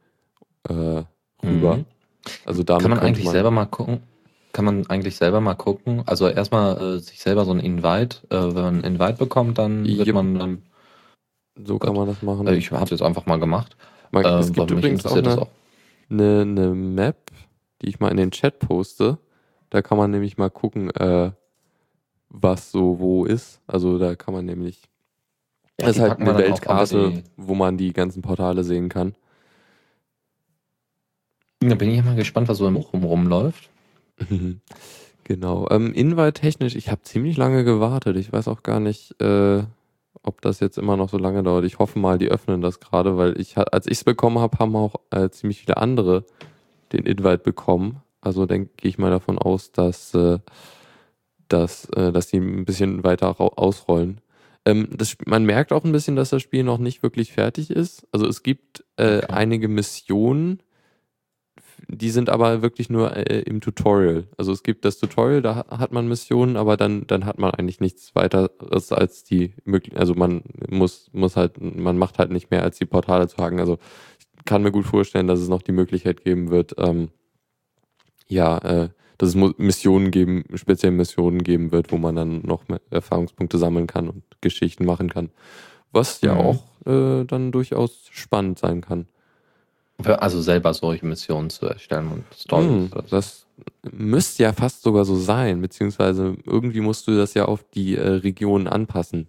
äh, 0.68 1.03
rüber. 1.43 1.76
Mhm. 1.76 1.85
Also 2.45 2.62
damit 2.62 2.83
Kann 2.83 2.91
man 2.91 3.01
eigentlich 3.01 3.29
selber 3.29 3.51
mal 3.51 3.66
gucken? 3.66 4.03
Kann 4.53 4.64
man 4.64 4.86
eigentlich 4.88 5.16
selber 5.16 5.40
mal 5.40 5.55
gucken? 5.55 6.03
Also 6.07 6.28
erstmal 6.28 6.96
äh, 6.96 6.99
sich 7.01 7.20
selber 7.20 7.44
so 7.44 7.53
ein 7.53 7.61
Invite, 7.61 8.26
äh, 8.30 8.36
wenn 8.55 8.62
man 8.62 8.74
ein 8.78 8.84
Invite 8.84 9.14
bekommt, 9.18 9.59
dann 9.59 9.84
wird 9.86 10.07
Yep. 10.07 10.14
man 10.14 10.34
dann, 10.38 10.62
So 11.64 11.78
kann 11.78 11.94
man 11.94 12.07
das 12.09 12.22
machen. 12.22 12.46
äh, 12.46 12.55
ich 12.57 12.70
habe 12.72 12.84
es 12.84 12.90
jetzt 12.90 13.03
einfach 13.03 13.26
mal 13.26 13.38
gemacht. 13.38 13.76
man, 14.11 14.24
Ähm, 14.24 14.40
es 14.40 14.53
gibt 14.53 14.70
übrigens 14.70 15.07
auch 15.07 15.12
eine, 15.12 15.22
das 15.22 15.49
eine, 16.11 16.40
eine 16.42 16.74
Map, 16.74 17.30
die 17.82 17.88
ich 17.88 18.01
mal 18.01 18.11
in 18.11 18.16
den 18.16 18.30
Chat 18.30 18.59
poste. 18.61 19.18
Da 19.70 19.82
kann 19.82 19.99
man 19.99 20.11
nämlich 20.11 20.38
mal 20.38 20.51
gucken, 20.51 20.90
äh, 20.90 21.30
was 22.30 22.70
so 22.70 22.99
wo 22.99 23.24
ist. 23.24 23.61
Also 23.66 23.99
da 23.99 24.14
kann 24.14 24.34
man 24.34 24.44
nämlich. 24.44 24.82
Ja, 25.80 25.86
das 25.86 25.96
ist 25.96 26.03
halt 26.03 26.18
eine 26.20 26.34
auch 26.34 26.38
Weltkarte, 26.38 27.22
wo 27.36 27.55
man 27.55 27.76
die 27.76 27.92
ganzen 27.92 28.22
Portale 28.22 28.64
sehen 28.64 28.88
kann. 28.88 29.14
Da 31.61 31.74
bin 31.74 31.90
ich 31.90 31.96
ja 31.96 32.03
mal 32.03 32.16
gespannt, 32.16 32.49
was 32.49 32.59
so 32.59 32.66
im 32.66 32.76
Rum 32.76 33.05
rumläuft. 33.05 33.68
genau. 35.25 35.66
Ähm, 35.71 35.93
Invite-technisch, 35.93 36.77
ich 36.77 36.91
habe 36.91 37.03
ziemlich 37.03 37.37
lange 37.37 37.64
gewartet. 37.64 38.16
Ich 38.16 38.33
weiß 38.33 38.49
auch 38.49 38.62
gar 38.62 38.81
nicht, 38.81 39.21
äh, 39.21 39.62
ob 40.23 40.41
das 40.43 40.61
jetzt 40.61 40.79
immer 40.79 40.97
noch 40.97 41.09
so 41.09 41.19
lange 41.19 41.43
dauert. 41.43 41.64
Ich 41.64 41.79
hoffe 41.79 41.99
mal, 41.99 42.19
die 42.19 42.29
öffnen 42.29 42.61
das 42.61 42.81
gerade, 42.81 43.16
weil 43.16 43.41
ich, 43.41 43.57
als 43.57 43.87
ich 43.87 43.99
es 43.99 44.05
bekommen 44.05 44.39
habe, 44.39 44.59
haben 44.59 44.77
auch 44.77 44.97
äh, 45.11 45.31
ziemlich 45.31 45.61
viele 45.61 45.77
andere 45.77 46.25
den 46.93 47.07
Invite 47.07 47.39
bekommen. 47.39 48.03
Also 48.21 48.47
denke 48.47 48.71
ich 48.83 48.99
mal 48.99 49.11
davon 49.11 49.39
aus, 49.39 49.73
dass, 49.73 50.12
äh, 50.14 50.39
dass, 51.49 51.87
äh, 51.91 52.12
dass 52.12 52.29
die 52.29 52.39
ein 52.39 52.64
bisschen 52.64 53.05
weiter 53.05 53.41
ausrollen. 53.41 54.21
Ähm, 54.64 54.89
das, 54.93 55.16
man 55.25 55.45
merkt 55.45 55.73
auch 55.73 55.85
ein 55.85 55.93
bisschen, 55.93 56.16
dass 56.16 56.31
das 56.31 56.43
Spiel 56.43 56.64
noch 56.64 56.79
nicht 56.79 57.03
wirklich 57.03 57.33
fertig 57.33 57.71
ist. 57.71 58.07
Also 58.12 58.27
es 58.27 58.43
gibt 58.43 58.85
äh, 58.97 59.19
Okay. 59.19 59.27
einige 59.33 59.69
Missionen, 59.69 60.61
die 61.87 62.11
sind 62.11 62.29
aber 62.31 62.62
wirklich 62.62 62.91
nur 62.91 63.16
äh, 63.16 63.41
im 63.43 63.61
Tutorial. 63.61 64.26
Also 64.37 64.53
es 64.53 64.62
gibt 64.62 64.85
das 64.85 64.99
Tutorial, 64.99 65.43
da 65.43 65.57
ha- 65.57 65.79
hat 65.79 65.93
man 65.93 66.09
Missionen, 66.09 66.57
aber 66.57 66.76
dann, 66.76 67.07
dann 67.07 67.24
hat 67.24 67.39
man 67.39 67.53
eigentlich 67.53 67.81
nichts 67.81 68.14
weiteres 68.14 68.93
als 68.93 69.24
die 69.24 69.55
möglich. 69.64 69.97
Also 69.97 70.14
man 70.14 70.43
muss, 70.68 71.09
muss 71.12 71.37
halt, 71.37 71.61
man 71.61 71.97
macht 71.99 72.18
halt 72.18 72.31
nicht 72.31 72.51
mehr 72.51 72.62
als 72.62 72.79
die 72.79 72.87
Portale 72.87 73.29
zu 73.29 73.37
haken. 73.39 73.61
Also 73.61 73.79
ich 74.39 74.45
kann 74.45 74.62
mir 74.62 74.72
gut 74.72 74.87
vorstellen, 74.87 75.26
dass 75.26 75.41
es 75.41 75.49
noch 75.49 75.62
die 75.62 75.72
Möglichkeit 75.72 76.24
geben 76.24 76.51
wird, 76.51 76.74
ähm, 76.79 77.11
ja, 78.29 78.59
äh, 78.59 78.89
dass 79.16 79.31
es 79.35 79.35
Missionen 79.59 80.11
geben, 80.11 80.45
spezielle 80.55 80.95
Missionen 80.95 81.43
geben 81.43 81.72
wird, 81.72 81.91
wo 81.91 81.97
man 81.99 82.14
dann 82.14 82.43
noch 82.43 82.68
mehr 82.68 82.81
Erfahrungspunkte 82.91 83.59
sammeln 83.59 83.87
kann 83.87 84.09
und 84.09 84.22
Geschichten 84.41 84.85
machen 84.85 85.09
kann. 85.09 85.31
Was 85.91 86.20
ja 86.20 86.35
Mhm. 86.35 86.41
auch 86.41 86.62
äh, 86.87 87.24
dann 87.24 87.51
durchaus 87.51 88.09
spannend 88.12 88.59
sein 88.59 88.81
kann. 88.83 89.07
Also 90.05 90.40
selber 90.40 90.72
solche 90.74 91.05
Missionen 91.07 91.51
zu 91.51 91.66
erstellen 91.66 92.09
und 92.09 92.24
Stories. 92.34 92.68
Hm, 92.68 92.90
so. 92.94 93.01
das 93.11 93.46
müsste 93.90 94.44
ja 94.44 94.53
fast 94.53 94.82
sogar 94.82 95.05
so 95.05 95.16
sein, 95.16 95.61
beziehungsweise 95.61 96.36
irgendwie 96.44 96.80
musst 96.80 97.09
du 97.09 97.16
das 97.16 97.34
ja 97.34 97.46
auf 97.46 97.64
die 97.74 97.96
äh, 97.96 98.09
Region 98.09 98.68
anpassen. 98.68 99.28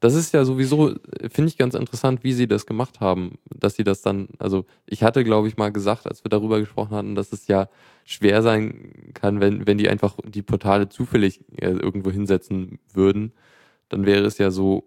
Das 0.00 0.14
ist 0.14 0.32
ja 0.32 0.44
sowieso, 0.44 0.94
finde 1.28 1.48
ich 1.48 1.58
ganz 1.58 1.74
interessant, 1.74 2.22
wie 2.22 2.32
sie 2.32 2.46
das 2.46 2.66
gemacht 2.66 3.00
haben, 3.00 3.38
dass 3.52 3.74
sie 3.74 3.82
das 3.82 4.00
dann, 4.00 4.28
also 4.38 4.64
ich 4.86 5.02
hatte, 5.02 5.24
glaube 5.24 5.48
ich, 5.48 5.56
mal 5.56 5.72
gesagt, 5.72 6.06
als 6.06 6.24
wir 6.24 6.28
darüber 6.28 6.60
gesprochen 6.60 6.94
hatten, 6.94 7.14
dass 7.16 7.32
es 7.32 7.48
ja 7.48 7.68
schwer 8.04 8.42
sein 8.42 9.12
kann, 9.14 9.40
wenn, 9.40 9.66
wenn 9.66 9.76
die 9.76 9.88
einfach 9.88 10.16
die 10.24 10.42
Portale 10.42 10.88
zufällig 10.88 11.40
äh, 11.56 11.70
irgendwo 11.70 12.12
hinsetzen 12.12 12.78
würden, 12.92 13.32
dann 13.88 14.06
wäre 14.06 14.24
es 14.24 14.38
ja 14.38 14.52
so, 14.52 14.84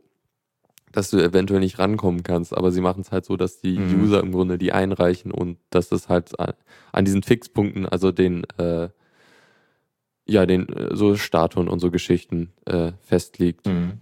dass 0.91 1.09
du 1.09 1.17
eventuell 1.17 1.59
nicht 1.61 1.79
rankommen 1.79 2.23
kannst, 2.23 2.55
aber 2.55 2.71
sie 2.71 2.81
machen 2.81 3.01
es 3.01 3.11
halt 3.11 3.25
so, 3.25 3.37
dass 3.37 3.61
die 3.61 3.79
Mhm. 3.79 4.01
User 4.03 4.19
im 4.21 4.31
Grunde 4.31 4.57
die 4.57 4.71
einreichen 4.73 5.31
und 5.31 5.57
dass 5.69 5.89
das 5.89 6.09
halt 6.09 6.37
an- 6.39 6.53
an 6.91 7.05
diesen 7.05 7.23
Fixpunkten, 7.23 7.85
also 7.85 8.11
den, 8.11 8.43
äh, 8.57 8.89
ja, 10.27 10.45
den 10.45 10.69
äh, 10.69 10.95
so 10.95 11.15
Statuen 11.15 11.67
und 11.67 11.79
so 11.79 11.91
Geschichten 11.91 12.51
äh, 12.65 12.91
festliegt. 13.01 13.67
Mhm. 13.67 13.93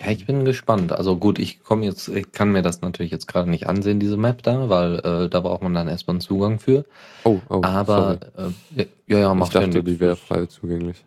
Ja, 0.00 0.10
ich 0.10 0.26
bin 0.26 0.44
gespannt. 0.44 0.90
Also 0.90 1.16
gut, 1.16 1.38
ich 1.38 1.62
komme 1.62 1.84
jetzt, 1.84 2.08
ich 2.08 2.32
kann 2.32 2.50
mir 2.50 2.62
das 2.62 2.80
natürlich 2.80 3.12
jetzt 3.12 3.28
gerade 3.28 3.48
nicht 3.48 3.68
ansehen, 3.68 4.00
diese 4.00 4.16
Map 4.16 4.42
da, 4.42 4.68
weil 4.68 4.98
äh, 4.98 5.28
da 5.28 5.40
braucht 5.40 5.62
man 5.62 5.74
dann 5.74 5.86
erstmal 5.86 6.14
einen 6.14 6.20
Zugang 6.20 6.58
für. 6.58 6.84
Oh, 7.22 7.40
oh, 7.48 7.60
Aber 7.62 8.18
äh, 8.76 8.86
ja, 9.06 9.18
ja, 9.18 9.34
macht 9.34 9.50
ich 9.50 9.60
dachte, 9.60 9.78
ja 9.78 9.82
die 9.82 10.00
wäre 10.00 10.16
frei 10.16 10.46
zugänglich. 10.46 11.04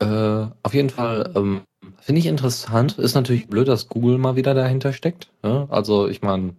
Äh, 0.00 0.46
auf 0.62 0.74
jeden 0.74 0.90
Fall 0.90 1.32
ähm, 1.34 1.62
finde 2.04 2.20
ich 2.20 2.26
interessant. 2.26 2.98
Ist 2.98 3.14
natürlich 3.14 3.48
blöd, 3.48 3.66
dass 3.66 3.88
Google 3.88 4.18
mal 4.18 4.36
wieder 4.36 4.52
dahinter 4.52 4.92
steckt. 4.92 5.28
Ja? 5.42 5.66
Also 5.70 6.06
ich 6.06 6.20
meine, 6.20 6.54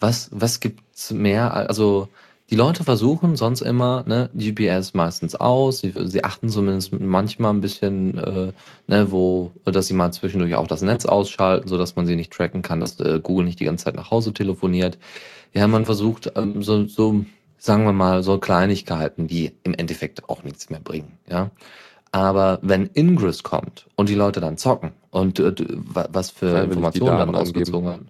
was 0.00 0.30
was 0.32 0.60
gibt's 0.60 1.10
mehr? 1.10 1.52
Also 1.52 2.08
die 2.48 2.56
Leute 2.56 2.82
versuchen 2.84 3.36
sonst 3.36 3.60
immer 3.60 4.04
ne, 4.06 4.30
GPS 4.32 4.94
meistens 4.94 5.34
aus. 5.34 5.80
Sie, 5.80 5.92
sie 6.04 6.24
achten 6.24 6.48
zumindest 6.48 6.98
manchmal 6.98 7.52
ein 7.52 7.60
bisschen, 7.60 8.16
äh, 8.16 8.52
ne, 8.86 9.10
wo, 9.10 9.52
dass 9.64 9.88
sie 9.88 9.94
mal 9.94 10.12
zwischendurch 10.12 10.54
auch 10.54 10.68
das 10.68 10.80
Netz 10.80 11.04
ausschalten, 11.06 11.68
so 11.68 11.76
dass 11.76 11.96
man 11.96 12.06
sie 12.06 12.16
nicht 12.16 12.32
tracken 12.32 12.62
kann, 12.62 12.80
dass 12.80 12.98
äh, 13.00 13.20
Google 13.22 13.44
nicht 13.44 13.60
die 13.60 13.64
ganze 13.64 13.84
Zeit 13.84 13.96
nach 13.96 14.10
Hause 14.10 14.32
telefoniert. 14.32 14.96
Ja, 15.52 15.66
man 15.66 15.84
versucht 15.84 16.32
ähm, 16.36 16.62
so, 16.62 16.86
so, 16.86 17.24
sagen 17.58 17.84
wir 17.84 17.92
mal, 17.92 18.22
so 18.22 18.38
Kleinigkeiten, 18.38 19.26
die 19.26 19.52
im 19.64 19.74
Endeffekt 19.74 20.28
auch 20.28 20.42
nichts 20.44 20.70
mehr 20.70 20.80
bringen. 20.80 21.18
Ja. 21.28 21.50
Aber 22.16 22.60
wenn 22.62 22.88
Ingress 22.94 23.42
kommt 23.42 23.88
und 23.94 24.08
die 24.08 24.14
Leute 24.14 24.40
dann 24.40 24.56
zocken 24.56 24.92
und 25.10 25.38
äh, 25.38 25.52
was 25.58 26.30
für 26.30 26.48
Freiwillig 26.48 26.76
Informationen 26.76 27.18
dann 27.18 27.34
rausgezogen 27.34 27.86
werden. 27.86 28.08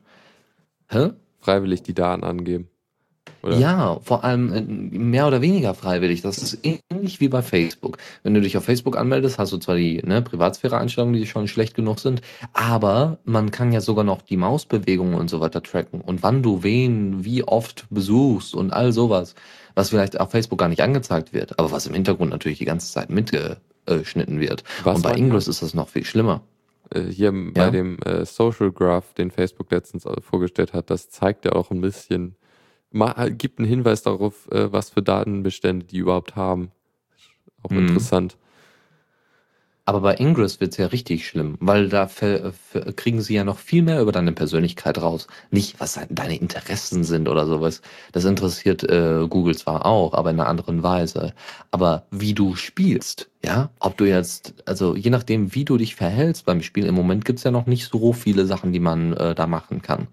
Hä? 0.88 1.10
Freiwillig 1.40 1.82
die 1.82 1.92
Daten 1.92 2.22
angeben. 2.22 2.68
Oder? 3.42 3.58
Ja, 3.58 3.98
vor 4.02 4.22
allem 4.22 4.52
äh, 4.52 4.60
mehr 4.60 5.26
oder 5.26 5.42
weniger 5.42 5.74
freiwillig. 5.74 6.22
Das 6.22 6.38
ist 6.38 6.60
ähnlich 6.62 7.18
wie 7.18 7.26
bei 7.26 7.42
Facebook. 7.42 7.98
Wenn 8.22 8.32
du 8.32 8.40
dich 8.40 8.56
auf 8.56 8.64
Facebook 8.64 8.96
anmeldest, 8.96 9.40
hast 9.40 9.52
du 9.52 9.58
zwar 9.58 9.74
die 9.74 10.00
ne, 10.04 10.22
Privatsphäre-Einstellungen, 10.22 11.14
die 11.18 11.26
schon 11.26 11.48
schlecht 11.48 11.74
genug 11.74 11.98
sind, 11.98 12.22
aber 12.52 13.18
man 13.24 13.50
kann 13.50 13.72
ja 13.72 13.80
sogar 13.80 14.04
noch 14.04 14.22
die 14.22 14.36
Mausbewegungen 14.36 15.14
und 15.14 15.28
so 15.28 15.40
weiter 15.40 15.64
tracken 15.64 16.00
und 16.00 16.22
wann 16.22 16.44
du 16.44 16.62
wen, 16.62 17.24
wie 17.24 17.42
oft 17.42 17.86
besuchst 17.90 18.54
und 18.54 18.72
all 18.72 18.92
sowas, 18.92 19.34
was 19.74 19.90
vielleicht 19.90 20.20
auf 20.20 20.30
Facebook 20.30 20.60
gar 20.60 20.68
nicht 20.68 20.82
angezeigt 20.82 21.32
wird, 21.32 21.58
aber 21.58 21.72
was 21.72 21.88
im 21.88 21.94
Hintergrund 21.94 22.30
natürlich 22.30 22.58
die 22.58 22.66
ganze 22.66 22.92
Zeit 22.92 23.10
mitgeschnitten 23.88 24.40
wird. 24.40 24.64
Was 24.84 24.96
und 24.96 25.02
bei 25.02 25.14
Ingress 25.14 25.48
ist 25.48 25.62
das 25.62 25.74
noch 25.74 25.88
viel 25.88 26.04
schlimmer. 26.04 26.42
Äh, 26.90 27.02
hier 27.02 27.32
bei 27.32 27.64
Ja. 27.64 27.70
dem 27.70 27.98
äh, 28.04 28.24
Social 28.24 28.70
Graph, 28.72 29.14
den 29.14 29.30
Facebook 29.30 29.70
letztens 29.70 30.04
äh, 30.06 30.20
vorgestellt 30.20 30.72
hat, 30.72 30.90
das 30.90 31.10
zeigt 31.10 31.44
ja 31.44 31.52
auch 31.52 31.70
ein 31.70 31.80
bisschen, 31.80 32.36
gibt 33.36 33.58
einen 33.58 33.68
Hinweis 33.68 34.02
darauf, 34.02 34.50
äh, 34.50 34.72
was 34.72 34.90
für 34.90 35.02
Datenbestände 35.02 35.86
die 35.86 35.98
überhaupt 35.98 36.36
haben. 36.36 36.70
auch 37.62 37.70
mhm. 37.70 37.88
interessant. 37.88 38.36
Aber 39.88 40.00
bei 40.00 40.16
Ingress 40.16 40.60
wird 40.60 40.72
es 40.72 40.78
ja 40.78 40.86
richtig 40.86 41.28
schlimm, 41.28 41.56
weil 41.60 41.88
da 41.88 42.10
kriegen 42.96 43.20
sie 43.20 43.34
ja 43.34 43.44
noch 43.44 43.58
viel 43.58 43.82
mehr 43.82 44.02
über 44.02 44.10
deine 44.10 44.32
Persönlichkeit 44.32 45.00
raus. 45.00 45.28
Nicht, 45.52 45.78
was 45.78 46.00
deine 46.10 46.36
Interessen 46.36 47.04
sind 47.04 47.28
oder 47.28 47.46
sowas. 47.46 47.82
Das 48.10 48.24
interessiert 48.24 48.82
äh, 48.82 49.28
Google 49.30 49.56
zwar 49.56 49.86
auch, 49.86 50.12
aber 50.14 50.30
in 50.30 50.40
einer 50.40 50.48
anderen 50.48 50.82
Weise. 50.82 51.34
Aber 51.70 52.04
wie 52.10 52.34
du 52.34 52.56
spielst, 52.56 53.30
ja, 53.44 53.70
ob 53.78 53.96
du 53.96 54.06
jetzt, 54.06 54.54
also 54.66 54.96
je 54.96 55.10
nachdem, 55.10 55.54
wie 55.54 55.64
du 55.64 55.76
dich 55.76 55.94
verhältst 55.94 56.46
beim 56.46 56.62
Spiel, 56.62 56.86
im 56.86 56.96
Moment 56.96 57.24
gibt's 57.24 57.44
ja 57.44 57.52
noch 57.52 57.66
nicht 57.66 57.88
so 57.88 58.12
viele 58.12 58.44
Sachen, 58.44 58.72
die 58.72 58.80
man 58.80 59.12
äh, 59.12 59.36
da 59.36 59.46
machen 59.46 59.82
kann. 59.82 60.08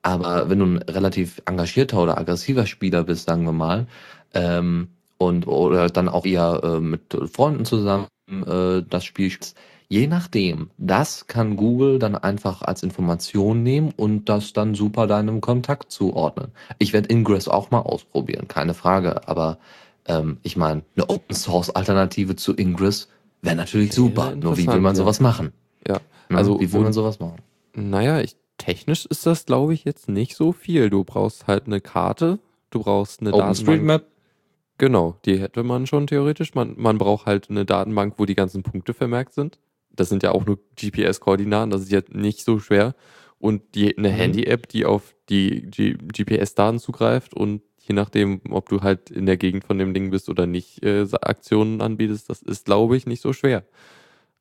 Aber 0.00 0.48
wenn 0.48 0.58
du 0.60 0.64
ein 0.64 0.78
relativ 0.78 1.42
engagierter 1.44 2.02
oder 2.02 2.16
aggressiver 2.16 2.64
Spieler 2.64 3.04
bist, 3.04 3.26
sagen 3.26 3.44
wir 3.44 3.52
mal, 3.52 3.88
ähm, 4.32 4.88
und 5.18 5.46
oder 5.46 5.88
dann 5.90 6.08
auch 6.08 6.24
eher 6.24 6.60
äh, 6.62 6.80
mit 6.80 7.14
Freunden 7.30 7.66
zusammen 7.66 8.06
äh, 8.28 8.82
das 8.88 9.04
Spiel 9.04 9.30
spielst. 9.30 9.56
Je 9.90 10.06
nachdem, 10.06 10.68
das 10.76 11.28
kann 11.28 11.56
Google 11.56 11.98
dann 11.98 12.14
einfach 12.14 12.60
als 12.60 12.82
Information 12.82 13.62
nehmen 13.62 13.92
und 13.96 14.28
das 14.28 14.52
dann 14.52 14.74
super 14.74 15.06
deinem 15.06 15.40
Kontakt 15.40 15.90
zuordnen. 15.90 16.52
Ich 16.78 16.92
werde 16.92 17.08
Ingress 17.10 17.48
auch 17.48 17.70
mal 17.70 17.80
ausprobieren, 17.80 18.48
keine 18.48 18.74
Frage. 18.74 19.26
Aber 19.26 19.56
ähm, 20.04 20.38
ich 20.42 20.58
meine, 20.58 20.82
eine 20.94 21.08
Open 21.08 21.34
Source 21.34 21.70
Alternative 21.70 22.36
zu 22.36 22.54
Ingress 22.54 23.08
wäre 23.40 23.56
natürlich 23.56 23.94
super. 23.94 24.36
Nur 24.36 24.58
wie 24.58 24.66
will 24.66 24.80
man 24.80 24.94
sowas 24.94 25.20
machen? 25.20 25.52
Ja, 25.86 26.00
ne? 26.28 26.36
also 26.36 26.60
wie 26.60 26.70
will 26.70 26.82
man 26.82 26.92
sowas 26.92 27.18
machen? 27.18 27.38
Naja, 27.74 28.20
ich, 28.20 28.36
technisch 28.58 29.06
ist 29.06 29.24
das, 29.24 29.46
glaube 29.46 29.72
ich, 29.72 29.84
jetzt 29.84 30.10
nicht 30.10 30.36
so 30.36 30.52
viel. 30.52 30.90
Du 30.90 31.02
brauchst 31.02 31.46
halt 31.46 31.64
eine 31.64 31.80
Karte, 31.80 32.38
du 32.68 32.80
brauchst 32.80 33.22
eine 33.22 33.32
OpenStreetMap. 33.32 34.04
Genau, 34.78 35.18
die 35.24 35.38
hätte 35.38 35.64
man 35.64 35.86
schon 35.86 36.06
theoretisch. 36.06 36.54
Man, 36.54 36.74
man 36.76 36.98
braucht 36.98 37.26
halt 37.26 37.50
eine 37.50 37.64
Datenbank, 37.64 38.14
wo 38.16 38.24
die 38.24 38.36
ganzen 38.36 38.62
Punkte 38.62 38.94
vermerkt 38.94 39.34
sind. 39.34 39.58
Das 39.90 40.08
sind 40.08 40.22
ja 40.22 40.30
auch 40.30 40.46
nur 40.46 40.60
GPS-Koordinaten, 40.76 41.70
das 41.70 41.82
ist 41.82 41.90
ja 41.90 42.00
nicht 42.10 42.44
so 42.44 42.60
schwer. 42.60 42.94
Und 43.40 43.74
die, 43.74 43.96
eine 43.98 44.10
mhm. 44.10 44.14
Handy-App, 44.14 44.68
die 44.68 44.84
auf 44.84 45.14
die 45.28 45.68
GPS-Daten 45.70 46.78
zugreift 46.78 47.34
und 47.34 47.62
je 47.78 47.94
nachdem, 47.94 48.40
ob 48.50 48.68
du 48.68 48.82
halt 48.82 49.10
in 49.10 49.26
der 49.26 49.36
Gegend 49.36 49.64
von 49.64 49.78
dem 49.78 49.94
Ding 49.94 50.10
bist 50.10 50.28
oder 50.28 50.46
nicht, 50.46 50.84
äh, 50.84 51.06
Aktionen 51.20 51.80
anbietest, 51.80 52.30
das 52.30 52.42
ist, 52.42 52.66
glaube 52.66 52.96
ich, 52.96 53.06
nicht 53.06 53.22
so 53.22 53.32
schwer. 53.32 53.64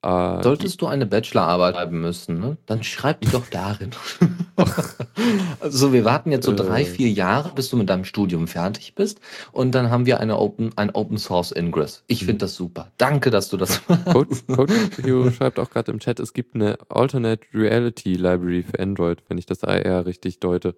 Äh, 0.03 0.43
Solltest 0.43 0.81
du 0.81 0.87
eine 0.87 1.07
Bachelorarbeit 1.07 1.75
schreiben 1.75 2.01
müssen, 2.01 2.39
ne? 2.39 2.57
dann 2.67 2.83
schreib 2.83 3.21
die 3.21 3.29
doch 3.29 3.47
darin. 3.47 3.91
also 5.59 5.91
wir 5.91 6.05
warten 6.05 6.31
jetzt 6.31 6.45
so 6.45 6.53
drei, 6.53 6.83
äh. 6.83 6.85
vier 6.85 7.09
Jahre, 7.09 7.51
bis 7.55 7.69
du 7.69 7.77
mit 7.77 7.89
deinem 7.89 8.05
Studium 8.05 8.47
fertig 8.47 8.93
bist 8.93 9.19
und 9.51 9.73
dann 9.73 9.89
haben 9.89 10.05
wir 10.05 10.19
eine 10.19 10.37
Open, 10.37 10.71
ein 10.75 10.91
Open 10.91 11.17
Source 11.17 11.51
Ingress. 11.51 12.03
Ich 12.05 12.25
finde 12.25 12.39
das 12.39 12.55
super. 12.55 12.91
Danke, 12.97 13.31
dass 13.31 13.49
du 13.49 13.57
das 13.57 13.81
machst. 13.87 14.05
Code, 14.05 14.35
Code 14.55 14.73
Hero 15.01 15.31
schreibt 15.31 15.57
auch 15.57 15.71
gerade 15.71 15.91
im 15.91 15.99
Chat, 15.99 16.19
es 16.19 16.33
gibt 16.33 16.53
eine 16.53 16.77
Alternate 16.89 17.41
Reality 17.51 18.13
Library 18.13 18.63
für 18.63 18.79
Android, 18.79 19.23
wenn 19.29 19.39
ich 19.39 19.47
das 19.47 19.63
AR 19.63 20.05
richtig 20.05 20.39
deute. 20.39 20.75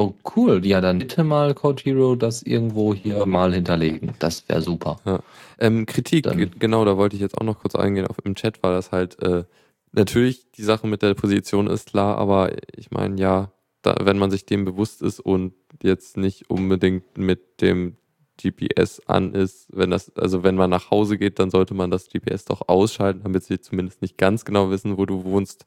Oh, 0.00 0.14
cool. 0.36 0.64
Ja, 0.64 0.80
dann 0.80 1.00
bitte 1.00 1.24
mal 1.24 1.54
Code 1.54 1.82
Hero 1.82 2.14
das 2.14 2.42
irgendwo 2.42 2.94
hier 2.94 3.26
mal 3.26 3.52
hinterlegen. 3.52 4.14
Das 4.20 4.48
wäre 4.48 4.62
super. 4.62 5.00
Ja. 5.04 5.20
Ähm, 5.58 5.86
Kritik, 5.86 6.22
dann. 6.22 6.50
genau, 6.56 6.84
da 6.84 6.96
wollte 6.96 7.16
ich 7.16 7.22
jetzt 7.22 7.36
auch 7.36 7.44
noch 7.44 7.58
kurz 7.58 7.74
eingehen. 7.74 8.06
Auf, 8.06 8.16
Im 8.22 8.36
Chat 8.36 8.62
war 8.62 8.70
das 8.70 8.92
halt, 8.92 9.20
äh, 9.20 9.42
natürlich, 9.90 10.52
die 10.52 10.62
Sache 10.62 10.86
mit 10.86 11.02
der 11.02 11.14
Position 11.14 11.66
ist 11.66 11.90
klar, 11.90 12.16
aber 12.16 12.52
ich 12.76 12.92
meine, 12.92 13.20
ja, 13.20 13.50
da, 13.82 13.96
wenn 14.02 14.18
man 14.18 14.30
sich 14.30 14.46
dem 14.46 14.64
bewusst 14.64 15.02
ist 15.02 15.18
und 15.18 15.54
jetzt 15.82 16.16
nicht 16.16 16.48
unbedingt 16.48 17.18
mit 17.18 17.60
dem 17.60 17.96
GPS 18.40 19.00
an 19.06 19.34
ist, 19.34 19.66
wenn 19.72 19.90
das, 19.90 20.16
also 20.16 20.44
wenn 20.44 20.54
man 20.54 20.70
nach 20.70 20.92
Hause 20.92 21.18
geht, 21.18 21.40
dann 21.40 21.50
sollte 21.50 21.74
man 21.74 21.90
das 21.90 22.08
GPS 22.08 22.44
doch 22.44 22.68
ausschalten, 22.68 23.22
damit 23.24 23.42
sie 23.42 23.60
zumindest 23.60 24.00
nicht 24.00 24.16
ganz 24.16 24.44
genau 24.44 24.70
wissen, 24.70 24.96
wo 24.96 25.06
du 25.06 25.24
wohnst. 25.24 25.66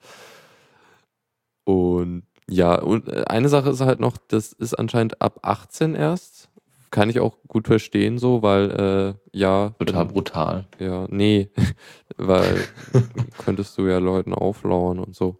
Und 1.66 2.24
ja, 2.50 2.76
und 2.76 3.08
äh, 3.08 3.24
eine 3.28 3.50
Sache 3.50 3.70
ist 3.70 3.82
halt 3.82 4.00
noch, 4.00 4.18
das 4.28 4.54
ist 4.54 4.74
anscheinend 4.74 5.22
ab 5.22 5.40
18 5.44 5.96
erst. 5.96 6.50
Kann 6.90 7.10
ich 7.10 7.22
auch 7.22 7.38
gut 7.48 7.68
verstehen, 7.68 8.18
so, 8.18 8.42
weil, 8.42 9.16
äh, 9.34 9.38
ja. 9.38 9.70
Total 9.80 10.06
brutal. 10.06 10.66
Ja, 10.78 11.08
nee, 11.10 11.50
weil 12.18 12.68
könntest 13.38 13.78
du 13.78 13.88
ja 13.88 14.00
Leuten 14.00 14.34
auflauern 14.34 15.00
und 15.00 15.16
so. 15.16 15.40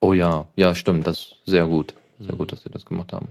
Oh 0.00 0.12
ja, 0.12 0.48
ja, 0.56 0.74
stimmt, 0.74 1.06
das 1.06 1.18
ist 1.18 1.36
sehr 1.46 1.66
gut. 1.66 1.94
Sehr 2.18 2.34
mhm. 2.34 2.38
gut, 2.38 2.52
dass 2.52 2.62
sie 2.62 2.70
das 2.70 2.84
gemacht 2.84 3.12
haben. 3.12 3.28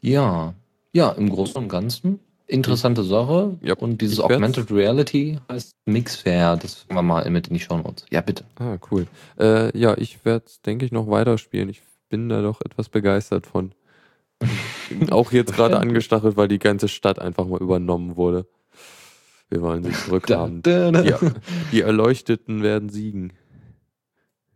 Ja, 0.00 0.54
ja, 0.92 1.10
im 1.12 1.30
Großen 1.30 1.56
und 1.56 1.68
Ganzen 1.68 2.20
interessante 2.46 3.02
Sache. 3.02 3.58
Ja, 3.62 3.74
und 3.74 4.00
dieses 4.00 4.20
Augmented 4.20 4.70
Reality 4.70 5.38
heißt 5.50 5.74
Mixfair. 5.86 6.56
Das 6.56 6.86
machen 6.88 6.96
wir 6.96 7.02
mal 7.02 7.30
mit 7.30 7.48
in 7.48 7.54
die 7.54 7.60
Show 7.60 7.76
Notes. 7.76 8.04
Ja, 8.10 8.20
bitte. 8.20 8.44
Ah, 8.56 8.76
cool. 8.90 9.06
Äh, 9.38 9.76
ja, 9.78 9.96
ich 9.96 10.24
werde 10.24 10.44
es, 10.46 10.60
denke 10.62 10.84
ich, 10.84 10.92
noch 10.92 11.08
weiterspielen. 11.08 11.68
Ich 11.68 11.82
bin 12.08 12.28
da 12.28 12.42
doch 12.42 12.60
etwas 12.60 12.88
begeistert 12.88 13.46
von. 13.46 13.72
Auch 15.10 15.32
jetzt 15.32 15.54
gerade 15.54 15.78
angestachelt, 15.78 16.36
weil 16.36 16.48
die 16.48 16.58
ganze 16.58 16.88
Stadt 16.88 17.18
einfach 17.18 17.46
mal 17.46 17.60
übernommen 17.60 18.16
wurde. 18.16 18.46
Wir 19.48 19.62
wollen 19.62 19.84
sie 19.84 19.92
zurückhaben. 19.92 20.62
Da, 20.62 20.90
da, 20.90 21.02
da. 21.02 21.18
Die, 21.18 21.32
die 21.72 21.80
Erleuchteten 21.82 22.62
werden 22.62 22.88
siegen. 22.88 23.32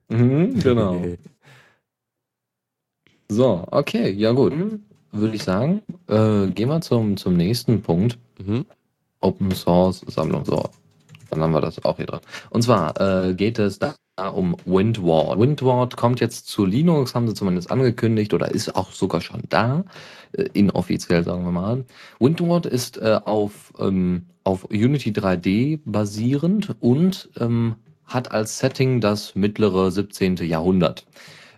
Mhm, 0.09 0.61
genau. 0.61 1.03
so, 3.29 3.67
okay, 3.71 4.11
ja 4.11 4.33
gut. 4.33 4.57
Mhm 4.57 4.83
würde 5.13 5.37
ich 5.37 5.45
sagen, 5.45 5.83
äh, 6.09 6.47
gehen 6.49 6.69
wir 6.69 6.81
zum, 6.81 7.17
zum 7.17 7.37
nächsten 7.37 7.83
Punkt. 7.83 8.19
Mhm. 8.39 8.67
Open 9.21 9.51
Source 9.53 10.05
Sammlung. 10.07 10.45
So, 10.45 10.65
dann 11.31 11.41
haben 11.41 11.53
wir 11.53 11.61
das 11.61 11.85
auch 11.85 11.97
hier 11.97 12.07
dran. 12.07 12.21
Und 12.51 12.63
zwar 12.63 13.01
äh, 13.01 13.35
geht 13.35 13.59
es 13.59 13.79
da 13.79 13.95
um 14.33 14.57
Windward. 14.65 15.39
Windward 15.39 15.97
kommt 15.97 16.21
jetzt 16.21 16.49
zu 16.49 16.65
Linux, 16.65 17.15
haben 17.15 17.29
sie 17.29 17.35
zumindest 17.35 17.71
angekündigt 17.71 18.33
oder 18.33 18.51
ist 18.51 18.75
auch 18.75 18.93
sogar 18.93 19.21
schon 19.21 19.43
da, 19.49 19.85
äh, 20.33 20.45
inoffiziell 20.55 21.25
sagen 21.25 21.45
wir 21.45 21.53
mal. 21.53 21.85
Windward 22.19 22.67
ist 22.67 22.99
äh, 22.99 23.21
auf, 23.25 23.73
ähm, 23.79 24.27
auf 24.45 24.65
Unity 24.65 25.11
3D 25.11 25.81
basierend 25.85 26.75
und 26.81 27.29
ähm, 27.39 27.77
hat 28.07 28.31
als 28.31 28.59
Setting 28.59 29.01
das 29.01 29.35
mittlere 29.35 29.91
17. 29.91 30.37
Jahrhundert. 30.37 31.05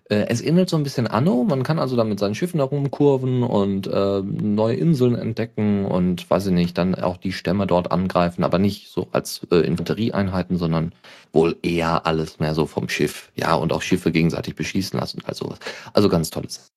Äh, 0.08 0.26
es 0.28 0.40
ähnelt 0.40 0.70
so 0.70 0.76
ein 0.76 0.82
bisschen 0.82 1.06
Anno. 1.06 1.44
Man 1.44 1.62
kann 1.62 1.78
also 1.78 1.96
da 1.96 2.04
mit 2.04 2.18
seinen 2.18 2.34
Schiffen 2.34 2.60
herumkurven 2.60 3.42
und 3.42 3.86
äh, 3.86 4.22
neue 4.22 4.76
Inseln 4.76 5.14
entdecken 5.14 5.84
und 5.84 6.28
weiß 6.30 6.46
ich 6.46 6.52
nicht, 6.52 6.78
dann 6.78 6.94
auch 6.94 7.16
die 7.16 7.32
Stämme 7.32 7.66
dort 7.66 7.92
angreifen, 7.92 8.44
aber 8.44 8.58
nicht 8.58 8.88
so 8.90 9.08
als 9.12 9.46
äh, 9.50 9.56
Infanterieeinheiten, 9.56 10.56
sondern 10.56 10.92
wohl 11.32 11.56
eher 11.62 12.06
alles 12.06 12.38
mehr 12.38 12.54
so 12.54 12.66
vom 12.66 12.88
Schiff. 12.88 13.30
Ja, 13.36 13.54
und 13.54 13.72
auch 13.72 13.82
Schiffe 13.82 14.12
gegenseitig 14.12 14.54
beschießen 14.56 14.98
lassen, 14.98 15.20
also 15.26 15.54
Also 15.92 16.08
ganz 16.08 16.30
tolles 16.30 16.70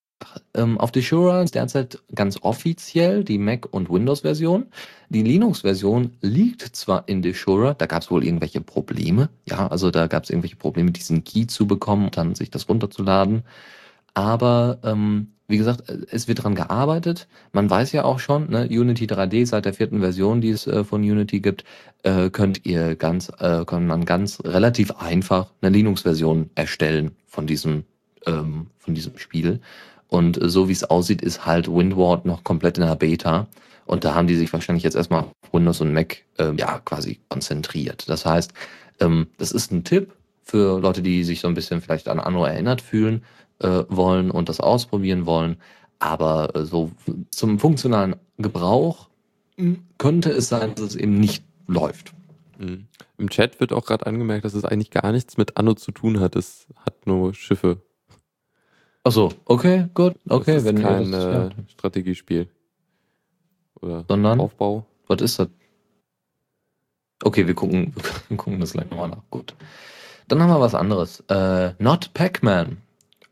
ähm, 0.54 0.78
auf 0.78 0.92
die 0.92 1.02
Shura 1.02 1.42
ist 1.42 1.54
derzeit 1.54 2.00
ganz 2.14 2.38
offiziell 2.42 3.24
die 3.24 3.38
Mac- 3.38 3.68
und 3.72 3.90
Windows-Version. 3.90 4.66
Die 5.08 5.22
Linux-Version 5.22 6.12
liegt 6.20 6.62
zwar 6.76 7.08
in 7.08 7.22
die 7.22 7.34
Shura, 7.34 7.74
da 7.74 7.86
gab 7.86 8.02
es 8.02 8.10
wohl 8.10 8.24
irgendwelche 8.24 8.60
Probleme. 8.60 9.28
Ja, 9.48 9.66
also 9.66 9.90
da 9.90 10.06
gab 10.06 10.24
es 10.24 10.30
irgendwelche 10.30 10.56
Probleme, 10.56 10.90
diesen 10.90 11.24
Key 11.24 11.46
zu 11.46 11.66
bekommen 11.66 12.06
und 12.06 12.16
dann 12.16 12.34
sich 12.34 12.50
das 12.50 12.68
runterzuladen. 12.68 13.42
Aber 14.14 14.78
ähm, 14.84 15.28
wie 15.48 15.58
gesagt, 15.58 15.88
es 16.10 16.28
wird 16.28 16.38
daran 16.38 16.54
gearbeitet. 16.54 17.28
Man 17.52 17.68
weiß 17.68 17.92
ja 17.92 18.04
auch 18.04 18.20
schon, 18.20 18.50
ne, 18.50 18.68
Unity 18.70 19.04
3D 19.04 19.44
seit 19.46 19.66
der 19.66 19.74
vierten 19.74 20.00
Version, 20.00 20.40
die 20.40 20.50
es 20.50 20.66
äh, 20.66 20.82
von 20.82 21.02
Unity 21.02 21.40
gibt, 21.40 21.64
äh, 22.04 22.30
könnt 22.30 22.64
ihr 22.64 22.96
ganz, 22.96 23.30
äh, 23.38 23.64
kann 23.66 23.86
man 23.86 24.04
ganz 24.04 24.40
relativ 24.44 24.92
einfach 24.92 25.52
eine 25.60 25.76
Linux-Version 25.76 26.50
erstellen 26.54 27.12
von 27.26 27.46
diesem, 27.46 27.84
ähm, 28.26 28.68
von 28.78 28.94
diesem 28.94 29.18
Spiel. 29.18 29.60
Und 30.12 30.38
so 30.42 30.68
wie 30.68 30.72
es 30.72 30.84
aussieht, 30.84 31.22
ist 31.22 31.46
halt 31.46 31.68
Windward 31.68 32.26
noch 32.26 32.44
komplett 32.44 32.76
in 32.76 32.84
der 32.84 32.96
Beta. 32.96 33.46
Und 33.86 34.04
da 34.04 34.14
haben 34.14 34.26
die 34.26 34.36
sich 34.36 34.52
wahrscheinlich 34.52 34.84
jetzt 34.84 34.94
erstmal 34.94 35.20
auf 35.20 35.30
Windows 35.52 35.80
und 35.80 35.94
Mac 35.94 36.18
äh, 36.36 36.52
ja 36.54 36.80
quasi 36.80 37.20
konzentriert. 37.30 38.06
Das 38.10 38.26
heißt, 38.26 38.52
ähm, 39.00 39.28
das 39.38 39.52
ist 39.52 39.72
ein 39.72 39.84
Tipp 39.84 40.12
für 40.42 40.78
Leute, 40.78 41.00
die 41.00 41.24
sich 41.24 41.40
so 41.40 41.48
ein 41.48 41.54
bisschen 41.54 41.80
vielleicht 41.80 42.08
an 42.08 42.20
Anno 42.20 42.44
erinnert 42.44 42.82
fühlen 42.82 43.24
äh, 43.60 43.84
wollen 43.88 44.30
und 44.30 44.50
das 44.50 44.60
ausprobieren 44.60 45.24
wollen. 45.24 45.56
Aber 45.98 46.54
äh, 46.56 46.66
so 46.66 46.90
zum 47.30 47.58
funktionalen 47.58 48.16
Gebrauch 48.36 49.08
könnte 49.96 50.30
es 50.30 50.50
sein, 50.50 50.74
dass 50.74 50.84
es 50.88 50.96
eben 50.96 51.18
nicht 51.18 51.42
läuft. 51.66 52.12
Mhm. 52.58 52.86
Im 53.16 53.30
Chat 53.30 53.60
wird 53.60 53.72
auch 53.72 53.86
gerade 53.86 54.04
angemerkt, 54.04 54.44
dass 54.44 54.52
es 54.52 54.66
eigentlich 54.66 54.90
gar 54.90 55.10
nichts 55.10 55.38
mit 55.38 55.56
Anno 55.56 55.72
zu 55.72 55.90
tun 55.90 56.20
hat. 56.20 56.36
Es 56.36 56.66
hat 56.84 57.06
nur 57.06 57.32
Schiffe 57.32 57.80
Achso, 59.04 59.32
okay, 59.46 59.88
gut, 59.94 60.14
okay. 60.28 60.54
Das 60.54 60.62
ist 60.62 60.68
wenn 60.68 60.82
kein 60.82 61.10
das, 61.10 61.24
ja. 61.24 61.50
Strategiespiel. 61.68 62.48
Oder 63.80 64.04
Sondern, 64.08 64.40
Aufbau. 64.40 64.86
Was 65.08 65.20
ist 65.20 65.38
das? 65.38 65.48
Okay, 67.24 67.46
wir 67.46 67.54
gucken, 67.54 67.94
wir 68.28 68.36
gucken 68.36 68.60
das 68.60 68.72
gleich 68.72 68.88
nochmal 68.90 69.08
nach. 69.08 69.22
Gut. 69.30 69.54
Dann 70.28 70.40
haben 70.40 70.50
wir 70.50 70.60
was 70.60 70.74
anderes. 70.74 71.20
Äh, 71.28 71.74
Not 71.78 72.14
Pac-Man. 72.14 72.78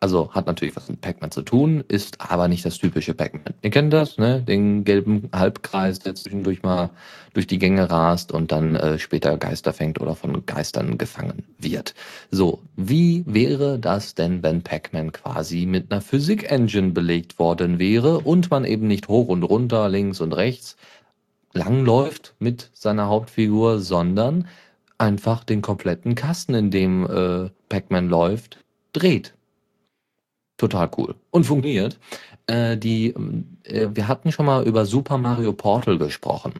Also 0.02 0.32
hat 0.32 0.46
natürlich 0.46 0.74
was 0.76 0.88
mit 0.88 1.02
Pac-Man 1.02 1.30
zu 1.30 1.42
tun, 1.42 1.84
ist 1.86 2.22
aber 2.22 2.48
nicht 2.48 2.64
das 2.64 2.78
typische 2.78 3.12
Pac-Man. 3.12 3.52
Ihr 3.60 3.70
kennt 3.70 3.92
das, 3.92 4.16
ne? 4.16 4.40
Den 4.40 4.84
gelben 4.84 5.28
Halbkreis, 5.30 5.98
der 5.98 6.14
zwischendurch 6.14 6.62
mal 6.62 6.88
durch 7.34 7.46
die 7.46 7.58
Gänge 7.58 7.90
rast 7.90 8.32
und 8.32 8.50
dann 8.50 8.76
äh, 8.76 8.98
später 8.98 9.36
Geister 9.36 9.74
fängt 9.74 10.00
oder 10.00 10.14
von 10.14 10.46
Geistern 10.46 10.96
gefangen 10.96 11.44
wird. 11.58 11.94
So, 12.30 12.62
wie 12.76 13.24
wäre 13.26 13.78
das 13.78 14.14
denn, 14.14 14.42
wenn 14.42 14.62
Pac-Man 14.62 15.12
quasi 15.12 15.66
mit 15.66 15.92
einer 15.92 16.00
Physik-Engine 16.00 16.92
belegt 16.92 17.38
worden 17.38 17.78
wäre 17.78 18.20
und 18.20 18.50
man 18.50 18.64
eben 18.64 18.86
nicht 18.86 19.08
hoch 19.08 19.28
und 19.28 19.42
runter, 19.42 19.90
links 19.90 20.22
und 20.22 20.32
rechts 20.32 20.76
langläuft 21.52 22.34
mit 22.38 22.70
seiner 22.72 23.08
Hauptfigur, 23.08 23.80
sondern 23.80 24.48
einfach 24.96 25.44
den 25.44 25.60
kompletten 25.60 26.14
Kasten, 26.14 26.54
in 26.54 26.70
dem 26.70 27.04
äh, 27.04 27.50
Pac-Man 27.68 28.08
läuft, 28.08 28.64
dreht. 28.94 29.34
Total 30.60 30.90
cool. 30.98 31.14
Und 31.30 31.44
funktioniert. 31.44 31.98
Äh, 32.46 32.76
die, 32.76 33.14
äh, 33.64 33.88
wir 33.94 34.08
hatten 34.08 34.30
schon 34.30 34.44
mal 34.44 34.62
über 34.64 34.84
Super 34.84 35.16
Mario 35.16 35.54
Portal 35.54 35.96
gesprochen. 35.96 36.52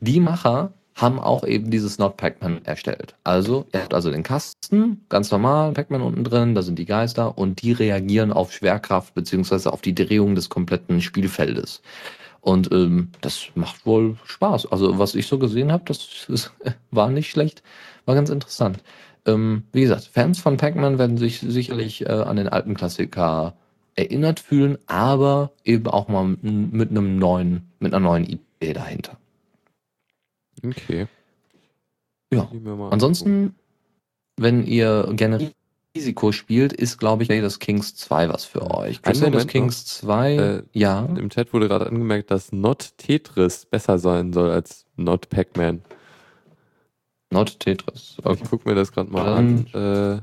Die 0.00 0.20
Macher 0.20 0.72
haben 0.94 1.20
auch 1.20 1.44
eben 1.44 1.70
dieses 1.70 1.98
Not 1.98 2.16
Pac-Man 2.16 2.64
erstellt. 2.64 3.14
Also, 3.24 3.66
ihr 3.74 3.82
habt 3.82 3.92
also 3.92 4.10
den 4.10 4.22
Kasten, 4.22 5.04
ganz 5.10 5.30
normal, 5.30 5.72
Pac-Man 5.72 6.00
unten 6.00 6.24
drin, 6.24 6.54
da 6.54 6.62
sind 6.62 6.78
die 6.78 6.86
Geister 6.86 7.36
und 7.36 7.60
die 7.60 7.72
reagieren 7.72 8.32
auf 8.32 8.54
Schwerkraft 8.54 9.12
beziehungsweise 9.12 9.70
auf 9.70 9.82
die 9.82 9.94
Drehung 9.94 10.34
des 10.34 10.48
kompletten 10.48 11.02
Spielfeldes. 11.02 11.82
Und 12.40 12.72
ähm, 12.72 13.10
das 13.20 13.48
macht 13.54 13.84
wohl 13.84 14.16
Spaß. 14.24 14.72
Also, 14.72 14.98
was 14.98 15.14
ich 15.14 15.26
so 15.26 15.38
gesehen 15.38 15.72
habe, 15.72 15.84
das 15.84 16.24
ist, 16.26 16.54
war 16.90 17.10
nicht 17.10 17.28
schlecht, 17.28 17.62
war 18.06 18.14
ganz 18.14 18.30
interessant. 18.30 18.78
Ähm, 19.26 19.64
wie 19.72 19.82
gesagt, 19.82 20.04
Fans 20.12 20.40
von 20.40 20.56
Pac-Man 20.56 20.98
werden 20.98 21.16
sich 21.16 21.40
sicherlich 21.40 22.06
äh, 22.06 22.08
an 22.08 22.36
den 22.36 22.48
alten 22.48 22.74
Klassiker 22.74 23.54
erinnert 23.94 24.40
fühlen, 24.40 24.78
aber 24.86 25.52
eben 25.64 25.86
auch 25.86 26.08
mal 26.08 26.24
mit 26.24 26.90
einem 26.90 27.18
neuen, 27.18 27.68
mit 27.78 27.94
einer 27.94 28.04
neuen 28.04 28.24
Idee 28.24 28.72
dahinter. 28.72 29.18
Okay. 30.64 31.06
Ja. 32.32 32.48
Ansonsten, 32.90 33.54
wenn 34.36 34.64
ihr 34.66 35.12
gerne 35.12 35.52
Risiko 35.94 36.32
spielt, 36.32 36.72
ist, 36.72 36.98
glaube 36.98 37.22
ich, 37.22 37.28
Crusader 37.28 37.58
Kings 37.58 37.94
2 37.96 38.28
was 38.30 38.44
für 38.46 38.70
euch. 38.70 39.02
Crusader 39.02 39.44
Kings 39.44 39.84
2, 39.84 40.34
äh, 40.34 40.62
ja. 40.72 41.04
Im 41.04 41.28
Chat 41.28 41.52
wurde 41.52 41.68
gerade 41.68 41.86
angemerkt, 41.86 42.30
dass 42.30 42.52
Not 42.52 42.94
Tetris 42.96 43.66
besser 43.66 43.98
sein 43.98 44.32
soll 44.32 44.50
als 44.50 44.86
Not 44.96 45.28
Pac-Man. 45.28 45.82
Not 47.32 47.58
Tetris. 47.58 48.18
Okay. 48.22 48.40
Ich 48.42 48.50
gucke 48.50 48.68
mir 48.68 48.74
das 48.74 48.92
gerade 48.92 49.10
mal 49.10 49.26
an. 49.26 49.66
Äh, 49.72 50.20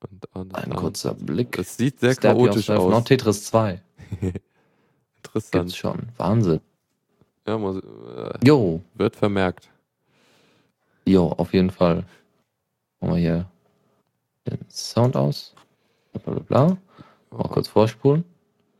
und, 0.00 0.26
und, 0.34 0.54
Ein 0.54 0.74
kurzer 0.76 1.14
Blick. 1.14 1.58
Es 1.58 1.76
sieht 1.76 1.98
sehr 1.98 2.12
Step 2.12 2.36
chaotisch 2.36 2.70
aus. 2.70 2.90
Not 2.90 3.06
Tetris 3.06 3.46
2. 3.46 3.82
Interessant. 5.16 5.50
Gibt's 5.50 5.76
schon. 5.76 6.08
Wahnsinn. 6.18 6.60
Ja, 7.46 7.58
muss, 7.58 7.78
äh, 7.78 8.38
jo. 8.44 8.80
Wird 8.94 9.16
vermerkt. 9.16 9.68
Jo, 11.04 11.28
auf 11.30 11.52
jeden 11.52 11.70
Fall. 11.70 12.04
Machen 13.00 13.14
wir 13.14 13.20
hier 13.20 13.50
den 14.46 14.58
Sound 14.70 15.16
aus. 15.16 15.54
Bla 16.12 16.32
bla 16.32 16.42
bla. 16.42 16.76
Mal 17.30 17.48
kurz 17.48 17.66
vorspulen. 17.66 18.24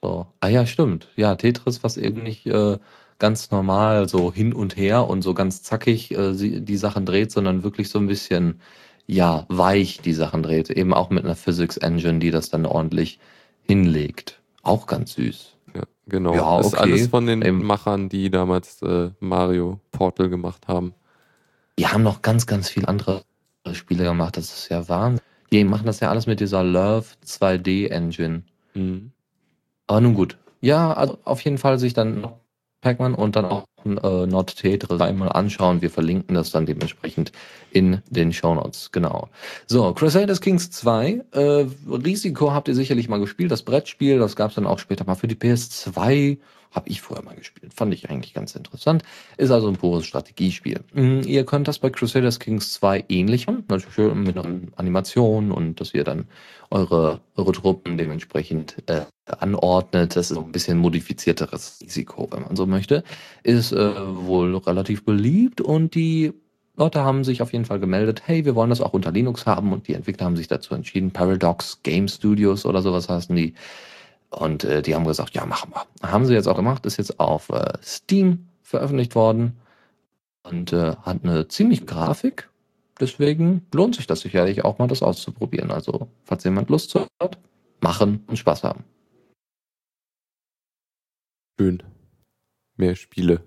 So. 0.03 0.27
Ah 0.39 0.49
ja, 0.49 0.67
stimmt. 0.67 1.09
Ja, 1.17 1.35
Tetris, 1.35 1.83
was 1.83 1.97
eben 1.97 2.23
nicht 2.23 2.47
äh, 2.47 2.79
ganz 3.19 3.51
normal 3.51 4.09
so 4.09 4.33
hin 4.33 4.53
und 4.53 4.77
her 4.77 5.09
und 5.09 5.23
so 5.23 5.35
ganz 5.35 5.63
zackig 5.63 6.13
äh, 6.13 6.33
die 6.35 6.77
Sachen 6.77 7.07
dreht, 7.07 7.31
sondern 7.31 7.63
wirklich 7.63 7.89
so 7.89 7.99
ein 7.99 8.07
bisschen, 8.07 8.61
ja, 9.07 9.47
weich 9.49 10.01
die 10.01 10.13
Sachen 10.13 10.43
dreht. 10.43 10.71
Eben 10.71 10.95
auch 10.95 11.11
mit 11.11 11.25
einer 11.25 11.37
Physics 11.37 11.77
Engine, 11.77 12.19
die 12.19 12.31
das 12.31 12.51
dann 12.51 12.67
ordentlich 12.67 13.19
hinlegt. 13.63 14.41
Auch 14.63 14.87
ganz 14.87 15.15
süß. 15.15 15.57
Ja, 15.75 15.83
genau. 16.07 16.35
Ja, 16.35 16.57
okay. 16.57 16.67
Ist 16.67 16.75
alles 16.75 17.07
von 17.09 17.27
den 17.27 17.43
Eben. 17.43 17.65
Machern, 17.65 18.09
die 18.09 18.31
damals 18.31 18.83
äh, 18.83 19.11
Mario 19.21 19.81
Portal 19.93 20.29
gemacht 20.29 20.69
haben. 20.69 20.95
Die 21.79 21.87
haben 21.87 22.03
noch 22.03 22.23
ganz, 22.23 22.47
ganz 22.47 22.69
viele 22.69 22.89
andere 22.89 23.25
Spiele 23.73 24.05
gemacht. 24.05 24.37
Das 24.37 24.53
ist 24.53 24.69
ja 24.69 24.89
Wahnsinn. 24.89 25.25
Die 25.53 25.65
machen 25.65 25.87
das 25.87 26.01
ja 26.01 26.11
alles 26.11 26.27
mit 26.27 26.41
dieser 26.41 26.63
Love 26.65 27.07
2D 27.27 27.89
Engine. 27.89 28.43
Mhm. 28.75 29.13
Aber 29.87 30.01
nun 30.01 30.15
gut. 30.15 30.39
Ja, 30.61 30.93
also 30.93 31.19
auf 31.25 31.41
jeden 31.43 31.59
Fall 31.59 31.79
sich 31.79 31.93
dann 31.93 32.23
noch 32.23 32.39
Pac-Man 32.85 33.15
und 33.15 33.35
dann 33.35 33.47
auch 33.47 33.65
äh, 33.85 34.27
Not 34.27 34.57
Tetris 34.57 35.01
einmal 35.01 35.31
anschauen. 35.31 35.81
Wir 35.81 35.91
verlinken 35.91 36.35
das 36.35 36.51
dann 36.51 36.67
dementsprechend 36.67 37.33
in 37.73 38.03
den 38.11 38.33
Show 38.33 38.55
Notes. 38.55 38.93
Genau. 38.93 39.29
So, 39.67 39.93
Crusaders 39.95 40.41
Kings 40.41 40.71
2. 40.71 41.25
Äh, 41.33 41.67
Risiko 41.89 42.53
habt 42.53 42.69
ihr 42.69 42.75
sicherlich 42.75 43.09
mal 43.09 43.21
gespielt. 43.21 43.51
Das 43.51 43.63
Brettspiel, 43.63 44.19
das 44.19 44.37
gab 44.37 44.51
es 44.51 44.57
dann 44.57 44.67
auch 44.67 44.79
später 44.79 45.05
mal 45.05 45.15
für 45.15 45.29
die 45.29 45.35
PS2. 45.35 46.39
Habe 46.75 46.89
ich 46.89 47.01
vorher 47.01 47.25
mal 47.25 47.37
gespielt. 47.37 47.73
Fand 47.73 47.95
ich 47.95 48.11
eigentlich 48.11 48.35
ganz 48.35 48.57
interessant. 48.57 49.05
Ist 49.37 49.53
also 49.53 49.69
ein 49.69 49.77
pures 49.77 50.07
Strategiespiel. 50.07 50.81
Mhm, 50.93 51.23
ihr 51.23 51.47
könnt 51.47 51.69
das 51.69 51.79
bei 51.79 51.89
Crusaders 51.89 52.41
Kings 52.41 52.73
2 52.73 53.05
ähnlich 53.09 53.47
machen. 53.47 53.65
Natürlich 53.69 54.15
mit 54.15 54.37
einer 54.37 54.61
Animation 54.75 55.53
und 55.53 55.81
dass 55.81 55.95
ihr 55.95 56.03
dann 56.03 56.27
eure, 56.71 57.21
eure 57.37 57.53
Truppen 57.53 57.97
dementsprechend 57.97 58.83
äh, 58.87 59.03
anordnet. 59.27 60.17
Das 60.17 60.33
ist 60.33 60.37
ein 60.37 60.51
bisschen 60.51 60.79
modifizierteres 60.79 61.79
Risiko, 61.81 62.29
wenn 62.33 62.43
man 62.43 62.57
so 62.57 62.67
möchte. 62.67 63.05
Ist 63.45 63.73
äh, 63.73 63.93
wohl 64.27 64.57
relativ 64.57 65.05
beliebt 65.05 65.61
und 65.61 65.95
die 65.95 66.33
Leute 66.77 67.05
haben 67.05 67.23
sich 67.23 67.41
auf 67.41 67.53
jeden 67.53 67.65
Fall 67.65 67.79
gemeldet, 67.79 68.23
hey, 68.27 68.45
wir 68.45 68.57
wollen 68.57 68.71
das 68.71 68.81
auch 68.81 68.93
unter 68.93 69.13
Linux 69.13 69.47
haben 69.47 69.73
und 69.73 69.87
die 69.87 69.95
Entwickler 69.95 70.27
haben 70.27 70.37
sich 70.37 70.49
dazu 70.49 70.75
entschieden, 70.75 71.13
Paradox 71.13 71.81
Game 71.85 72.09
Studios 72.09 72.67
oder 72.67 72.83
sowas 72.83 73.09
heißen 73.09 73.37
die, 73.37 73.55
und 74.35 74.65
äh, 74.65 74.83
die 74.83 74.95
haben 74.95 75.05
gesagt, 75.05 75.35
ja, 75.35 75.47
machen 75.47 75.73
wir. 75.73 76.11
Haben 76.11 76.27
sie 76.27 76.35
jetzt 76.35 76.49
auch 76.49 76.57
gemacht, 76.57 76.87
ist 76.87 76.97
jetzt 76.97 77.21
auf 77.21 77.51
äh, 77.51 77.79
Steam 77.83 78.49
veröffentlicht 78.63 79.15
worden 79.15 79.61
und 80.43 80.73
äh, 80.73 80.97
hat 80.97 81.25
eine 81.25 81.49
ziemlich 81.49 81.87
Grafik. 81.87 82.49
Deswegen 83.01 83.67
lohnt 83.73 83.97
sich 83.97 84.07
das 84.07 84.21
sicherlich 84.21 84.65
auch 84.65 84.79
mal, 84.79 84.87
das 84.87 85.03
auszuprobieren. 85.03 85.71
Also, 85.71 86.09
falls 86.25 86.45
jemand 86.45 86.71
Lust 86.71 86.95
hat, 86.95 87.39
machen 87.81 88.25
und 88.27 88.37
Spaß 88.37 88.65
haben. 88.65 88.85
Schön. 91.59 91.83
Mehr 92.77 92.97
Spiele. 92.97 93.43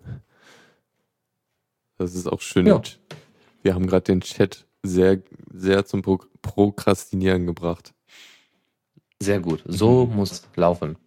Das 1.97 2.13
ist 2.13 2.27
auch 2.27 2.41
schön. 2.41 2.67
Ja. 2.67 2.81
Wir 3.63 3.73
haben 3.73 3.87
gerade 3.87 4.03
den 4.03 4.21
Chat 4.21 4.65
sehr, 4.83 5.21
sehr 5.51 5.85
zum 5.85 6.01
Pro 6.01 6.19
Prokrastinieren 6.41 7.45
gebracht. 7.45 7.93
Sehr 9.21 9.39
gut. 9.39 9.63
So 9.65 10.05
mhm. 10.05 10.15
muss 10.15 10.43
laufen. 10.55 10.97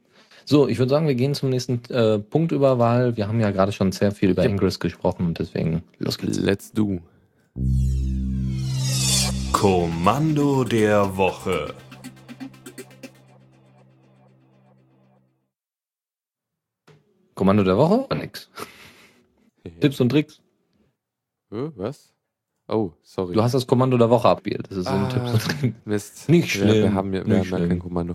So, 0.45 0.67
ich 0.67 0.79
würde 0.79 0.91
sagen, 0.91 1.07
wir 1.07 1.15
gehen 1.15 1.35
zum 1.35 1.51
nächsten 1.51 1.81
äh, 1.91 2.19
Punkt 2.19 2.51
über, 2.51 2.79
weil 2.79 3.17
wir 3.17 3.29
haben 3.29 3.39
ja 3.41 3.51
gerade 3.51 3.71
schon 3.71 3.93
sehr 3.93 4.11
viel 4.11 4.31
über 4.31 4.45
Ingress 4.45 4.81
gesprochen 4.81 5.27
und 5.27 5.39
deswegen 5.39 5.85
los 5.99 6.19
geht's. 6.19 6.39
Let's 6.39 6.73
do. 6.73 7.01
Kommando 9.53 10.65
der 10.65 11.17
Woche. 11.17 11.75
Kommando 17.35 17.63
der 17.63 17.77
Woche? 17.77 18.07
Oder 18.07 18.17
nix. 18.17 18.51
Tipps 19.81 20.01
und 20.01 20.09
Tricks. 20.09 20.41
Was? 21.51 22.10
Oh, 22.71 22.93
sorry. 23.03 23.35
Du 23.35 23.43
hast 23.43 23.53
das 23.53 23.67
Kommando 23.67 23.99
der 23.99 24.11
Woche 24.11 24.29
abgespielt. 24.29 24.71
Das 24.71 24.79
ist 24.79 24.87
so 24.87 24.93
ein 24.93 25.05
ah, 25.05 25.39
Tipp. 25.39 25.75
Mist. 25.85 26.29
Nicht 26.29 26.53
schlimm. 26.53 26.69
Ja, 26.69 26.75
wir 26.75 26.95
haben, 26.95 27.13
ja, 27.13 27.27
wir 27.27 27.39
haben 27.39 27.51
ja 27.51 27.67
kein 27.67 27.79
Kommando. 27.81 28.15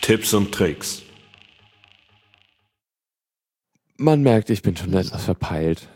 Tipps 0.00 0.34
und 0.34 0.52
Tricks. 0.52 1.02
Man 3.96 4.22
merkt, 4.22 4.50
ich 4.50 4.62
bin 4.62 4.76
schon 4.76 4.92
etwas 4.92 5.24
verpeilt. 5.24 5.88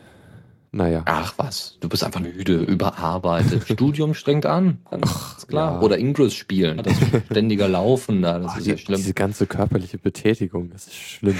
Naja. 0.71 1.01
Ach 1.05 1.33
was, 1.37 1.77
du 1.79 1.89
bist 1.89 2.03
einfach 2.03 2.19
müde, 2.19 2.57
überarbeitet. 2.57 3.63
Studium 3.69 4.13
strengt 4.13 4.45
an, 4.45 4.79
Ach, 4.91 5.37
ist 5.37 5.47
klar. 5.47 5.75
Ja. 5.75 5.81
Oder 5.81 5.97
Ingress 5.97 6.35
spielen, 6.35 6.77
das 6.77 6.95
ständiger 7.31 7.67
Laufen 7.67 8.21
da, 8.21 8.37
das 8.37 8.51
Ach, 8.53 8.57
ist 8.59 8.67
ja 8.67 8.77
schlimm. 8.77 8.97
Diese 8.97 9.15
ganze 9.15 9.47
körperliche 9.47 9.97
Betätigung, 9.97 10.69
das 10.69 10.87
ist 10.87 10.95
schlimm. 10.95 11.37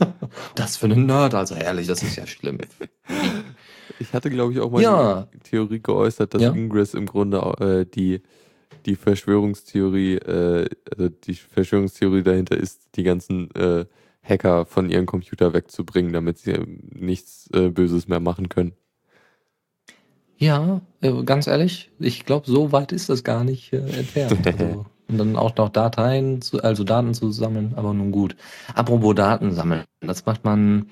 das 0.54 0.76
für 0.76 0.86
einen 0.86 1.06
Nerd, 1.06 1.34
also 1.34 1.54
ehrlich, 1.54 1.86
das 1.86 2.02
ist 2.02 2.16
ja 2.16 2.26
schlimm. 2.26 2.58
Ich 3.98 4.12
hatte, 4.12 4.28
glaube 4.28 4.52
ich, 4.52 4.60
auch 4.60 4.70
mal 4.70 4.82
ja. 4.82 5.26
die 5.32 5.38
Theorie 5.38 5.80
geäußert, 5.80 6.34
dass 6.34 6.42
ja. 6.42 6.52
Ingress 6.52 6.92
im 6.92 7.06
Grunde 7.06 7.38
äh, 7.60 7.86
die, 7.86 8.20
die 8.84 8.96
Verschwörungstheorie, 8.96 10.16
äh, 10.16 10.68
also 10.94 11.08
die 11.08 11.34
Verschwörungstheorie 11.34 12.22
dahinter 12.22 12.58
ist, 12.58 12.82
die 12.94 13.04
ganzen 13.04 13.50
äh, 13.54 13.86
Hacker 14.28 14.66
von 14.66 14.90
ihrem 14.90 15.06
Computer 15.06 15.52
wegzubringen, 15.52 16.12
damit 16.12 16.38
sie 16.38 16.58
nichts 16.92 17.48
äh, 17.52 17.68
Böses 17.68 18.08
mehr 18.08 18.20
machen 18.20 18.48
können. 18.48 18.72
Ja, 20.38 20.80
äh, 21.00 21.22
ganz 21.24 21.46
ehrlich, 21.46 21.90
ich 21.98 22.26
glaube, 22.26 22.46
so 22.46 22.72
weit 22.72 22.92
ist 22.92 23.08
das 23.08 23.24
gar 23.24 23.44
nicht 23.44 23.72
äh, 23.72 23.78
entfernt. 23.78 24.46
Also, 24.46 24.86
und 25.08 25.18
dann 25.18 25.36
auch 25.36 25.54
noch 25.56 25.68
Dateien, 25.68 26.42
zu, 26.42 26.60
also 26.64 26.82
Daten 26.82 27.14
zu 27.14 27.30
sammeln, 27.30 27.74
aber 27.76 27.94
nun 27.94 28.10
gut. 28.10 28.36
Apropos 28.74 29.14
Daten 29.14 29.52
sammeln, 29.52 29.84
das 30.00 30.26
macht 30.26 30.44
man 30.44 30.90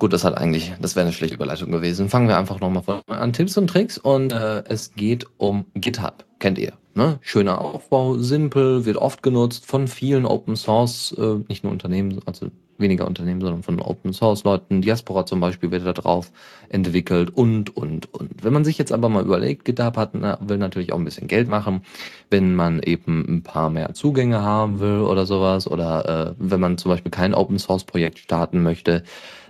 Gut, 0.00 0.12
das 0.12 0.22
hat 0.22 0.38
eigentlich, 0.38 0.72
das 0.80 0.94
wäre 0.94 1.06
eine 1.06 1.12
schlechte 1.12 1.34
Überleitung 1.34 1.72
gewesen. 1.72 2.08
Fangen 2.08 2.28
wir 2.28 2.38
einfach 2.38 2.60
nochmal 2.60 3.02
an. 3.08 3.32
Tipps 3.32 3.58
und 3.58 3.66
Tricks 3.66 3.98
und 3.98 4.32
äh, 4.32 4.62
es 4.68 4.94
geht 4.94 5.26
um 5.38 5.64
GitHub. 5.74 6.24
Kennt 6.38 6.56
ihr? 6.58 6.74
Ne? 6.94 7.18
Schöner 7.20 7.60
Aufbau, 7.60 8.16
simpel, 8.16 8.84
wird 8.84 8.96
oft 8.96 9.24
genutzt 9.24 9.66
von 9.66 9.88
vielen 9.88 10.24
Open 10.24 10.54
Source, 10.54 11.16
äh, 11.18 11.40
nicht 11.48 11.64
nur 11.64 11.72
Unternehmen, 11.72 12.20
also 12.26 12.46
weniger 12.78 13.08
Unternehmen, 13.08 13.40
sondern 13.40 13.64
von 13.64 13.80
Open 13.80 14.12
Source 14.12 14.44
Leuten. 14.44 14.82
Diaspora 14.82 15.26
zum 15.26 15.40
Beispiel 15.40 15.72
wird 15.72 15.84
da 15.84 15.92
drauf 15.92 16.30
entwickelt 16.68 17.30
und, 17.34 17.76
und, 17.76 18.14
und. 18.14 18.44
Wenn 18.44 18.52
man 18.52 18.64
sich 18.64 18.78
jetzt 18.78 18.92
aber 18.92 19.08
mal 19.08 19.24
überlegt, 19.24 19.64
GitHub 19.64 19.96
hat, 19.96 20.14
will 20.14 20.58
natürlich 20.58 20.92
auch 20.92 20.98
ein 20.98 21.04
bisschen 21.04 21.26
Geld 21.26 21.48
machen, 21.48 21.82
wenn 22.30 22.54
man 22.54 22.80
eben 22.84 23.24
ein 23.28 23.42
paar 23.42 23.68
mehr 23.68 23.94
Zugänge 23.94 24.42
haben 24.42 24.78
will 24.78 25.00
oder 25.00 25.26
sowas 25.26 25.68
oder 25.68 26.28
äh, 26.28 26.34
wenn 26.38 26.60
man 26.60 26.78
zum 26.78 26.92
Beispiel 26.92 27.10
kein 27.10 27.34
Open 27.34 27.58
Source 27.58 27.82
Projekt 27.82 28.20
starten 28.20 28.62
möchte, 28.62 29.02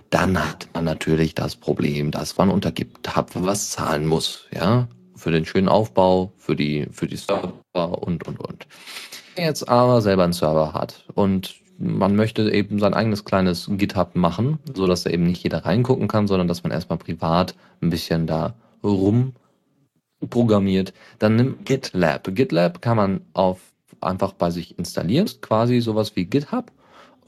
dann 0.09 0.37
hat 0.37 0.69
man 0.73 0.85
natürlich 0.85 1.35
das 1.35 1.55
Problem, 1.55 2.11
dass 2.11 2.37
man 2.37 2.49
unter 2.49 2.71
GitHub 2.71 3.31
was 3.35 3.71
zahlen 3.71 4.05
muss, 4.05 4.47
ja, 4.51 4.87
für 5.15 5.31
den 5.31 5.45
schönen 5.45 5.69
Aufbau, 5.69 6.33
für 6.37 6.55
die, 6.55 6.87
für 6.91 7.07
die 7.07 7.17
Server 7.17 7.53
und, 7.73 8.27
und, 8.27 8.39
und. 8.39 8.67
Jetzt 9.37 9.67
aber 9.69 10.01
selber 10.01 10.23
einen 10.23 10.33
Server 10.33 10.73
hat 10.73 11.05
und 11.13 11.55
man 11.77 12.15
möchte 12.15 12.51
eben 12.51 12.79
sein 12.79 12.93
eigenes 12.93 13.23
kleines 13.23 13.69
GitHub 13.71 14.15
machen, 14.15 14.59
so 14.73 14.85
dass 14.85 15.03
da 15.03 15.09
eben 15.09 15.23
nicht 15.23 15.43
jeder 15.43 15.65
reingucken 15.65 16.07
kann, 16.07 16.27
sondern 16.27 16.47
dass 16.47 16.63
man 16.63 16.71
erstmal 16.71 16.97
privat 16.97 17.55
ein 17.81 17.89
bisschen 17.89 18.27
da 18.27 18.53
rum 18.83 19.33
programmiert, 20.29 20.93
dann 21.19 21.37
nimmt 21.37 21.65
GitLab. 21.65 22.35
GitLab 22.35 22.81
kann 22.81 22.97
man 22.97 23.21
auf 23.33 23.61
einfach 24.01 24.33
bei 24.33 24.49
sich 24.49 24.77
installieren, 24.77 25.29
quasi 25.41 25.79
sowas 25.79 26.15
wie 26.15 26.25
GitHub 26.25 26.71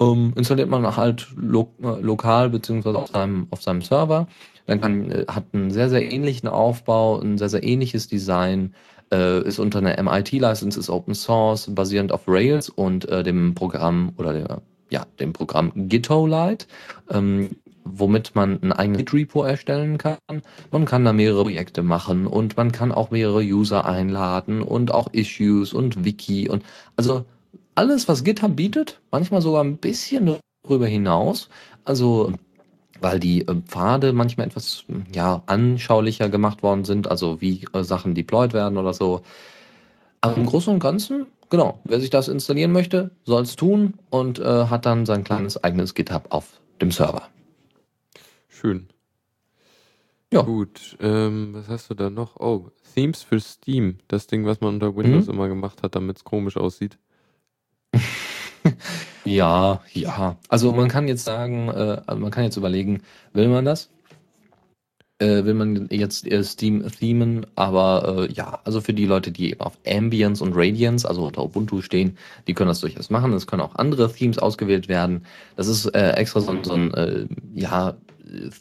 ähm, 0.02 0.34
installiert 0.36 0.70
man 0.70 0.97
halt 0.97 1.28
lo 1.36 1.74
äh, 1.82 2.02
lokal 2.02 2.49
beziehungsweise 2.49 2.97
auf 2.97 3.10
seinem, 3.10 3.47
auf 3.52 3.62
seinem 3.62 3.82
Server. 3.82 4.28
Dann 4.66 4.82
kann, 4.82 5.12
äh, 5.12 5.26
hat 5.28 5.45
einen 5.54 5.72
sehr, 5.72 5.89
sehr 5.89 6.12
ähnlichen 6.12 6.49
Aufbau, 6.49 7.20
ein 7.20 7.38
sehr, 7.38 7.49
sehr 7.49 7.64
ähnliches 7.64 8.08
Design, 8.08 8.74
äh, 9.14 9.41
ist 9.43 9.60
unter 9.60 9.80
einer 9.80 10.02
MIT-License, 10.02 10.80
ist 10.80 10.89
Open 10.89 11.14
Source, 11.14 11.74
basierend 11.74 12.12
auf 12.12 12.24
Rails 12.28 12.70
und 12.70 13.08
äh, 13.10 13.24
dem 13.24 13.54
Programm 13.54 14.14
oder 14.18 14.34
der, 14.34 14.62
ja, 14.89 15.06
dem 15.20 15.34
Programm 15.34 15.72
GitOlite, 15.76 16.66
ähm, 17.12 17.52
womit 17.84 18.36
man 18.36 18.62
ein 18.64 18.72
eigenes 18.72 18.99
Git-Repo 18.99 19.43
erstellen 19.43 19.97
kann. 19.97 20.18
Man 20.72 20.86
kann 20.86 21.06
da 21.06 21.14
mehrere 21.14 21.43
Projekte 21.43 21.84
machen 21.84 22.26
und 22.28 22.58
man 22.58 22.72
kann 22.72 22.91
auch 22.91 23.12
mehrere 23.12 23.41
User 23.41 23.86
einladen 23.86 24.62
und 24.62 24.91
auch 24.91 25.14
Issues 25.14 25.74
und 25.74 26.06
Wiki 26.06 26.49
und 26.49 26.64
also 26.95 27.26
alles, 27.76 28.07
was 28.07 28.24
GitHub 28.24 28.55
bietet, 28.55 28.99
manchmal 29.11 29.41
sogar 29.41 29.63
ein 29.63 29.78
bisschen 29.78 30.38
darüber 30.63 30.88
hinaus. 30.88 31.49
Also 31.86 32.34
weil 33.01 33.19
die 33.19 33.41
äh, 33.47 33.55
Pfade 33.65 34.13
manchmal 34.13 34.47
etwas 34.47 34.86
ja, 35.13 35.43
anschaulicher 35.47 36.30
gemacht 36.30 36.63
worden 36.63 36.86
sind, 36.86 37.09
also 37.09 37.41
wie 37.41 37.65
äh, 37.74 37.84
Sachen 37.84 38.15
deployed 38.15 38.53
werden 38.53 38.78
oder 38.78 38.93
so. 38.93 39.24
Aber 40.22 40.38
im 40.38 40.45
Großen 40.45 40.72
und 40.72 40.80
Ganzen, 40.80 41.26
genau, 41.49 41.80
wer 41.84 41.99
sich 41.99 42.11
das 42.11 42.28
installieren 42.28 42.72
möchte, 42.72 43.09
soll 43.24 43.41
es 43.41 43.55
tun 43.55 43.95
und 44.11 44.39
äh, 44.39 44.65
hat 44.65 44.86
dann 44.86 45.07
sein 45.07 45.24
kleines 45.24 45.61
eigenes 45.63 45.95
GitHub 45.95 46.28
auf 46.30 46.61
dem 46.80 46.91
Server. 46.91 47.24
Schön. 48.47 48.88
Ja. 50.32 50.43
Gut, 50.43 50.95
ähm, 51.01 51.53
was 51.53 51.67
hast 51.67 51.89
du 51.89 51.95
da 51.95 52.09
noch? 52.09 52.38
Oh, 52.39 52.69
Themes 52.93 53.24
für 53.24 53.39
Steam, 53.39 53.97
das 54.07 54.28
Ding, 54.28 54.45
was 54.45 54.61
man 54.61 54.76
unter 54.76 54.95
Windows 54.95 55.26
mhm. 55.26 55.34
immer 55.34 55.47
gemacht 55.47 55.84
hat, 55.84 55.95
damit 55.95 56.17
es 56.17 56.24
komisch 56.24 56.55
aussieht. 56.55 56.99
Ja, 59.24 59.82
ja. 59.94 60.38
Also 60.50 60.72
man 60.74 60.89
kann 60.89 61.08
jetzt 61.08 61.24
sagen, 61.24 61.70
äh, 61.70 62.02
man 62.16 62.32
kann 62.32 62.44
jetzt 62.44 62.58
überlegen, 62.58 63.04
will 63.34 63.48
man 63.50 63.66
das? 63.66 63.89
Äh, 65.22 65.45
will 65.45 65.53
man 65.53 65.88
jetzt 65.91 66.26
äh, 66.30 66.43
Steam 66.43 66.84
themen? 66.99 67.45
Aber 67.53 68.28
äh, 68.28 68.34
ja, 68.34 68.59
also 68.63 68.82
für 68.82 68.93
die 68.93 69.05
Leute, 69.05 69.32
die 69.32 69.51
eben 69.51 69.61
auf 69.61 69.78
Ambience 69.88 70.41
und 70.41 70.53
Radiance, 70.55 71.07
also 71.07 71.28
unter 71.28 71.43
Ubuntu 71.43 71.82
stehen, 71.82 72.17
die 72.47 72.55
können 72.55 72.69
das 72.69 72.80
durchaus 72.80 73.11
machen. 73.11 73.32
Es 73.34 73.45
können 73.45 73.61
auch 73.61 73.76
andere 73.76 74.11
Themes 74.11 74.39
ausgewählt 74.39 74.88
werden. 74.88 75.28
Das 75.55 75.67
ist 75.67 75.86
äh, 75.93 76.13
extra 76.13 76.41
so, 76.41 76.57
so 76.63 76.74
ein, 76.74 76.91
äh, 76.95 77.28
ja, 77.53 77.95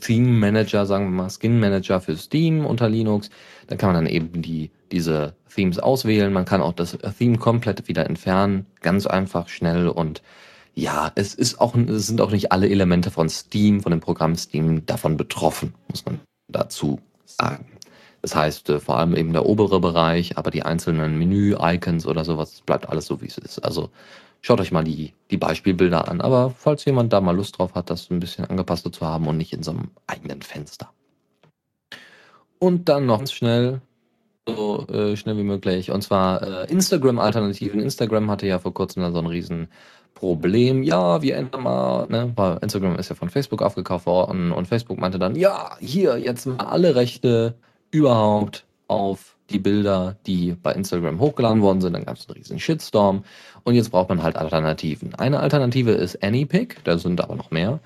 Theme 0.00 0.28
Manager, 0.28 0.84
sagen 0.84 1.06
wir 1.06 1.22
mal, 1.22 1.30
Skin 1.30 1.58
Manager 1.58 2.00
für 2.00 2.16
Steam 2.16 2.66
unter 2.66 2.90
Linux. 2.90 3.30
Dann 3.68 3.78
kann 3.78 3.94
man 3.94 4.04
dann 4.04 4.12
eben 4.12 4.42
die, 4.42 4.70
diese 4.92 5.34
Themes 5.54 5.78
auswählen. 5.78 6.30
Man 6.30 6.44
kann 6.44 6.60
auch 6.60 6.74
das 6.74 6.98
Theme 7.18 7.38
komplett 7.38 7.88
wieder 7.88 8.04
entfernen. 8.04 8.66
Ganz 8.82 9.06
einfach, 9.06 9.48
schnell 9.48 9.88
und 9.88 10.22
ja, 10.74 11.10
es 11.14 11.34
ist 11.34 11.58
auch, 11.60 11.74
es 11.74 12.06
sind 12.06 12.20
auch 12.20 12.30
nicht 12.30 12.52
alle 12.52 12.68
Elemente 12.68 13.10
von 13.10 13.30
Steam, 13.30 13.80
von 13.80 13.92
dem 13.92 14.00
Programm 14.00 14.36
Steam 14.36 14.84
davon 14.86 15.16
betroffen, 15.16 15.74
muss 15.88 16.04
man 16.04 16.20
dazu 16.50 17.00
sagen. 17.24 17.66
Das 18.22 18.34
heißt, 18.34 18.68
äh, 18.70 18.80
vor 18.80 18.98
allem 18.98 19.16
eben 19.16 19.32
der 19.32 19.46
obere 19.46 19.80
Bereich, 19.80 20.36
aber 20.36 20.50
die 20.50 20.62
einzelnen 20.62 21.18
Menü-Icons 21.18 22.06
oder 22.06 22.24
sowas, 22.24 22.62
bleibt 22.66 22.88
alles 22.88 23.06
so, 23.06 23.20
wie 23.22 23.26
es 23.26 23.38
ist. 23.38 23.58
Also 23.60 23.90
schaut 24.42 24.60
euch 24.60 24.72
mal 24.72 24.84
die, 24.84 25.14
die 25.30 25.36
Beispielbilder 25.36 26.08
an. 26.08 26.20
Aber 26.20 26.50
falls 26.50 26.84
jemand 26.84 27.12
da 27.12 27.20
mal 27.20 27.36
Lust 27.36 27.58
drauf 27.58 27.74
hat, 27.74 27.90
das 27.90 28.10
ein 28.10 28.20
bisschen 28.20 28.44
angepasst 28.44 28.92
zu 28.92 29.06
haben 29.06 29.26
und 29.26 29.36
nicht 29.36 29.52
in 29.52 29.62
so 29.62 29.70
einem 29.70 29.90
eigenen 30.06 30.42
Fenster. 30.42 30.90
Und 32.58 32.90
dann 32.90 33.06
noch 33.06 33.26
schnell, 33.26 33.80
so 34.46 34.86
äh, 34.88 35.16
schnell 35.16 35.38
wie 35.38 35.42
möglich, 35.42 35.90
und 35.90 36.02
zwar 36.02 36.42
äh, 36.42 36.70
Instagram-Alternativen. 36.70 37.80
Instagram 37.80 38.30
hatte 38.30 38.46
ja 38.46 38.58
vor 38.58 38.74
kurzem 38.74 39.02
da 39.02 39.12
so 39.12 39.18
einen 39.18 39.28
riesen 39.28 39.68
Problem, 40.20 40.82
ja, 40.82 41.22
wir 41.22 41.36
ändern 41.36 41.62
mal, 41.62 42.06
ne, 42.10 42.30
weil 42.36 42.58
Instagram 42.60 42.96
ist 42.96 43.08
ja 43.08 43.14
von 43.14 43.30
Facebook 43.30 43.62
aufgekauft 43.62 44.04
worden 44.04 44.52
und 44.52 44.68
Facebook 44.68 44.98
meinte 44.98 45.18
dann, 45.18 45.34
ja, 45.34 45.78
hier 45.80 46.18
jetzt 46.18 46.44
mal 46.44 46.58
alle 46.58 46.94
Rechte 46.94 47.54
überhaupt 47.90 48.66
auf 48.86 49.34
die 49.48 49.58
Bilder, 49.58 50.16
die 50.26 50.52
bei 50.62 50.74
Instagram 50.74 51.20
hochgeladen 51.20 51.62
worden 51.62 51.80
sind. 51.80 51.94
Dann 51.94 52.04
gab 52.04 52.18
es 52.18 52.28
einen 52.28 52.36
riesen 52.36 52.60
Shitstorm 52.60 53.24
und 53.64 53.74
jetzt 53.74 53.92
braucht 53.92 54.10
man 54.10 54.22
halt 54.22 54.36
Alternativen. 54.36 55.14
Eine 55.14 55.40
Alternative 55.40 55.92
ist 55.92 56.22
AnyPic, 56.22 56.84
da 56.84 56.98
sind 56.98 57.18
aber 57.22 57.34
noch 57.34 57.50
mehr. 57.50 57.80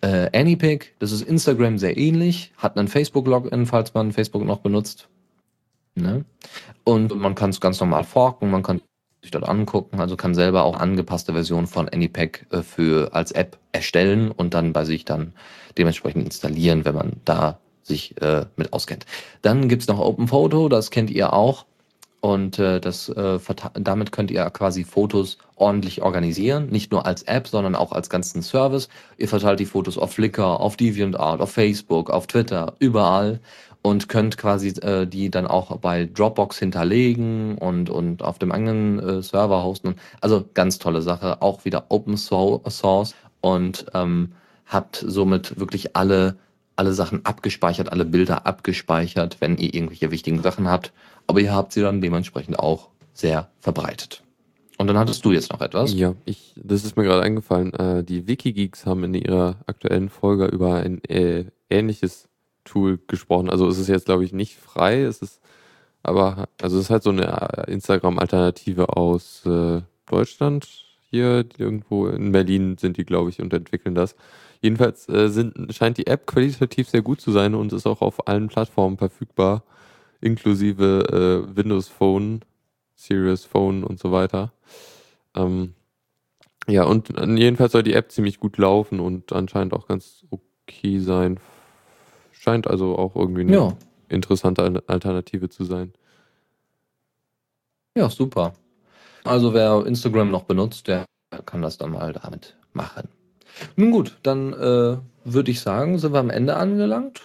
Äh, 0.00 0.30
AnyPic, 0.32 0.94
das 1.00 1.10
ist 1.10 1.22
Instagram 1.22 1.76
sehr 1.76 1.98
ähnlich, 1.98 2.52
hat 2.56 2.78
einen 2.78 2.86
Facebook-Login, 2.86 3.66
falls 3.66 3.94
man 3.94 4.12
Facebook 4.12 4.44
noch 4.44 4.58
benutzt. 4.58 5.08
Ne? 5.96 6.24
Und 6.84 7.16
man 7.16 7.34
kann 7.34 7.50
es 7.50 7.60
ganz 7.60 7.80
normal 7.80 8.04
forken, 8.04 8.48
man 8.48 8.62
kann 8.62 8.80
sich 9.22 9.30
dort 9.30 9.48
angucken, 9.48 10.00
also 10.00 10.16
kann 10.16 10.34
selber 10.34 10.64
auch 10.64 10.78
angepasste 10.78 11.32
Versionen 11.32 11.66
von 11.66 11.88
AnyPack 11.88 12.46
äh, 12.50 12.62
für 12.62 13.14
als 13.14 13.32
App 13.32 13.58
erstellen 13.72 14.30
und 14.30 14.54
dann 14.54 14.72
bei 14.72 14.84
sich 14.84 15.04
dann 15.04 15.34
dementsprechend 15.76 16.24
installieren, 16.24 16.84
wenn 16.84 16.94
man 16.94 17.12
da 17.24 17.58
sich 17.82 18.20
äh, 18.22 18.46
mit 18.56 18.72
auskennt. 18.72 19.06
Dann 19.42 19.68
gibt's 19.68 19.88
noch 19.88 19.98
Open 19.98 20.28
Photo, 20.28 20.68
das 20.68 20.90
kennt 20.90 21.10
ihr 21.10 21.32
auch. 21.32 21.66
Und 22.20 22.58
äh, 22.58 22.80
das, 22.80 23.08
äh, 23.08 23.38
damit 23.74 24.12
könnt 24.12 24.30
ihr 24.30 24.44
quasi 24.50 24.84
Fotos 24.84 25.38
ordentlich 25.56 26.02
organisieren, 26.02 26.68
nicht 26.68 26.92
nur 26.92 27.06
als 27.06 27.22
App, 27.22 27.48
sondern 27.48 27.74
auch 27.74 27.92
als 27.92 28.10
ganzen 28.10 28.42
Service. 28.42 28.90
Ihr 29.16 29.26
verteilt 29.26 29.58
die 29.58 29.66
Fotos 29.66 29.96
auf 29.96 30.12
Flickr, 30.12 30.60
auf 30.60 30.76
DeviantArt, 30.76 31.40
auf 31.40 31.50
Facebook, 31.50 32.10
auf 32.10 32.26
Twitter, 32.26 32.74
überall 32.78 33.40
und 33.82 34.08
könnt 34.08 34.36
quasi 34.36 34.68
äh, 34.80 35.06
die 35.06 35.30
dann 35.30 35.46
auch 35.46 35.76
bei 35.78 36.04
Dropbox 36.06 36.58
hinterlegen 36.58 37.56
und, 37.58 37.90
und 37.90 38.22
auf 38.22 38.38
dem 38.38 38.52
eigenen 38.52 38.98
äh, 38.98 39.22
Server 39.22 39.64
hosten. 39.64 39.96
Also 40.20 40.44
ganz 40.54 40.78
tolle 40.78 41.02
Sache, 41.02 41.40
auch 41.42 41.64
wieder 41.64 41.86
Open 41.88 42.16
Source 42.16 43.14
und 43.40 43.86
ähm, 43.94 44.32
habt 44.66 45.04
somit 45.06 45.58
wirklich 45.58 45.96
alle, 45.96 46.36
alle 46.76 46.92
Sachen 46.92 47.24
abgespeichert, 47.24 47.90
alle 47.90 48.04
Bilder 48.04 48.46
abgespeichert, 48.46 49.38
wenn 49.40 49.56
ihr 49.56 49.74
irgendwelche 49.74 50.10
wichtigen 50.10 50.42
Sachen 50.42 50.68
habt. 50.68 50.92
Aber 51.26 51.40
ihr 51.40 51.54
habt 51.54 51.72
sie 51.72 51.80
dann 51.80 52.00
dementsprechend 52.00 52.58
auch 52.58 52.88
sehr 53.12 53.50
verbreitet. 53.60 54.22
Und 54.78 54.86
dann 54.86 54.96
hattest 54.96 55.24
du 55.26 55.32
jetzt 55.32 55.52
noch 55.52 55.60
etwas. 55.60 55.92
Ja, 55.92 56.14
ich, 56.24 56.54
das 56.56 56.84
ist 56.84 56.96
mir 56.96 57.04
gerade 57.04 57.22
eingefallen. 57.22 57.74
Äh, 57.74 58.02
die 58.02 58.26
Wikigeeks 58.26 58.86
haben 58.86 59.04
in 59.04 59.12
ihrer 59.12 59.56
aktuellen 59.66 60.08
Folge 60.08 60.46
über 60.46 60.76
ein 60.76 61.04
äh, 61.04 61.44
ähnliches 61.68 62.29
Tool 62.70 62.98
gesprochen. 63.06 63.50
Also 63.50 63.68
es 63.68 63.78
ist 63.78 63.88
jetzt, 63.88 64.06
glaube 64.06 64.24
ich, 64.24 64.32
nicht 64.32 64.56
frei, 64.56 65.02
es 65.02 65.22
ist 65.22 65.40
aber, 66.02 66.48
also 66.62 66.78
es 66.78 66.84
ist 66.84 66.90
halt 66.90 67.02
so 67.02 67.10
eine 67.10 67.26
äh, 67.26 67.72
Instagram-Alternative 67.72 68.96
aus 68.96 69.44
äh, 69.44 69.82
Deutschland 70.06 70.66
hier, 71.10 71.44
irgendwo 71.58 72.06
in 72.06 72.32
Berlin 72.32 72.78
sind 72.78 72.96
die, 72.96 73.04
glaube 73.04 73.30
ich, 73.30 73.40
und 73.40 73.52
entwickeln 73.52 73.94
das. 73.94 74.14
Jedenfalls 74.62 75.08
äh, 75.08 75.28
sind, 75.28 75.74
scheint 75.74 75.98
die 75.98 76.06
App 76.06 76.26
qualitativ 76.26 76.88
sehr 76.88 77.02
gut 77.02 77.20
zu 77.20 77.32
sein 77.32 77.54
und 77.54 77.72
ist 77.72 77.86
auch 77.86 78.00
auf 78.00 78.28
allen 78.28 78.48
Plattformen 78.48 78.96
verfügbar, 78.96 79.64
inklusive 80.20 81.46
äh, 81.52 81.56
Windows 81.56 81.88
Phone, 81.88 82.40
Serious 82.94 83.44
Phone 83.44 83.84
und 83.84 83.98
so 83.98 84.12
weiter. 84.12 84.52
Ähm, 85.34 85.74
ja, 86.68 86.84
und 86.84 87.16
äh, 87.18 87.26
jedenfalls 87.34 87.72
soll 87.72 87.82
die 87.82 87.94
App 87.94 88.12
ziemlich 88.12 88.38
gut 88.38 88.56
laufen 88.58 89.00
und 89.00 89.32
anscheinend 89.32 89.74
auch 89.74 89.88
ganz 89.88 90.24
okay 90.30 90.98
sein 91.00 91.38
Scheint 92.40 92.66
also 92.66 92.96
auch 92.96 93.16
irgendwie 93.16 93.42
eine 93.42 93.52
ja. 93.52 93.76
interessante 94.08 94.82
Alternative 94.86 95.50
zu 95.50 95.64
sein. 95.64 95.92
Ja, 97.94 98.08
super. 98.08 98.54
Also 99.24 99.52
wer 99.52 99.84
Instagram 99.84 100.30
noch 100.30 100.44
benutzt, 100.44 100.88
der 100.88 101.04
kann 101.44 101.60
das 101.60 101.76
dann 101.76 101.90
mal 101.90 102.14
damit 102.14 102.56
machen. 102.72 103.10
Nun 103.76 103.90
gut, 103.90 104.16
dann 104.22 104.54
äh, 104.54 104.96
würde 105.24 105.50
ich 105.50 105.60
sagen, 105.60 105.98
sind 105.98 106.14
wir 106.14 106.18
am 106.18 106.30
Ende 106.30 106.56
angelangt. 106.56 107.20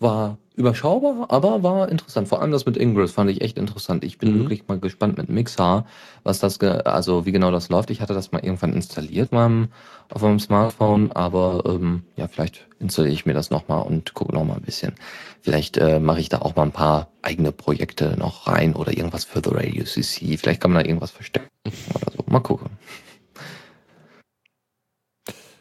War 0.00 0.38
überschaubar, 0.58 1.26
aber 1.30 1.62
war 1.62 1.88
interessant. 1.88 2.28
Vor 2.28 2.42
allem 2.42 2.50
das 2.50 2.66
mit 2.66 2.76
Ingress 2.76 3.12
fand 3.12 3.30
ich 3.30 3.40
echt 3.40 3.56
interessant. 3.56 4.04
Ich 4.04 4.18
bin 4.18 4.34
mhm. 4.34 4.40
wirklich 4.40 4.66
mal 4.66 4.78
gespannt 4.78 5.16
mit 5.16 5.28
Mixar, 5.28 5.86
was 6.24 6.40
das, 6.40 6.60
also 6.60 7.24
wie 7.24 7.32
genau 7.32 7.50
das 7.50 7.68
läuft. 7.68 7.90
Ich 7.90 8.00
hatte 8.00 8.12
das 8.12 8.32
mal 8.32 8.44
irgendwann 8.44 8.72
installiert 8.72 9.32
meinem, 9.32 9.68
auf 10.10 10.22
meinem 10.22 10.40
Smartphone, 10.40 11.12
aber 11.12 11.62
ähm, 11.64 12.02
ja, 12.16 12.26
vielleicht 12.28 12.66
installiere 12.80 13.14
ich 13.14 13.24
mir 13.24 13.34
das 13.34 13.50
nochmal 13.50 13.86
und 13.86 14.14
gucke 14.14 14.34
nochmal 14.34 14.56
ein 14.56 14.62
bisschen. 14.62 14.94
Vielleicht 15.40 15.76
äh, 15.76 16.00
mache 16.00 16.20
ich 16.20 16.28
da 16.28 16.40
auch 16.40 16.56
mal 16.56 16.64
ein 16.64 16.72
paar 16.72 17.08
eigene 17.22 17.52
Projekte 17.52 18.16
noch 18.18 18.48
rein 18.48 18.74
oder 18.74 18.96
irgendwas 18.96 19.24
für 19.24 19.40
The 19.42 19.50
Radio 19.52 19.84
CC. 19.84 20.36
Vielleicht 20.36 20.60
kann 20.60 20.72
man 20.72 20.82
da 20.82 20.88
irgendwas 20.88 21.12
verstecken 21.12 21.48
oder 21.94 22.12
so. 22.12 22.24
Mal 22.26 22.40
gucken. 22.40 22.70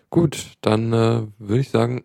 Gut, 0.10 0.48
dann 0.62 0.94
äh, 0.94 1.22
würde 1.38 1.62
ich 1.62 1.70
sagen, 1.70 2.04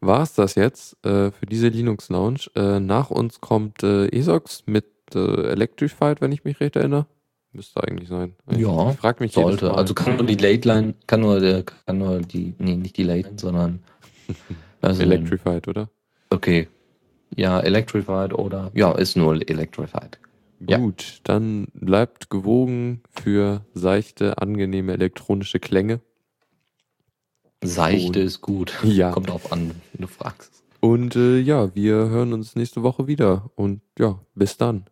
war 0.00 0.22
es 0.22 0.34
das 0.34 0.54
jetzt 0.54 0.96
äh, 1.04 1.30
für 1.30 1.46
diese 1.46 1.68
Linux 1.68 2.08
Lounge. 2.08 2.46
Äh, 2.54 2.80
nach 2.80 3.10
uns 3.10 3.40
kommt 3.40 3.82
äh, 3.82 4.06
ESOX 4.08 4.64
mit 4.66 4.86
äh, 5.14 5.50
Electrified, 5.50 6.20
wenn 6.20 6.32
ich 6.32 6.44
mich 6.44 6.60
recht 6.60 6.76
erinnere. 6.76 7.06
Müsste 7.52 7.82
eigentlich 7.82 8.08
sein. 8.08 8.34
Ich, 8.50 8.58
ja, 8.58 8.90
frag 8.92 9.20
mich 9.20 9.32
sollte. 9.32 9.74
Also 9.74 9.92
kann 9.92 10.16
nur 10.16 10.26
die 10.26 10.36
Late 10.36 10.68
Line, 10.68 10.94
kann 11.06 11.20
nur, 11.20 11.40
der, 11.40 11.64
kann 11.64 11.98
nur 11.98 12.20
die, 12.20 12.54
nee, 12.58 12.76
nicht 12.76 12.96
die 12.96 13.02
Late 13.02 13.28
Line, 13.28 13.38
sondern 13.38 13.80
also, 14.80 15.02
Electrified, 15.02 15.66
oder? 15.66 15.90
Okay. 16.30 16.68
Ja, 17.36 17.60
Electrified 17.60 18.32
oder 18.34 18.70
ja, 18.74 18.92
ist 18.92 19.16
nur 19.16 19.34
Electrified. 19.34 20.18
Gut, 20.64 21.02
ja. 21.02 21.18
dann 21.24 21.68
bleibt 21.72 22.30
gewogen 22.30 23.02
für 23.10 23.64
seichte, 23.74 24.38
angenehme 24.38 24.92
elektronische 24.92 25.58
Klänge. 25.58 26.00
Seichte 27.62 28.20
ist 28.20 28.40
gut. 28.40 28.72
Ja. 28.84 29.12
Kommt 29.12 29.28
drauf 29.28 29.52
an, 29.52 29.72
wenn 29.92 30.02
du 30.02 30.08
fragst. 30.08 30.62
Und 30.80 31.14
äh, 31.16 31.38
ja, 31.38 31.74
wir 31.74 31.94
hören 31.94 32.32
uns 32.32 32.56
nächste 32.56 32.82
Woche 32.82 33.06
wieder. 33.06 33.50
Und 33.54 33.82
ja, 33.98 34.18
bis 34.34 34.56
dann. 34.56 34.86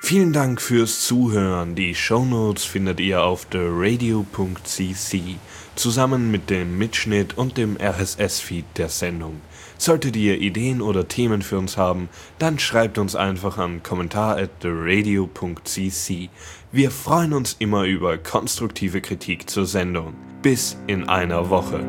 Vielen 0.00 0.32
Dank 0.32 0.62
fürs 0.62 1.06
Zuhören. 1.06 1.74
Die 1.74 1.94
Shownotes 1.94 2.64
findet 2.64 3.00
ihr 3.00 3.22
auf 3.22 3.44
theradio.cc 3.46 5.36
zusammen 5.78 6.30
mit 6.30 6.50
dem 6.50 6.78
Mitschnitt 6.78 7.38
und 7.38 7.56
dem 7.56 7.76
RSS-Feed 7.76 8.64
der 8.76 8.88
Sendung. 8.88 9.40
Solltet 9.76 10.16
ihr 10.16 10.40
Ideen 10.40 10.82
oder 10.82 11.06
Themen 11.06 11.42
für 11.42 11.58
uns 11.58 11.76
haben, 11.76 12.08
dann 12.38 12.58
schreibt 12.58 12.98
uns 12.98 13.14
einfach 13.14 13.58
an 13.58 13.82
kommentar 13.84 14.36
at 14.36 14.60
theradio.cc. 14.60 16.30
Wir 16.70 16.90
freuen 16.90 17.32
uns 17.32 17.56
immer 17.58 17.84
über 17.84 18.18
konstruktive 18.18 19.00
Kritik 19.00 19.48
zur 19.48 19.64
Sendung. 19.64 20.12
Bis 20.42 20.76
in 20.86 21.08
einer 21.08 21.48
Woche. 21.48 21.82